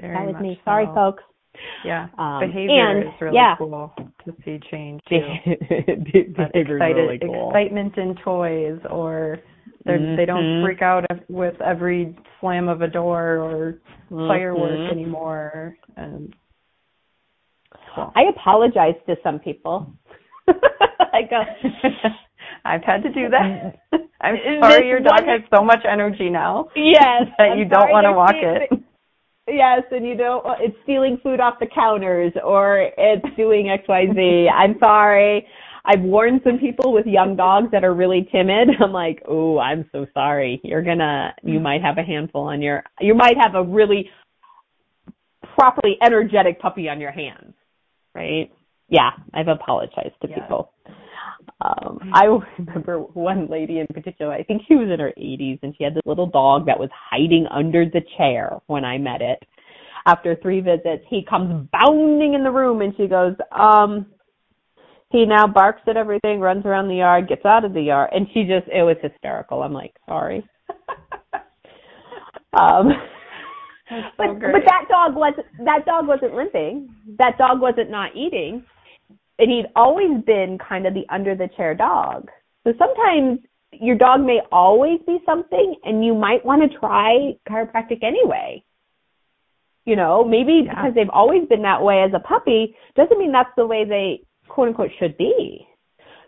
Very 0.00 0.14
that 0.14 0.26
was 0.26 0.32
much 0.34 0.42
me. 0.42 0.60
Sorry, 0.64 0.86
folks. 0.94 1.22
Yeah. 1.84 2.08
Um, 2.18 2.40
Behavior 2.40 2.98
and, 2.98 3.08
is 3.08 3.14
really 3.20 3.36
yeah. 3.36 3.54
cool 3.56 3.92
to 4.24 4.34
see 4.44 4.58
change 4.70 5.00
too. 5.08 5.20
That 5.46 6.52
Behavior's 6.52 6.80
excited, 6.80 6.96
really 6.96 7.18
cool. 7.20 7.50
excitement 7.50 7.96
in 7.96 8.16
toys 8.24 8.80
or 8.90 9.38
they're, 9.84 10.16
they 10.16 10.24
don't 10.24 10.42
Mhm. 10.42 10.64
freak 10.64 10.82
out 10.82 11.04
with 11.28 11.60
every 11.60 12.16
slam 12.40 12.68
of 12.68 12.82
a 12.82 12.88
door 12.88 13.38
or 13.38 13.78
firework 14.10 14.78
Mhm. 14.80 14.90
anymore 14.90 15.76
and 15.96 16.34
cool. 17.94 18.12
I 18.16 18.22
apologize 18.24 18.96
to 19.06 19.16
some 19.22 19.38
people. 19.38 19.92
I 20.48 21.22
go, 21.22 21.42
I've 22.64 22.82
had 22.82 23.02
to 23.02 23.12
do 23.12 23.28
that. 23.28 23.80
I'm 24.20 24.34
This 24.36 24.60
sorry 24.60 24.88
your 24.88 25.00
dog 25.00 25.20
has 25.26 25.42
so 25.54 25.62
much 25.62 25.80
energy 25.90 26.30
now 26.30 26.68
yes, 26.76 27.24
that 27.38 27.52
I'm 27.52 27.58
you 27.58 27.64
don't 27.66 27.90
want 27.90 28.06
to 28.06 28.12
walk 28.12 28.34
it. 28.34 28.84
Yes, 29.46 29.82
and 29.90 30.06
you 30.06 30.16
don't. 30.16 30.42
It's 30.60 30.76
stealing 30.84 31.18
food 31.22 31.38
off 31.38 31.54
the 31.60 31.66
counters, 31.66 32.32
or 32.42 32.90
it's 32.96 33.26
doing 33.36 33.68
X, 33.68 33.84
Y, 33.88 34.06
Z. 34.14 34.48
I'm 34.54 34.76
sorry. 34.82 35.46
I've 35.84 36.00
warned 36.00 36.40
some 36.44 36.58
people 36.58 36.94
with 36.94 37.04
young 37.04 37.36
dogs 37.36 37.68
that 37.72 37.84
are 37.84 37.92
really 37.92 38.26
timid. 38.32 38.68
I'm 38.82 38.92
like, 38.92 39.22
oh, 39.28 39.58
I'm 39.58 39.84
so 39.92 40.06
sorry. 40.14 40.58
You're 40.64 40.82
gonna, 40.82 41.34
you 41.42 41.60
might 41.60 41.82
have 41.82 41.98
a 41.98 42.02
handful 42.02 42.44
on 42.44 42.62
your, 42.62 42.84
you 43.00 43.14
might 43.14 43.36
have 43.36 43.54
a 43.54 43.62
really 43.62 44.08
properly 45.54 45.98
energetic 46.02 46.58
puppy 46.58 46.88
on 46.88 47.00
your 47.00 47.12
hands, 47.12 47.52
right? 48.14 48.50
Yeah, 48.88 49.10
I've 49.34 49.48
apologized 49.48 50.14
to 50.22 50.28
Yes. 50.28 50.40
people. 50.40 50.72
Um, 51.60 51.98
I 52.12 52.24
remember 52.58 52.98
one 52.98 53.48
lady 53.48 53.78
in 53.78 53.86
particular, 53.86 54.32
I 54.32 54.42
think 54.42 54.62
she 54.66 54.74
was 54.74 54.88
in 54.92 55.00
her 55.00 55.12
80s, 55.16 55.60
and 55.62 55.74
she 55.76 55.84
had 55.84 55.94
this 55.94 56.02
little 56.04 56.26
dog 56.26 56.66
that 56.66 56.78
was 56.78 56.90
hiding 56.92 57.46
under 57.50 57.84
the 57.84 58.02
chair 58.16 58.58
when 58.66 58.84
I 58.84 58.98
met 58.98 59.20
it. 59.22 59.42
After 60.06 60.36
three 60.36 60.60
visits, 60.60 61.04
he 61.08 61.24
comes 61.28 61.68
bounding 61.72 62.34
in 62.34 62.44
the 62.44 62.50
room, 62.50 62.82
and 62.82 62.94
she 62.96 63.06
goes, 63.06 63.34
um, 63.50 64.06
he 65.10 65.24
now 65.24 65.46
barks 65.46 65.82
at 65.86 65.96
everything, 65.96 66.40
runs 66.40 66.66
around 66.66 66.88
the 66.88 66.96
yard, 66.96 67.28
gets 67.28 67.44
out 67.44 67.64
of 67.64 67.72
the 67.72 67.82
yard, 67.82 68.10
and 68.12 68.26
she 68.34 68.42
just, 68.42 68.66
it 68.68 68.82
was 68.82 68.96
hysterical. 69.00 69.62
I'm 69.62 69.72
like, 69.72 69.94
sorry. 70.06 70.44
Um, 72.54 72.88
That's 73.90 74.14
but, 74.16 74.38
great. 74.38 74.52
but 74.52 74.62
that 74.64 74.86
dog 74.88 75.14
wasn't 75.14 75.46
that 75.64 75.84
dog 75.84 76.06
wasn't 76.06 76.34
limping. 76.34 76.88
That 77.18 77.36
dog 77.36 77.60
wasn't 77.60 77.90
not 77.90 78.16
eating, 78.16 78.64
and 79.38 79.50
he'd 79.50 79.66
always 79.74 80.22
been 80.24 80.58
kind 80.58 80.86
of 80.86 80.94
the 80.94 81.04
under 81.10 81.34
the 81.34 81.48
chair 81.56 81.74
dog. 81.74 82.30
So 82.64 82.72
sometimes 82.78 83.40
your 83.72 83.96
dog 83.96 84.20
may 84.20 84.40
always 84.52 85.00
be 85.06 85.18
something, 85.26 85.74
and 85.84 86.04
you 86.04 86.14
might 86.14 86.44
want 86.44 86.62
to 86.62 86.78
try 86.78 87.32
chiropractic 87.48 88.02
anyway. 88.02 88.62
You 89.84 89.96
know, 89.96 90.24
maybe 90.24 90.62
Yeah. 90.64 90.74
because 90.74 90.94
they've 90.94 91.10
always 91.10 91.46
been 91.48 91.62
that 91.62 91.82
way 91.82 92.02
as 92.02 92.12
a 92.14 92.20
puppy 92.20 92.74
doesn't 92.96 93.18
mean 93.18 93.32
that's 93.32 93.50
the 93.56 93.66
way 93.66 93.84
they 93.84 94.20
quote 94.48 94.68
unquote 94.68 94.90
should 94.98 95.16
be. 95.18 95.66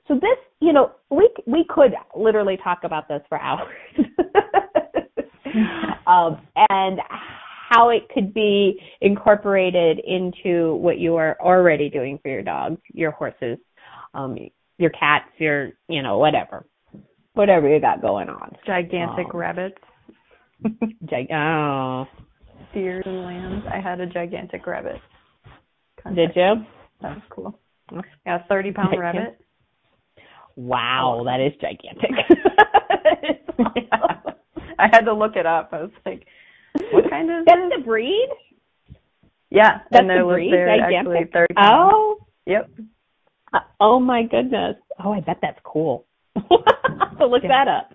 So 0.08 0.14
this, 0.14 0.38
you 0.60 0.72
know, 0.72 0.92
we 1.10 1.28
we 1.46 1.64
could 1.68 1.94
literally 2.14 2.58
talk 2.62 2.80
about 2.84 3.08
this 3.08 3.22
for 3.28 3.40
hours. 3.40 3.74
um, 6.06 6.38
and 6.68 7.00
how 7.68 7.88
it 7.90 8.08
could 8.14 8.32
be 8.32 8.80
incorporated 9.00 9.98
into 10.06 10.74
what 10.76 10.98
you 10.98 11.16
are 11.16 11.36
already 11.40 11.88
doing 11.90 12.18
for 12.22 12.28
your 12.28 12.42
dogs, 12.42 12.80
your 12.92 13.10
horses, 13.10 13.58
um, 14.14 14.36
your 14.78 14.90
cats, 14.90 15.26
your, 15.38 15.70
you 15.88 16.02
know, 16.02 16.18
whatever, 16.18 16.66
whatever 17.34 17.68
you 17.68 17.80
got 17.80 18.00
going 18.00 18.28
on. 18.28 18.52
gigantic 18.66 19.26
Um, 19.32 19.36
rabbits, 19.36 19.78
Gig- 21.08 21.30
oh, 21.32 22.06
deers 22.72 23.02
and 23.06 23.24
lambs. 23.24 23.64
I 23.72 23.80
had 23.80 24.00
a 24.00 24.06
gigantic 24.06 24.66
rabbit. 24.66 25.00
did 26.14 26.30
you? 26.36 26.64
That 27.02 27.16
was 27.16 27.22
cool. 27.30 27.58
Yeah, 28.24 28.38
thirty 28.48 28.72
pound 28.72 28.88
Okay. 28.88 28.98
rabbit. 28.98 29.38
Wow, 30.56 31.22
that 31.26 31.40
is 31.40 31.52
gigantic. 31.60 32.10
I 34.78 34.88
had 34.90 35.00
to 35.02 35.12
look 35.14 35.36
it 35.36 35.46
up. 35.46 35.70
I 35.72 35.82
was 35.82 35.90
like, 36.04 36.26
what 36.92 37.08
kind 37.10 37.30
of? 37.30 37.44
That's 37.46 37.72
the 37.76 37.82
breed? 37.84 38.28
Yeah, 39.50 39.78
That's 39.90 40.00
and 40.02 40.10
there 40.10 40.20
the 40.20 40.26
was 40.26 40.34
breed, 40.36 40.52
they're 40.52 40.76
gigantic? 40.78 41.28
actually 41.30 41.54
pounds. 41.54 41.92
Oh, 41.94 42.16
Yep. 42.46 42.70
Uh, 43.52 43.58
oh 43.80 43.98
my 44.00 44.22
goodness. 44.22 44.76
Oh, 45.02 45.12
I 45.12 45.20
bet 45.20 45.38
that's 45.42 45.58
cool. 45.64 46.04
so 46.36 46.44
look 47.26 47.42
Yeah. 47.42 47.48
that 47.64 47.68
up. 47.68 47.92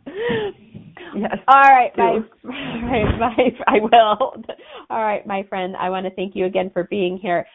Yes. 1.16 1.38
All 1.48 1.56
right, 1.62 1.92
my, 1.98 2.04
all 2.04 2.22
right, 2.46 3.20
my, 3.20 3.36
I 3.68 3.80
will. 3.82 4.36
All 4.90 5.04
right, 5.04 5.26
my 5.28 5.44
friend, 5.50 5.76
I 5.78 5.90
want 5.90 6.06
to 6.06 6.12
thank 6.16 6.36
you 6.36 6.46
again 6.46 6.70
for 6.74 6.86
being 6.86 7.18
here. 7.18 7.46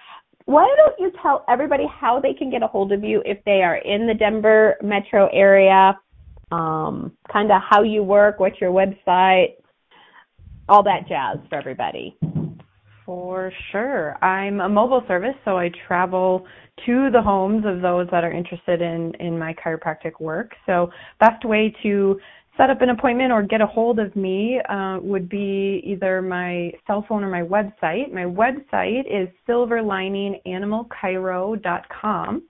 Why 0.45 0.69
don't 0.77 0.95
you 1.01 1.11
tell 1.23 1.45
everybody 1.49 1.85
how 1.91 2.21
they 2.21 2.33
can 2.35 2.51
get 2.51 2.63
a 2.63 2.67
hold 2.67 2.93
of 2.93 3.03
you 3.03 3.23
if 3.25 3.43
they 3.45 3.63
are 3.63 3.77
in 3.77 4.07
the 4.07 4.15
Denver 4.15 4.77
metro 4.83 5.29
area, 5.33 5.99
um, 6.53 7.13
kind 7.33 7.51
of 7.51 7.61
how 7.69 7.83
you 7.83 8.03
work, 8.03 8.39
what's 8.39 8.61
your 8.61 8.71
website, 8.71 9.55
all 10.69 10.83
that 10.83 11.07
jazz 11.09 11.39
for 11.49 11.57
everybody. 11.57 12.17
For 13.05 13.53
sure. 13.71 14.23
I'm 14.25 14.61
a 14.61 14.69
mobile 14.69 15.05
service, 15.07 15.37
so 15.45 15.57
I 15.57 15.71
travel 15.87 16.45
to 16.87 17.09
the 17.13 17.23
homes 17.23 17.65
of 17.65 17.81
those 17.81 18.09
that 18.11 18.25
are 18.25 18.33
interested 18.33 18.83
in, 18.83 19.15
in 19.21 19.39
my 19.39 19.55
chiropractic 19.55 20.21
work. 20.21 20.57
So 20.67 20.91
best 21.21 21.45
way 21.45 21.73
to 21.85 22.19
set 22.57 22.69
up 22.69 22.83
an 22.83 22.91
appointment 22.91 23.31
or 23.33 23.45
get 23.45 23.61
a 23.61 23.67
hold 23.67 24.01
of 24.01 24.17
me 24.17 24.61
uh, 24.69 24.99
would 25.03 25.29
be 25.29 25.81
either 25.85 26.21
my 26.21 26.73
cell 26.87 27.05
phone 27.09 27.23
or 27.23 27.31
my 27.31 27.43
website. 27.43 28.13
My 28.13 28.25
website 28.25 29.05
is 29.09 29.29
silverlininganimalchiro.com. 29.49 32.43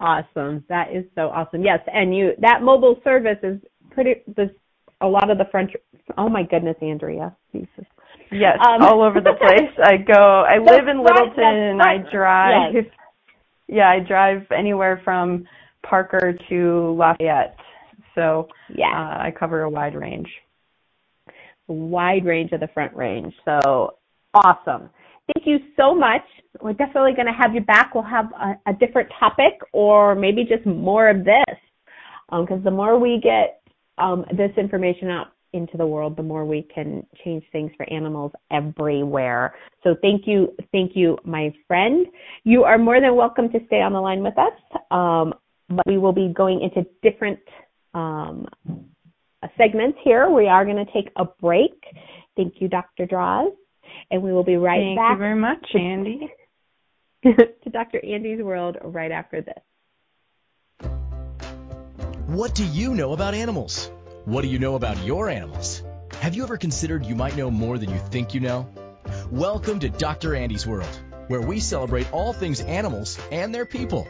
awesome. 0.00 0.64
That 0.68 0.92
is 0.92 1.04
so 1.14 1.28
awesome. 1.28 1.62
Yes, 1.62 1.80
and 1.92 2.16
you 2.16 2.32
that 2.40 2.62
mobile 2.62 3.00
service 3.04 3.38
is 3.42 3.60
pretty 3.90 4.22
a 5.00 5.06
lot 5.06 5.30
of 5.30 5.38
the 5.38 5.44
French 5.50 5.72
oh 6.18 6.28
my 6.28 6.42
goodness, 6.42 6.76
Andrea. 6.82 7.34
Jesus. 7.52 7.86
Yes, 8.32 8.58
Um, 8.66 8.82
all 8.82 9.02
over 9.02 9.20
the 9.20 9.32
place. 9.40 9.70
I 9.82 9.96
go. 9.96 10.44
I 10.48 10.58
live 10.58 10.88
in 10.88 11.02
Littleton. 11.02 11.78
that's 11.78 11.88
I 11.88 12.10
drive. 12.12 12.74
Yes. 12.74 12.84
Yeah, 13.72 13.88
I 13.88 14.00
drive 14.00 14.50
anywhere 14.50 15.00
from 15.04 15.44
Parker 15.88 16.36
to 16.48 16.92
Lafayette. 16.98 17.56
So 18.16 18.48
Yeah. 18.74 18.88
uh, 18.88 19.22
I 19.26 19.32
cover 19.38 19.62
a 19.62 19.70
wide 19.70 19.94
range. 19.94 20.28
wide 21.68 22.24
range 22.24 22.50
of 22.50 22.58
the 22.58 22.66
front 22.74 22.92
range. 22.96 23.32
So 23.44 23.94
awesome. 24.34 24.90
thank 25.32 25.46
you 25.46 25.58
so 25.76 25.94
much. 25.94 26.22
We're 26.60 26.72
definitely 26.72 27.12
going 27.12 27.28
to 27.28 27.32
have 27.32 27.54
you 27.54 27.60
back. 27.60 27.94
We'll 27.94 28.02
have 28.02 28.32
a, 28.32 28.54
a 28.70 28.72
different 28.72 29.08
topic 29.20 29.60
or 29.72 30.16
maybe 30.16 30.42
just 30.44 30.66
more 30.66 31.08
of 31.08 31.24
this. 31.24 31.56
Because 32.28 32.58
um, 32.58 32.64
the 32.64 32.70
more 32.72 32.98
we 32.98 33.20
get 33.22 33.59
um, 34.00 34.24
this 34.36 34.50
information 34.56 35.08
out 35.08 35.28
into 35.52 35.76
the 35.76 35.86
world, 35.86 36.16
the 36.16 36.22
more 36.22 36.44
we 36.44 36.66
can 36.72 37.04
change 37.24 37.42
things 37.50 37.70
for 37.76 37.90
animals 37.92 38.32
everywhere. 38.52 39.54
So 39.82 39.96
thank 40.00 40.22
you, 40.26 40.54
thank 40.70 40.92
you, 40.94 41.18
my 41.24 41.52
friend. 41.66 42.06
You 42.44 42.62
are 42.64 42.78
more 42.78 43.00
than 43.00 43.16
welcome 43.16 43.50
to 43.50 43.58
stay 43.66 43.80
on 43.80 43.92
the 43.92 44.00
line 44.00 44.22
with 44.22 44.34
us. 44.38 44.80
Um, 44.90 45.34
but 45.68 45.86
we 45.86 45.98
will 45.98 46.12
be 46.12 46.32
going 46.34 46.60
into 46.62 46.88
different 47.02 47.38
um, 47.94 48.46
segments 49.56 49.98
here. 50.04 50.30
We 50.30 50.46
are 50.46 50.64
going 50.64 50.84
to 50.84 50.92
take 50.92 51.10
a 51.16 51.24
break. 51.24 51.82
Thank 52.36 52.54
you, 52.60 52.68
Dr. 52.68 53.06
Draws. 53.06 53.52
And 54.10 54.22
we 54.22 54.32
will 54.32 54.44
be 54.44 54.56
right 54.56 54.78
Thank 54.78 54.98
back. 54.98 55.08
Thank 55.08 55.16
you 55.16 55.18
very 55.18 55.40
much, 55.40 55.66
Andy. 55.74 56.28
to 57.64 57.70
Dr. 57.70 58.04
Andy's 58.04 58.42
World 58.42 58.76
right 58.82 59.10
after 59.10 59.42
this. 59.42 59.58
What 62.30 62.54
do 62.54 62.64
you 62.64 62.94
know 62.94 63.12
about 63.12 63.34
animals? 63.34 63.90
What 64.24 64.42
do 64.42 64.48
you 64.48 64.60
know 64.60 64.76
about 64.76 65.04
your 65.04 65.28
animals? 65.28 65.82
Have 66.20 66.36
you 66.36 66.44
ever 66.44 66.56
considered 66.56 67.04
you 67.04 67.16
might 67.16 67.36
know 67.36 67.50
more 67.50 67.76
than 67.76 67.90
you 67.90 67.98
think 67.98 68.34
you 68.34 68.38
know? 68.38 68.68
Welcome 69.32 69.80
to 69.80 69.88
Dr. 69.88 70.36
Andy's 70.36 70.64
World, 70.64 71.00
where 71.26 71.40
we 71.40 71.58
celebrate 71.58 72.12
all 72.12 72.32
things 72.32 72.60
animals 72.60 73.18
and 73.32 73.52
their 73.52 73.66
people. 73.66 74.06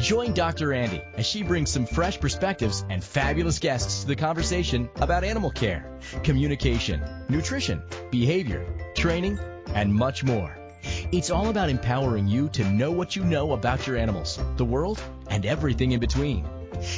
Join 0.00 0.34
Dr. 0.34 0.72
Andy 0.72 1.02
as 1.14 1.24
she 1.24 1.44
brings 1.44 1.70
some 1.70 1.86
fresh 1.86 2.18
perspectives 2.18 2.84
and 2.90 3.02
fabulous 3.02 3.60
guests 3.60 4.00
to 4.00 4.08
the 4.08 4.16
conversation 4.16 4.90
about 4.96 5.22
animal 5.22 5.52
care, 5.52 6.00
communication, 6.24 7.00
nutrition, 7.28 7.80
behavior, 8.10 8.66
training, 8.96 9.38
and 9.68 9.94
much 9.94 10.24
more. 10.24 10.58
It's 11.12 11.30
all 11.30 11.48
about 11.48 11.70
empowering 11.70 12.26
you 12.26 12.48
to 12.54 12.64
know 12.64 12.90
what 12.90 13.14
you 13.14 13.22
know 13.22 13.52
about 13.52 13.86
your 13.86 13.98
animals, 13.98 14.40
the 14.56 14.64
world, 14.64 15.00
and 15.30 15.46
everything 15.46 15.92
in 15.92 16.00
between. 16.00 16.44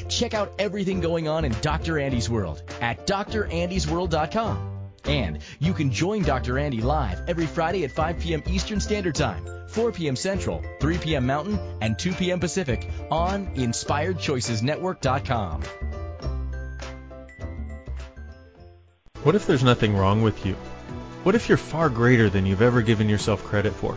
Check 0.09 0.35
out 0.35 0.53
everything 0.59 1.01
going 1.01 1.29
on 1.29 1.45
in 1.45 1.55
Dr. 1.61 1.99
Andy's 1.99 2.31
World 2.31 2.63
at 2.81 3.07
drandysworld.com. 3.07 4.71
And 5.05 5.41
you 5.59 5.75
can 5.75 5.91
join 5.91 6.23
Dr. 6.23 6.59
Andy 6.59 6.81
live 6.81 7.29
every 7.29 7.45
Friday 7.47 7.85
at 7.85 7.93
5 7.93 8.21
p.m. 8.21 8.43
Eastern 8.47 8.81
Standard 8.81 9.15
Time, 9.15 9.47
4 9.69 9.93
p.m. 9.93 10.17
Central, 10.17 10.65
3 10.81 10.97
p.m. 10.99 11.27
Mountain, 11.27 11.59
and 11.83 11.99
2 11.99 12.15
p.m. 12.15 12.41
Pacific 12.41 12.89
on 13.11 13.55
InspiredChoicesNetwork.com. 13.55 15.63
What 19.23 19.35
if 19.35 19.47
there's 19.47 19.65
nothing 19.65 19.97
wrong 19.97 20.23
with 20.23 20.45
you? 20.45 20.55
What 21.23 21.35
if 21.35 21.49
you're 21.49 21.57
far 21.57 21.89
greater 21.89 22.29
than 22.29 22.45
you've 22.45 22.61
ever 22.61 22.83
given 22.83 23.09
yourself 23.09 23.43
credit 23.45 23.73
for? 23.73 23.97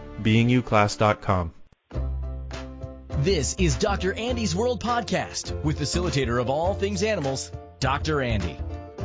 beingyouclass.com. 0.23 1.53
This 3.19 3.55
is 3.59 3.75
Dr. 3.75 4.13
Andy's 4.13 4.55
World 4.55 4.81
Podcast 4.81 5.63
with 5.63 5.79
facilitator 5.79 6.41
of 6.41 6.49
all 6.49 6.73
things 6.73 7.03
animals, 7.03 7.51
Dr. 7.79 8.21
Andy. 8.21 8.57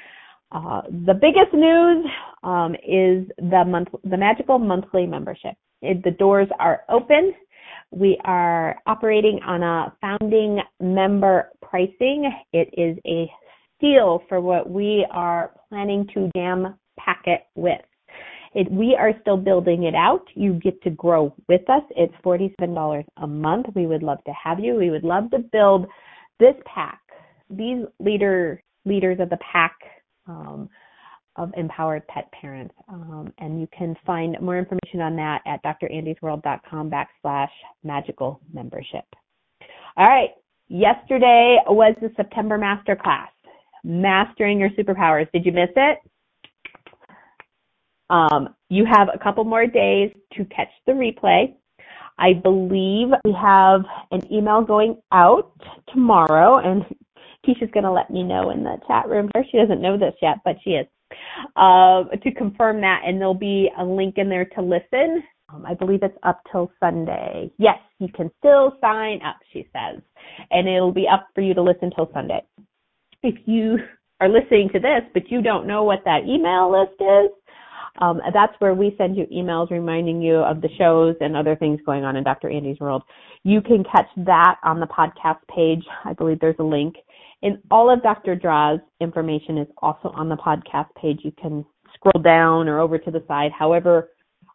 Uh, 0.51 0.81
the 1.05 1.13
biggest 1.13 1.53
news 1.53 2.05
um, 2.43 2.73
is 2.75 3.27
the 3.37 3.63
month, 3.65 3.89
the 4.03 4.17
magical 4.17 4.57
monthly 4.57 5.05
membership. 5.05 5.53
It, 5.81 6.03
the 6.03 6.11
doors 6.11 6.47
are 6.59 6.81
open. 6.89 7.33
We 7.91 8.19
are 8.25 8.77
operating 8.85 9.39
on 9.45 9.63
a 9.63 9.93
founding 10.01 10.59
member 10.79 11.49
pricing. 11.61 12.31
It 12.51 12.69
is 12.73 12.97
a 13.05 13.29
steal 13.77 14.23
for 14.27 14.41
what 14.41 14.69
we 14.69 15.07
are 15.11 15.51
planning 15.69 16.07
to 16.13 16.29
jam 16.35 16.75
pack 16.99 17.23
it 17.25 17.41
with. 17.55 17.81
It, 18.55 18.71
we 18.71 18.95
are 18.99 19.13
still 19.21 19.37
building 19.37 19.83
it 19.83 19.93
out. 19.93 20.25
You 20.33 20.53
get 20.53 20.81
to 20.81 20.89
grow 20.89 21.33
with 21.47 21.69
us. 21.69 21.83
It's 21.91 22.13
$47 22.25 23.05
a 23.17 23.27
month. 23.27 23.67
We 23.75 23.85
would 23.85 24.03
love 24.03 24.23
to 24.25 24.33
have 24.43 24.59
you. 24.59 24.75
We 24.75 24.89
would 24.89 25.03
love 25.03 25.29
to 25.31 25.39
build 25.39 25.85
this 26.39 26.55
pack, 26.65 26.99
these 27.49 27.85
leader 27.99 28.61
leaders 28.85 29.19
of 29.19 29.29
the 29.29 29.37
pack 29.51 29.75
um, 30.29 30.69
of 31.35 31.51
empowered 31.57 32.07
pet 32.07 32.31
parents. 32.31 32.73
Um, 32.87 33.33
and 33.39 33.59
you 33.59 33.67
can 33.77 33.95
find 34.05 34.37
more 34.41 34.57
information 34.57 35.01
on 35.01 35.15
that 35.15 35.41
at 35.45 35.63
drandysworld.com 35.63 36.91
backslash 36.91 37.49
magical 37.83 38.41
membership. 38.53 39.05
All 39.97 40.05
right. 40.05 40.29
Yesterday 40.67 41.57
was 41.67 41.95
the 41.99 42.11
September 42.15 42.57
master 42.57 42.95
class, 42.95 43.31
Mastering 43.83 44.59
Your 44.59 44.69
Superpowers. 44.69 45.31
Did 45.31 45.45
you 45.45 45.51
miss 45.51 45.69
it? 45.75 45.97
Um, 48.11 48.55
you 48.69 48.85
have 48.85 49.07
a 49.13 49.17
couple 49.17 49.43
more 49.43 49.65
days 49.65 50.11
to 50.33 50.45
catch 50.45 50.69
the 50.85 50.91
replay. 50.91 51.55
I 52.19 52.33
believe 52.33 53.07
we 53.23 53.33
have 53.33 53.83
an 54.11 54.31
email 54.31 54.61
going 54.61 54.97
out 55.11 55.51
tomorrow, 55.93 56.57
and 56.57 56.85
Keisha's 57.45 57.71
going 57.71 57.85
to 57.85 57.91
let 57.91 58.09
me 58.09 58.23
know 58.23 58.49
in 58.51 58.63
the 58.63 58.77
chat 58.87 59.07
room. 59.07 59.29
She 59.51 59.57
doesn't 59.57 59.81
know 59.81 59.97
this 59.97 60.13
yet, 60.21 60.37
but 60.43 60.57
she 60.63 60.71
is 60.71 60.87
uh, 61.55 62.03
to 62.03 62.31
confirm 62.37 62.81
that, 62.81 63.01
and 63.05 63.19
there'll 63.19 63.33
be 63.33 63.69
a 63.79 63.83
link 63.83 64.15
in 64.17 64.29
there 64.29 64.45
to 64.45 64.61
listen 64.61 65.23
Um, 65.53 65.65
I 65.65 65.73
believe 65.73 66.03
it's 66.03 66.17
up 66.23 66.41
till 66.51 66.71
Sunday. 66.79 67.51
Yes, 67.57 67.79
you 67.99 68.07
can 68.09 68.29
still 68.39 68.73
sign 68.81 69.21
up, 69.23 69.37
she 69.51 69.67
says, 69.73 70.01
and 70.51 70.67
it'll 70.67 70.91
be 70.91 71.07
up 71.11 71.27
for 71.33 71.41
you 71.41 71.53
to 71.53 71.61
listen 71.61 71.91
till 71.95 72.09
Sunday. 72.13 72.41
If 73.23 73.35
you 73.45 73.77
are 74.21 74.29
listening 74.29 74.69
to 74.73 74.79
this, 74.79 75.01
but 75.13 75.29
you 75.31 75.41
don't 75.41 75.67
know 75.67 75.83
what 75.83 76.03
that 76.05 76.25
email 76.27 76.71
list 76.71 77.01
is, 77.01 77.31
um, 78.01 78.21
that's 78.33 78.53
where 78.59 78.75
we 78.75 78.95
send 78.97 79.17
you 79.17 79.25
emails 79.25 79.71
reminding 79.71 80.21
you 80.21 80.35
of 80.35 80.61
the 80.61 80.69
shows 80.77 81.15
and 81.19 81.35
other 81.35 81.55
things 81.55 81.79
going 81.85 82.05
on 82.05 82.15
in 82.15 82.23
Dr. 82.23 82.49
Andy's 82.49 82.79
world. 82.79 83.03
You 83.43 83.61
can 83.61 83.83
catch 83.83 84.07
that 84.17 84.55
on 84.63 84.79
the 84.79 84.87
podcast 84.87 85.39
page. 85.53 85.83
I 86.05 86.13
believe 86.13 86.39
there's 86.39 86.55
a 86.59 86.63
link. 86.63 86.95
And 87.41 87.57
all 87.71 87.89
of 87.89 88.03
Dr. 88.03 88.35
Draw's 88.35 88.79
information 88.99 89.57
is 89.57 89.67
also 89.77 90.09
on 90.09 90.27
the 90.29 90.35
podcast 90.35 90.93
page. 90.99 91.19
You 91.23 91.31
can 91.39 91.65
scroll 91.93 92.21
down 92.21 92.67
or 92.67 92.79
over 92.79 92.97
to 92.97 93.11
the 93.11 93.23
side, 93.27 93.51
however 93.57 94.09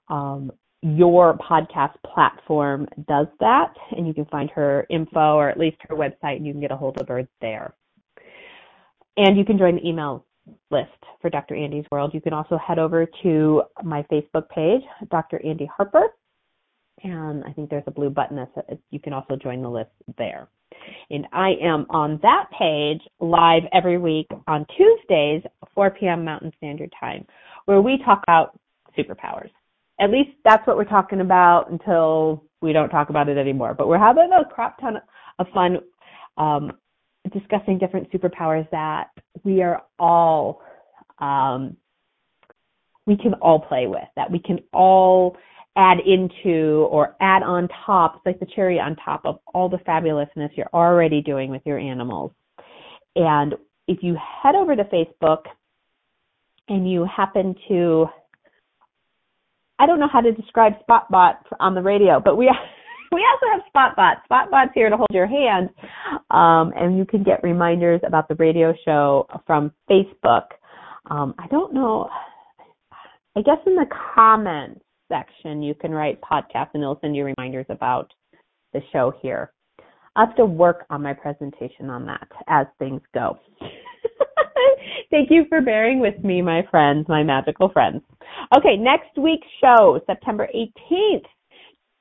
um, 0.08 0.52
your 0.82 1.36
podcast 1.38 1.94
platform 2.12 2.86
does 3.08 3.26
that. 3.40 3.72
And 3.96 4.06
you 4.06 4.12
can 4.12 4.26
find 4.26 4.50
her 4.50 4.86
info 4.90 5.36
or 5.36 5.48
at 5.48 5.58
least 5.58 5.78
her 5.88 5.96
website 5.96 6.36
and 6.36 6.46
you 6.46 6.52
can 6.52 6.60
get 6.60 6.72
a 6.72 6.76
hold 6.76 7.00
of 7.00 7.08
her 7.08 7.26
there. 7.40 7.74
And 9.16 9.38
you 9.38 9.44
can 9.44 9.56
join 9.56 9.76
the 9.76 9.88
email 9.88 10.26
list 10.70 10.90
for 11.22 11.30
Dr. 11.30 11.54
Andy's 11.54 11.86
World. 11.90 12.12
You 12.12 12.20
can 12.20 12.34
also 12.34 12.58
head 12.58 12.78
over 12.78 13.06
to 13.22 13.62
my 13.82 14.02
Facebook 14.12 14.48
page, 14.50 14.82
Dr. 15.10 15.40
Andy 15.44 15.70
Harper, 15.74 16.08
and 17.02 17.44
I 17.44 17.52
think 17.52 17.70
there's 17.70 17.84
a 17.86 17.90
blue 17.90 18.10
button 18.10 18.36
that 18.36 18.50
says 18.54 18.78
you 18.90 19.00
can 19.00 19.12
also 19.12 19.36
join 19.36 19.62
the 19.62 19.68
list 19.68 19.90
there. 20.16 20.48
And 21.10 21.26
I 21.32 21.50
am 21.62 21.86
on 21.90 22.18
that 22.22 22.46
page 22.58 23.00
live 23.20 23.62
every 23.72 23.98
week 23.98 24.26
on 24.46 24.66
Tuesdays, 24.76 25.42
4 25.74 25.90
p.m. 25.90 26.24
Mountain 26.24 26.52
Standard 26.56 26.92
Time, 26.98 27.26
where 27.66 27.80
we 27.80 27.98
talk 28.04 28.22
about 28.26 28.58
superpowers. 28.96 29.50
At 30.00 30.10
least 30.10 30.30
that's 30.44 30.66
what 30.66 30.76
we're 30.76 30.84
talking 30.84 31.20
about 31.20 31.70
until 31.70 32.44
we 32.60 32.72
don't 32.72 32.88
talk 32.88 33.10
about 33.10 33.28
it 33.28 33.38
anymore. 33.38 33.74
But 33.74 33.88
we're 33.88 33.98
having 33.98 34.30
a 34.32 34.44
crap 34.44 34.80
ton 34.80 34.96
of 35.38 35.46
fun 35.54 35.78
um, 36.36 36.72
discussing 37.32 37.78
different 37.78 38.10
superpowers 38.10 38.68
that 38.70 39.10
we 39.44 39.62
are 39.62 39.82
all 39.98 40.62
um, 41.18 41.76
we 43.06 43.16
can 43.16 43.34
all 43.34 43.60
play 43.60 43.86
with, 43.86 44.08
that 44.16 44.30
we 44.30 44.38
can 44.38 44.58
all 44.72 45.36
add 45.76 45.98
into 46.06 46.86
or 46.90 47.16
add 47.20 47.42
on 47.42 47.68
top, 47.84 48.16
it's 48.16 48.26
like 48.26 48.40
the 48.40 48.54
cherry 48.54 48.78
on 48.78 48.96
top 48.96 49.22
of 49.24 49.38
all 49.52 49.68
the 49.68 49.78
fabulousness 49.78 50.50
you're 50.56 50.70
already 50.72 51.20
doing 51.20 51.50
with 51.50 51.62
your 51.64 51.78
animals. 51.78 52.32
And 53.16 53.54
if 53.88 53.98
you 54.02 54.16
head 54.42 54.54
over 54.54 54.76
to 54.76 54.84
Facebook 54.84 55.42
and 56.68 56.90
you 56.90 57.06
happen 57.16 57.54
to 57.68 58.06
I 59.78 59.86
don't 59.86 59.98
know 59.98 60.08
how 60.10 60.20
to 60.20 60.32
describe 60.32 60.74
Spotbot 60.88 61.34
on 61.58 61.74
the 61.74 61.82
radio, 61.82 62.20
but 62.24 62.36
we 62.36 62.46
we 63.12 63.26
also 63.30 63.46
have 63.52 63.62
Spotbot. 63.74 64.22
Spotbot's 64.30 64.70
here 64.74 64.88
to 64.88 64.96
hold 64.96 65.08
your 65.10 65.26
hand, 65.26 65.70
um, 66.30 66.72
and 66.76 66.96
you 66.96 67.04
can 67.04 67.22
get 67.22 67.42
reminders 67.42 68.00
about 68.06 68.28
the 68.28 68.36
radio 68.36 68.72
show 68.84 69.26
from 69.46 69.72
Facebook. 69.90 70.44
Um, 71.10 71.34
I 71.38 71.46
don't 71.48 71.74
know. 71.74 72.08
I 73.36 73.42
guess 73.42 73.58
in 73.66 73.74
the 73.74 73.86
comments 74.14 74.83
section 75.08 75.62
you 75.62 75.74
can 75.74 75.92
write 75.92 76.20
podcast, 76.20 76.68
and 76.74 76.82
it'll 76.82 76.98
send 77.00 77.16
you 77.16 77.24
reminders 77.24 77.66
about 77.68 78.12
the 78.72 78.80
show 78.92 79.12
here. 79.22 79.52
I 80.16 80.24
have 80.24 80.36
to 80.36 80.44
work 80.44 80.86
on 80.90 81.02
my 81.02 81.12
presentation 81.12 81.90
on 81.90 82.06
that 82.06 82.28
as 82.46 82.66
things 82.78 83.00
go. 83.12 83.38
Thank 85.10 85.30
you 85.30 85.44
for 85.48 85.60
bearing 85.60 86.00
with 86.00 86.22
me, 86.22 86.40
my 86.42 86.62
friends, 86.70 87.06
my 87.08 87.22
magical 87.22 87.68
friends. 87.68 88.02
Okay, 88.56 88.76
next 88.76 89.16
week's 89.18 89.46
show, 89.60 90.00
September 90.06 90.48
18th. 90.54 91.24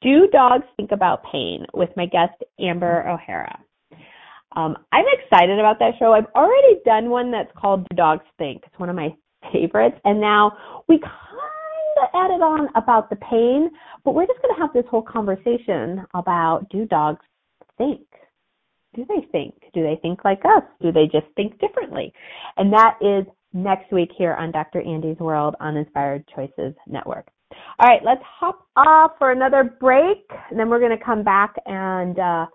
Do 0.01 0.27
Dogs 0.31 0.65
Think 0.77 0.91
About 0.91 1.23
Pain 1.31 1.65
with 1.73 1.89
my 1.95 2.05
guest 2.05 2.33
Amber 2.59 3.07
O'Hara. 3.07 3.57
Um, 4.55 4.77
I'm 4.91 5.05
excited 5.17 5.59
about 5.59 5.79
that 5.79 5.93
show. 5.97 6.13
I've 6.13 6.27
already 6.35 6.79
done 6.85 7.09
one 7.09 7.31
that's 7.31 7.51
called 7.57 7.87
Do 7.89 7.95
Dogs 7.95 8.25
Think. 8.37 8.63
It's 8.65 8.79
one 8.79 8.89
of 8.89 8.95
my 8.95 9.15
favorites. 9.51 9.97
And 10.03 10.19
now 10.19 10.83
we 10.87 10.99
kind 10.99 11.13
added 12.13 12.41
on 12.41 12.69
about 12.75 13.09
the 13.09 13.15
pain, 13.17 13.69
but 14.03 14.13
we're 14.13 14.27
just 14.27 14.41
going 14.41 14.55
to 14.55 14.61
have 14.61 14.73
this 14.73 14.85
whole 14.89 15.01
conversation 15.01 16.05
about 16.13 16.67
do 16.69 16.85
dogs 16.85 17.25
think? 17.77 18.01
Do 18.95 19.05
they 19.07 19.25
think? 19.31 19.55
Do 19.73 19.81
they 19.81 19.97
think 20.01 20.23
like 20.23 20.41
us? 20.45 20.63
Do 20.81 20.91
they 20.91 21.05
just 21.05 21.25
think 21.35 21.59
differently? 21.59 22.13
And 22.57 22.71
that 22.73 22.97
is 23.01 23.25
next 23.53 23.91
week 23.91 24.09
here 24.17 24.33
on 24.33 24.51
Dr. 24.51 24.81
Andy's 24.81 25.17
World 25.17 25.55
on 25.59 25.77
Inspired 25.77 26.25
Choices 26.35 26.73
Network. 26.87 27.27
All 27.79 27.87
right, 27.87 28.01
let's 28.03 28.21
hop 28.23 28.67
off 28.75 29.11
for 29.17 29.31
another 29.31 29.75
break, 29.79 30.25
and 30.49 30.59
then 30.59 30.69
we're 30.69 30.79
going 30.79 30.97
to 30.97 31.03
come 31.03 31.23
back 31.23 31.53
and 31.65 32.17
uh, 32.19 32.45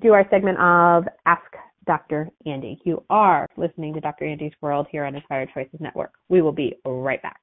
do 0.00 0.12
our 0.12 0.26
segment 0.30 0.58
of 0.58 1.04
Ask 1.26 1.42
Dr. 1.86 2.28
Andy. 2.44 2.80
You 2.84 3.02
are 3.10 3.46
listening 3.56 3.94
to 3.94 4.00
Dr. 4.00 4.24
Andy's 4.24 4.52
World 4.60 4.86
here 4.90 5.04
on 5.04 5.14
Inspired 5.14 5.50
Choices 5.54 5.80
Network. 5.80 6.12
We 6.28 6.42
will 6.42 6.52
be 6.52 6.74
right 6.84 7.20
back. 7.22 7.40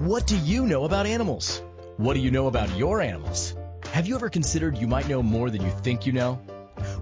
What 0.00 0.26
do 0.26 0.38
you 0.38 0.64
know 0.64 0.84
about 0.84 1.04
animals? 1.04 1.62
What 1.98 2.14
do 2.14 2.20
you 2.20 2.30
know 2.30 2.46
about 2.46 2.74
your 2.74 3.02
animals? 3.02 3.54
Have 3.92 4.06
you 4.06 4.14
ever 4.14 4.30
considered 4.30 4.78
you 4.78 4.86
might 4.86 5.06
know 5.06 5.22
more 5.22 5.50
than 5.50 5.60
you 5.60 5.70
think 5.82 6.06
you 6.06 6.12
know? 6.12 6.40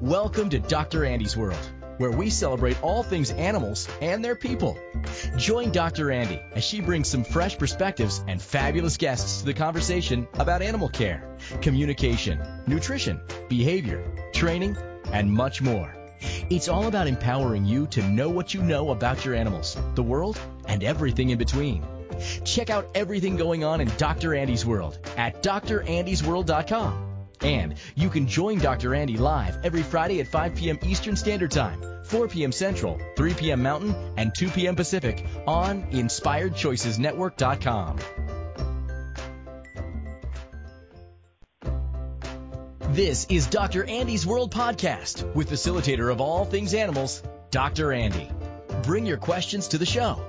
Welcome 0.01 0.51
to 0.51 0.59
Dr. 0.59 1.05
Andy's 1.05 1.37
World 1.37 1.71
where 1.99 2.11
we 2.11 2.29
celebrate 2.29 2.83
all 2.83 3.05
things 3.05 3.31
animals 3.31 3.89
and 4.03 4.25
their 4.25 4.35
people. 4.35 4.77
Join 5.37 5.71
Dr. 5.71 6.11
Andy 6.11 6.41
as 6.57 6.65
she 6.65 6.81
brings 6.81 7.07
some 7.07 7.23
fresh 7.23 7.57
perspectives 7.57 8.25
and 8.27 8.43
fabulous 8.43 8.97
guests 8.97 9.41
to 9.41 9.47
the 9.47 9.55
conversation 9.55 10.27
about 10.35 10.61
animal 10.61 10.89
care, 10.89 11.37
communication, 11.61 12.41
nutrition, 12.67 13.21
behavior, 13.49 14.03
training, 14.33 14.77
and 15.13 15.31
much 15.31 15.63
more. 15.63 15.95
It's 16.51 16.69
all 16.69 16.89
about 16.89 17.07
empowering 17.07 17.65
you 17.65 17.87
to 17.89 18.03
know 18.03 18.29
what 18.29 18.55
you 18.55 18.63
know 18.65 18.91
about 18.91 19.25
your 19.25 19.37
animals, 19.37 19.77
the 19.95 20.03
world, 20.03 20.37
and 20.67 20.83
everything 20.83 21.31
in 21.31 21.39
between. 21.39 21.85
Check 22.45 22.71
out 22.71 22.89
everything 22.95 23.37
going 23.37 23.65
on 23.65 23.81
in 23.81 23.89
Dr. 23.97 24.33
Andy's 24.35 24.65
World 24.65 24.99
at 25.17 25.43
drandysworld.com. 25.43 27.07
And 27.41 27.75
you 27.95 28.11
can 28.11 28.27
join 28.27 28.59
Dr. 28.59 28.95
Andy 28.95 29.17
live 29.17 29.65
every 29.65 29.83
Friday 29.83 30.21
at 30.21 30.29
5 30.29 30.55
p.m. 30.57 30.79
Eastern 30.83 31.17
Standard 31.17 31.53
Time, 31.53 32.05
4 32.05 32.29
p.m. 32.29 32.53
Central, 32.53 33.01
3 33.17 33.33
p.m. 33.35 33.63
Mountain, 33.63 33.95
and 34.17 34.33
2 34.37 34.51
p.m. 34.51 34.75
Pacific 34.75 35.25
on 35.47 35.85
InspiredChoicesNetwork.com. 35.93 37.99
This 42.91 43.27
is 43.29 43.47
Dr. 43.47 43.85
Andy's 43.85 44.27
World 44.27 44.53
Podcast 44.53 45.33
with 45.35 45.51
facilitator 45.51 46.11
of 46.11 46.21
all 46.21 46.45
things 46.45 46.75
animals, 46.75 47.23
Dr. 47.51 47.93
Andy. 47.93 48.29
Bring 48.83 49.07
your 49.07 49.19
questions 49.19 49.69
to 49.69 49.79
the 49.79 49.87
show. 49.87 50.21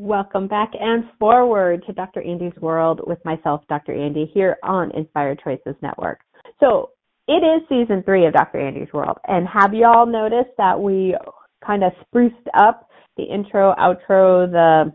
Welcome 0.05 0.47
back 0.47 0.69
and 0.79 1.05
forward 1.17 1.83
to 1.87 1.93
Dr. 1.93 2.21
Andy's 2.21 2.53
World 2.61 3.01
with 3.07 3.17
myself, 3.25 3.63
Dr. 3.67 3.91
Andy, 3.91 4.29
here 4.31 4.55
on 4.61 4.91
Inspired 4.91 5.41
Choices 5.43 5.73
Network. 5.81 6.19
So 6.59 6.91
it 7.27 7.41
is 7.43 7.67
season 7.67 8.03
three 8.03 8.27
of 8.27 8.33
Dr. 8.33 8.59
Andy's 8.59 8.93
World. 8.93 9.17
And 9.27 9.47
have 9.47 9.73
you 9.73 9.87
all 9.87 10.05
noticed 10.05 10.51
that 10.59 10.79
we 10.79 11.17
kind 11.65 11.83
of 11.83 11.91
spruced 12.01 12.35
up 12.53 12.87
the 13.17 13.23
intro, 13.23 13.73
outro, 13.79 14.45
the 14.47 14.93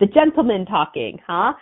the 0.00 0.06
gentleman 0.06 0.64
talking, 0.66 1.18
huh? 1.26 1.52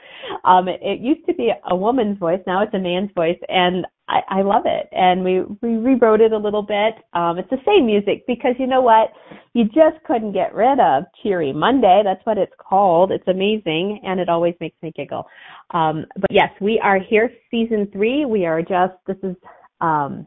Um, 0.45 0.69
it, 0.69 1.01
used 1.01 1.27
to 1.27 1.35
be 1.35 1.53
a 1.71 1.77
woman's 1.77 2.19
voice, 2.19 2.41
now 2.47 2.63
it's 2.63 2.75
a 2.75 2.79
man's 2.79 3.11
voice, 3.15 3.39
and 3.49 3.87
I, 4.09 4.21
I 4.29 4.43
love 4.43 4.63
it. 4.67 4.89
And 4.93 5.25
we 5.25 5.43
we 5.63 5.77
rewrote 5.77 6.21
it 6.21 6.33
a 6.33 6.39
little 6.39 6.63
bit. 6.63 6.95
Um, 7.13 7.39
it's 7.39 7.51
the 7.51 7.59
same 7.67 7.87
music 7.87 8.25
because 8.27 8.55
you 8.59 8.67
know 8.67 8.81
what? 8.81 9.09
You 9.55 9.65
just 9.65 10.03
couldn't 10.07 10.33
get 10.33 10.55
rid 10.55 10.79
of 10.79 11.05
Cheery 11.23 11.53
Monday. 11.53 12.03
That's 12.05 12.25
what 12.25 12.39
it's 12.39 12.53
called. 12.59 13.11
It's 13.11 13.27
amazing, 13.27 14.01
and 14.05 14.21
it 14.21 14.29
always 14.29 14.55
makes 14.61 14.77
me 14.83 14.93
giggle. 14.95 15.27
Um, 15.73 16.07
but 16.17 16.31
yes, 16.31 16.51
we 16.61 16.81
are 16.83 16.99
here, 16.99 17.31
season 17.51 17.89
three. 17.93 18.25
We 18.25 18.47
are 18.47 18.63
just 18.63 18.95
this 19.07 19.19
is 19.23 19.37
um, 19.81 20.27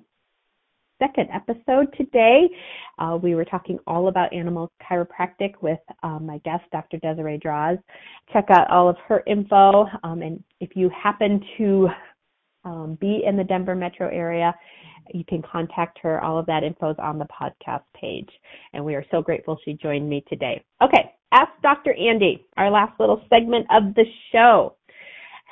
second 0.99 1.29
episode 1.33 1.93
today. 1.97 2.49
Uh, 2.99 3.17
we 3.21 3.35
were 3.35 3.45
talking 3.45 3.79
all 3.87 4.07
about 4.07 4.31
animal 4.33 4.71
chiropractic 4.81 5.53
with 5.61 5.79
um, 6.03 6.25
my 6.25 6.37
guest, 6.39 6.63
Dr. 6.71 6.97
Desiree 6.97 7.37
Draws. 7.37 7.77
Check 8.31 8.45
out 8.49 8.69
all 8.69 8.87
of 8.87 8.97
her 9.07 9.23
info. 9.25 9.85
Um, 10.03 10.21
and 10.21 10.43
if 10.59 10.75
you 10.75 10.89
happen 10.89 11.41
to 11.57 11.87
um, 12.65 12.97
be 12.99 13.23
in 13.25 13.37
the 13.37 13.43
Denver 13.43 13.75
metro 13.75 14.09
area, 14.09 14.53
you 15.13 15.23
can 15.27 15.41
contact 15.41 15.97
her. 16.03 16.23
All 16.23 16.37
of 16.37 16.45
that 16.45 16.63
info 16.63 16.91
is 16.91 16.97
on 16.99 17.17
the 17.17 17.25
podcast 17.25 17.83
page. 17.99 18.29
And 18.73 18.85
we 18.85 18.93
are 18.95 19.05
so 19.09 19.21
grateful 19.21 19.57
she 19.65 19.73
joined 19.73 20.07
me 20.07 20.23
today. 20.29 20.63
Okay, 20.83 21.13
Ask 21.31 21.51
Dr. 21.61 21.93
Andy, 21.93 22.43
our 22.57 22.71
last 22.71 22.99
little 22.99 23.21
segment 23.29 23.67
of 23.69 23.93
the 23.93 24.05
show. 24.31 24.75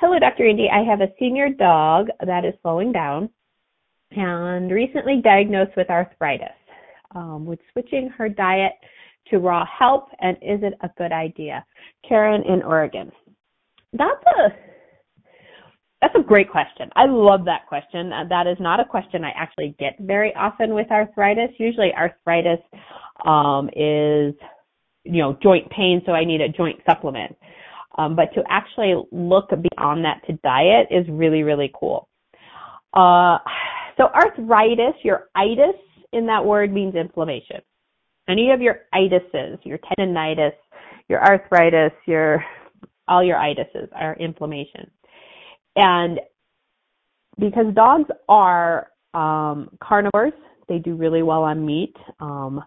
Hello, 0.00 0.18
Dr. 0.18 0.48
Andy. 0.48 0.68
I 0.68 0.82
have 0.82 1.00
a 1.00 1.12
senior 1.18 1.48
dog 1.50 2.08
that 2.26 2.44
is 2.44 2.54
slowing 2.62 2.90
down 2.90 3.30
and 4.12 4.70
recently 4.70 5.20
diagnosed 5.22 5.72
with 5.76 5.90
arthritis. 5.90 6.48
Um, 7.14 7.46
would 7.46 7.58
switching 7.72 8.10
her 8.18 8.28
diet 8.28 8.72
to 9.28 9.38
raw 9.38 9.64
help, 9.66 10.08
and 10.20 10.36
is 10.42 10.60
it 10.62 10.74
a 10.82 10.90
good 10.98 11.12
idea? 11.12 11.64
Karen 12.06 12.42
in 12.42 12.62
Oregon. 12.62 13.10
That's 13.92 14.22
a 14.38 14.48
that's 16.00 16.14
a 16.14 16.22
great 16.22 16.48
question. 16.50 16.90
I 16.94 17.06
love 17.06 17.44
that 17.46 17.66
question. 17.66 18.12
Uh, 18.12 18.24
that 18.28 18.46
is 18.46 18.56
not 18.60 18.78
a 18.78 18.84
question 18.84 19.24
I 19.24 19.30
actually 19.30 19.74
get 19.80 19.96
very 19.98 20.32
often 20.36 20.72
with 20.74 20.88
arthritis. 20.92 21.50
Usually, 21.58 21.92
arthritis 21.92 22.60
um, 23.26 23.68
is, 23.74 24.34
you 25.04 25.20
know, 25.20 25.36
joint 25.42 25.68
pain, 25.70 26.00
so 26.06 26.12
I 26.12 26.24
need 26.24 26.40
a 26.40 26.48
joint 26.48 26.78
supplement. 26.88 27.36
Um, 27.96 28.14
but 28.14 28.32
to 28.34 28.44
actually 28.48 28.94
look 29.10 29.48
beyond 29.48 30.04
that 30.04 30.22
to 30.28 30.34
diet 30.44 30.86
is 30.90 31.04
really, 31.08 31.42
really 31.42 31.72
cool. 31.74 32.08
Uh, 32.94 33.38
so 33.98 34.06
arthritis, 34.14 34.94
your 35.02 35.28
itis 35.34 35.76
in 36.12 36.26
that 36.26 36.44
word 36.44 36.72
means 36.72 36.94
inflammation. 36.94 37.60
Any 38.28 38.50
of 38.50 38.60
your 38.60 38.80
itises, 38.94 39.58
your 39.64 39.78
tendonitis, 39.78 40.52
your 41.08 41.22
arthritis, 41.22 41.92
your 42.06 42.44
all 43.08 43.24
your 43.24 43.36
itises 43.36 43.88
are 43.94 44.14
inflammation. 44.16 44.90
And 45.76 46.20
because 47.38 47.66
dogs 47.74 48.10
are 48.28 48.88
um, 49.14 49.70
carnivores, 49.82 50.34
they 50.68 50.78
do 50.78 50.94
really 50.94 51.22
well 51.22 51.42
on 51.42 51.64
meat. 51.64 51.94
Um, 52.20 52.62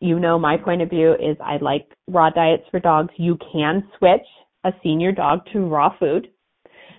you 0.00 0.18
know, 0.18 0.38
my 0.38 0.56
point 0.56 0.82
of 0.82 0.90
view 0.90 1.12
is 1.12 1.36
I 1.44 1.58
like 1.60 1.86
raw 2.08 2.30
diets 2.30 2.64
for 2.70 2.80
dogs. 2.80 3.12
You 3.16 3.38
can 3.52 3.88
switch 3.98 4.26
a 4.64 4.72
senior 4.82 5.12
dog 5.12 5.40
to 5.52 5.60
raw 5.66 5.96
food. 5.98 6.28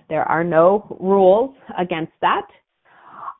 There 0.08 0.24
are 0.24 0.44
no 0.44 0.96
rules 1.00 1.54
against 1.78 2.12
that. 2.22 2.46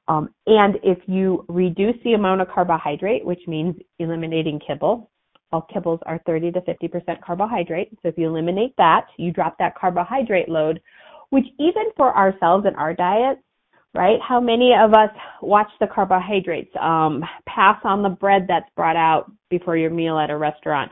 Um, 0.08 0.30
and 0.46 0.76
if 0.82 0.98
you 1.06 1.44
reduce 1.48 1.96
the 2.04 2.14
amount 2.14 2.40
of 2.40 2.48
carbohydrate, 2.48 3.24
which 3.24 3.40
means 3.46 3.76
eliminating 3.98 4.60
kibble, 4.66 5.10
all 5.52 5.66
kibbles 5.74 6.00
are 6.06 6.20
30 6.26 6.52
to 6.52 6.60
50% 6.62 7.20
carbohydrate. 7.20 7.90
So 8.02 8.08
if 8.08 8.18
you 8.18 8.26
eliminate 8.26 8.74
that, 8.78 9.06
you 9.18 9.32
drop 9.32 9.56
that 9.58 9.76
carbohydrate 9.78 10.48
load, 10.48 10.80
which 11.30 11.44
even 11.58 11.84
for 11.96 12.16
ourselves 12.16 12.64
and 12.66 12.74
our 12.76 12.94
diets, 12.94 13.40
right? 13.94 14.18
How 14.26 14.40
many 14.40 14.72
of 14.74 14.94
us 14.94 15.10
watch 15.42 15.70
the 15.78 15.86
carbohydrates, 15.86 16.74
um, 16.80 17.22
pass 17.46 17.78
on 17.84 18.02
the 18.02 18.08
bread 18.08 18.46
that's 18.48 18.68
brought 18.74 18.96
out 18.96 19.30
before 19.50 19.76
your 19.76 19.90
meal 19.90 20.18
at 20.18 20.30
a 20.30 20.36
restaurant, 20.36 20.90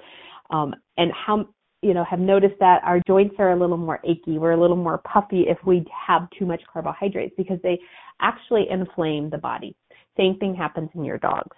um, 0.51 0.75
and 0.99 1.11
how 1.13 1.49
you 1.83 1.95
know 1.95 2.05
have 2.05 2.21
noticed 2.21 2.59
that 2.61 2.83
our 2.85 3.01
joints 3.07 3.35
are 3.39 3.53
a 3.53 3.59
little 3.59 3.77
more 3.77 4.01
achy, 4.05 4.39
we're 4.39 4.53
a 4.53 4.61
little 4.61 4.77
more 4.77 4.99
puffy 4.99 5.45
if 5.49 5.59
we 5.67 5.85
have 6.07 6.29
too 6.39 6.47
much 6.47 6.63
carbohydrates 6.73 7.35
because 7.37 7.59
they 7.63 7.79
actually 8.21 8.67
inflame 8.71 9.31
the 9.31 9.39
body. 9.39 9.75
Same 10.17 10.37
thing 10.39 10.55
happens 10.55 10.91
in 10.95 11.05
your 11.05 11.19
dogs. 11.19 11.57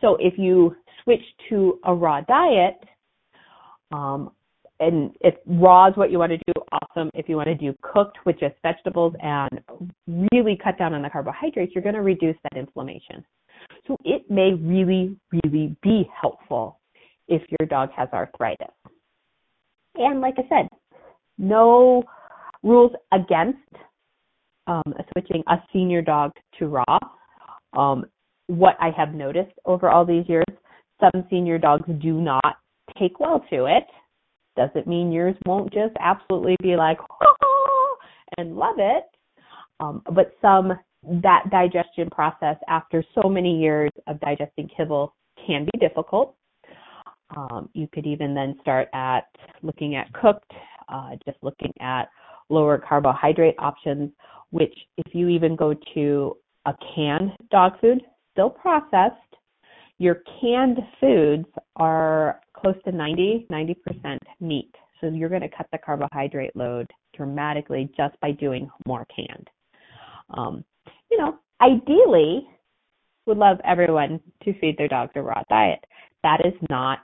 So 0.00 0.16
if 0.20 0.34
you 0.38 0.74
switch 1.02 1.22
to 1.48 1.78
a 1.84 1.94
raw 1.94 2.20
diet, 2.22 2.78
um, 3.92 4.30
and 4.78 5.14
if 5.20 5.34
raw 5.46 5.88
is 5.88 5.96
what 5.96 6.10
you 6.10 6.18
want 6.18 6.32
to 6.32 6.38
do, 6.38 6.52
awesome. 6.72 7.10
If 7.12 7.28
you 7.28 7.36
want 7.36 7.48
to 7.48 7.54
do 7.54 7.74
cooked 7.82 8.18
with 8.24 8.40
just 8.40 8.54
vegetables 8.62 9.14
and 9.22 9.60
really 10.32 10.58
cut 10.62 10.78
down 10.78 10.94
on 10.94 11.02
the 11.02 11.10
carbohydrates, 11.10 11.72
you're 11.74 11.82
going 11.82 11.94
to 11.94 12.02
reduce 12.02 12.36
that 12.44 12.58
inflammation. 12.58 13.24
So 13.86 13.96
it 14.04 14.30
may 14.30 14.54
really, 14.54 15.16
really 15.44 15.76
be 15.82 16.08
helpful 16.18 16.80
if 17.28 17.42
your 17.60 17.68
dog 17.68 17.90
has 17.94 18.08
arthritis. 18.12 18.68
And 20.00 20.20
like 20.20 20.34
I 20.38 20.48
said, 20.48 20.68
no 21.38 22.02
rules 22.62 22.92
against 23.12 23.58
um, 24.66 24.82
switching 25.12 25.42
a 25.48 25.56
senior 25.72 26.02
dog 26.02 26.32
to 26.58 26.66
raw. 26.66 26.98
Um, 27.72 28.04
what 28.48 28.76
I 28.80 28.90
have 28.96 29.14
noticed 29.14 29.52
over 29.64 29.88
all 29.90 30.04
these 30.04 30.28
years, 30.28 30.44
some 31.00 31.24
senior 31.30 31.58
dogs 31.58 31.88
do 32.00 32.20
not 32.20 32.56
take 32.98 33.20
well 33.20 33.44
to 33.50 33.66
it 33.66 33.84
doesn't 34.56 34.86
mean 34.86 35.12
yours 35.12 35.36
won't 35.46 35.72
just 35.72 35.94
absolutely 36.00 36.56
be 36.62 36.76
like, 36.76 36.98
oh, 37.22 37.96
and 38.38 38.56
love 38.56 38.76
it. 38.78 39.04
Um, 39.80 40.02
but 40.12 40.32
some, 40.42 40.72
that 41.22 41.44
digestion 41.50 42.10
process 42.10 42.56
after 42.68 43.02
so 43.14 43.28
many 43.28 43.58
years 43.58 43.90
of 44.06 44.20
digesting 44.20 44.68
kibble 44.76 45.14
can 45.46 45.66
be 45.72 45.78
difficult. 45.78 46.34
Um, 47.36 47.68
you 47.74 47.88
could 47.92 48.06
even 48.06 48.34
then 48.34 48.56
start 48.60 48.88
at 48.92 49.28
looking 49.62 49.94
at 49.94 50.12
cooked, 50.12 50.50
uh, 50.88 51.10
just 51.24 51.38
looking 51.42 51.72
at 51.80 52.08
lower 52.48 52.78
carbohydrate 52.78 53.54
options, 53.58 54.10
which 54.50 54.74
if 54.96 55.14
you 55.14 55.28
even 55.28 55.54
go 55.54 55.74
to 55.94 56.36
a 56.66 56.74
canned 56.94 57.32
dog 57.50 57.80
food, 57.80 58.02
still 58.32 58.50
processed, 58.50 59.14
your 59.98 60.22
canned 60.40 60.78
foods 61.00 61.46
are 61.76 62.40
close 62.56 62.76
to 62.84 62.92
90, 62.92 63.46
90% 63.50 64.18
meat. 64.40 64.74
So 65.00 65.08
you're 65.08 65.28
going 65.28 65.42
to 65.42 65.48
cut 65.48 65.66
the 65.72 65.78
carbohydrate 65.78 66.56
load 66.56 66.86
dramatically 67.16 67.90
just 67.96 68.18
by 68.20 68.32
doing 68.32 68.70
more 68.86 69.06
canned. 69.14 69.48
Um, 70.30 70.64
you 71.10 71.18
know, 71.18 71.38
ideally, 71.60 72.46
would 73.26 73.38
love 73.38 73.58
everyone 73.64 74.20
to 74.44 74.58
feed 74.58 74.76
their 74.78 74.88
dogs 74.88 75.12
a 75.14 75.22
raw 75.22 75.42
diet. 75.48 75.84
That 76.22 76.40
is 76.44 76.54
not 76.68 77.00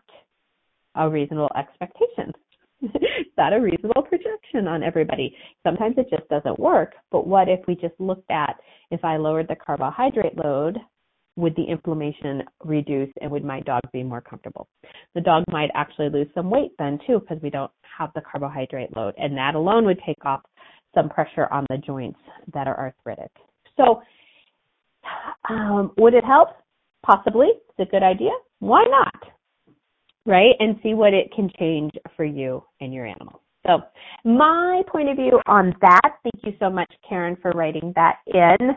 a 0.96 1.08
reasonable 1.08 1.50
expectation. 1.56 2.32
it's 2.80 3.30
not 3.36 3.52
a 3.52 3.60
reasonable 3.60 4.02
projection 4.02 4.68
on 4.68 4.82
everybody. 4.82 5.34
Sometimes 5.62 5.96
it 5.98 6.08
just 6.10 6.28
doesn't 6.28 6.58
work. 6.58 6.94
But 7.10 7.26
what 7.26 7.48
if 7.48 7.60
we 7.66 7.74
just 7.74 7.98
looked 7.98 8.30
at 8.30 8.56
if 8.90 9.04
I 9.04 9.16
lowered 9.16 9.48
the 9.48 9.56
carbohydrate 9.56 10.36
load 10.36 10.78
would 11.36 11.54
the 11.54 11.64
inflammation 11.64 12.42
reduce 12.64 13.10
and 13.20 13.30
would 13.30 13.44
my 13.44 13.60
dog 13.60 13.82
be 13.92 14.02
more 14.02 14.22
comfortable? 14.22 14.68
The 15.14 15.20
dog 15.20 15.44
might 15.50 15.70
actually 15.74 16.08
lose 16.08 16.28
some 16.34 16.50
weight 16.50 16.72
then 16.78 16.98
too 17.06 17.20
because 17.20 17.42
we 17.42 17.50
don't 17.50 17.70
have 17.98 18.10
the 18.14 18.22
carbohydrate 18.22 18.96
load 18.96 19.14
and 19.18 19.36
that 19.36 19.54
alone 19.54 19.84
would 19.84 20.00
take 20.04 20.24
off 20.24 20.40
some 20.94 21.10
pressure 21.10 21.46
on 21.52 21.66
the 21.68 21.76
joints 21.76 22.18
that 22.54 22.66
are 22.66 22.78
arthritic. 22.78 23.30
So 23.76 24.00
um, 25.48 25.92
would 25.98 26.14
it 26.14 26.24
help? 26.24 26.48
Possibly. 27.04 27.48
It's 27.68 27.88
a 27.88 27.90
good 27.90 28.02
idea. 28.02 28.30
Why 28.60 28.84
not? 28.88 29.35
Right? 30.26 30.54
And 30.58 30.76
see 30.82 30.94
what 30.94 31.14
it 31.14 31.32
can 31.34 31.50
change 31.58 31.92
for 32.16 32.24
you 32.24 32.62
and 32.80 32.92
your 32.92 33.06
animals. 33.06 33.40
So 33.66 33.80
my 34.24 34.82
point 34.88 35.08
of 35.08 35.16
view 35.16 35.40
on 35.46 35.74
that, 35.80 36.18
thank 36.22 36.44
you 36.44 36.52
so 36.60 36.70
much, 36.70 36.92
Karen, 37.08 37.36
for 37.42 37.50
writing 37.52 37.92
that 37.96 38.18
in. 38.26 38.76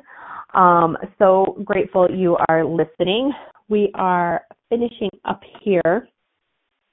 Um, 0.53 0.97
so 1.19 1.61
grateful 1.63 2.09
you 2.09 2.37
are 2.49 2.65
listening. 2.65 3.31
We 3.67 3.91
are 3.93 4.41
finishing 4.69 5.09
up 5.25 5.41
here 5.61 6.07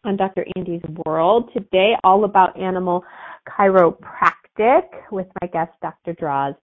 on 0.05 0.17
Dr. 0.17 0.47
Andy's 0.57 0.83
World 1.07 1.51
today, 1.55 1.95
all 2.05 2.25
about 2.25 2.59
animal 2.59 3.03
chiropractic 3.49 4.83
with 5.11 5.27
my 5.41 5.49
guest, 5.49 5.73
Dr. 5.81 6.13
Draws. 6.15 6.55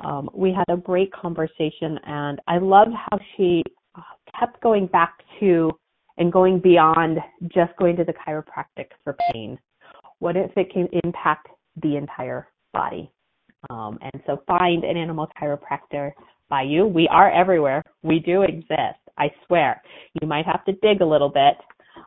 Um, 0.00 0.30
we 0.32 0.52
had 0.52 0.72
a 0.72 0.76
great 0.76 1.12
conversation, 1.12 1.98
and 2.06 2.40
I 2.46 2.58
loved 2.58 2.92
how 2.94 3.18
she 3.36 3.64
uh, 3.96 4.00
kept 4.38 4.60
going 4.62 4.86
back 4.86 5.14
to 5.40 5.72
and 6.18 6.32
going 6.32 6.60
beyond 6.60 7.18
just 7.54 7.74
going 7.78 7.96
to 7.96 8.04
the 8.04 8.12
chiropractic 8.12 8.88
for 9.02 9.16
pain. 9.32 9.58
What 10.18 10.36
if 10.36 10.50
it 10.56 10.72
can 10.72 10.88
impact 11.04 11.48
the 11.80 11.96
entire 11.96 12.48
body? 12.72 13.10
Um, 13.70 13.98
and 14.02 14.22
so 14.26 14.42
find 14.46 14.84
an 14.84 14.96
animal 14.96 15.28
chiropractor 15.40 16.12
by 16.48 16.62
you. 16.62 16.86
We 16.86 17.08
are 17.08 17.30
everywhere. 17.30 17.82
We 18.02 18.18
do 18.18 18.42
exist. 18.42 18.98
I 19.16 19.30
swear. 19.46 19.82
You 20.20 20.28
might 20.28 20.46
have 20.46 20.64
to 20.66 20.72
dig 20.82 21.00
a 21.00 21.06
little 21.06 21.28
bit, 21.28 21.56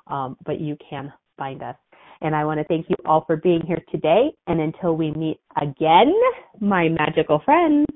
um, 0.07 0.38
but 0.45 0.59
you 0.59 0.78
can 0.89 1.12
find 1.38 1.62
us. 1.62 1.76
And 2.22 2.36
I 2.36 2.45
want 2.45 2.59
to 2.59 2.64
thank 2.66 2.89
you 2.89 2.95
all 3.05 3.24
for 3.26 3.36
being 3.36 3.62
here 3.66 3.82
today. 3.91 4.32
And 4.47 4.62
until 4.62 4.95
we 4.95 5.12
meet 5.12 5.39
again, 5.59 6.14
my 6.59 6.88
magical 6.88 7.41
friends, 7.43 7.88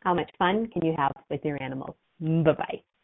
how 0.00 0.14
much 0.14 0.30
fun 0.38 0.68
can 0.68 0.84
you 0.84 0.94
have 0.96 1.12
with 1.30 1.40
your 1.44 1.60
animals? 1.62 1.96
Bye 2.20 2.52
bye. 2.52 2.95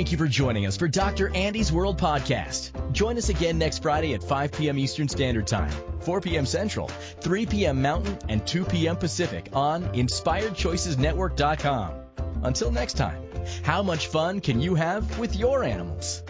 Thank 0.00 0.12
you 0.12 0.16
for 0.16 0.28
joining 0.28 0.64
us 0.64 0.78
for 0.78 0.88
Dr. 0.88 1.28
Andy's 1.36 1.70
World 1.70 2.00
Podcast. 2.00 2.70
Join 2.90 3.18
us 3.18 3.28
again 3.28 3.58
next 3.58 3.82
Friday 3.82 4.14
at 4.14 4.22
5 4.22 4.52
p.m. 4.52 4.78
Eastern 4.78 5.10
Standard 5.10 5.46
Time, 5.46 5.70
4 6.00 6.22
p.m. 6.22 6.46
Central, 6.46 6.88
3 6.88 7.44
p.m. 7.44 7.82
Mountain, 7.82 8.16
and 8.30 8.46
2 8.46 8.64
p.m. 8.64 8.96
Pacific 8.96 9.50
on 9.52 9.82
InspiredChoicesNetwork.com. 9.92 11.92
Until 12.42 12.72
next 12.72 12.96
time, 12.96 13.22
how 13.62 13.82
much 13.82 14.06
fun 14.06 14.40
can 14.40 14.62
you 14.62 14.74
have 14.74 15.18
with 15.18 15.36
your 15.36 15.64
animals? 15.64 16.22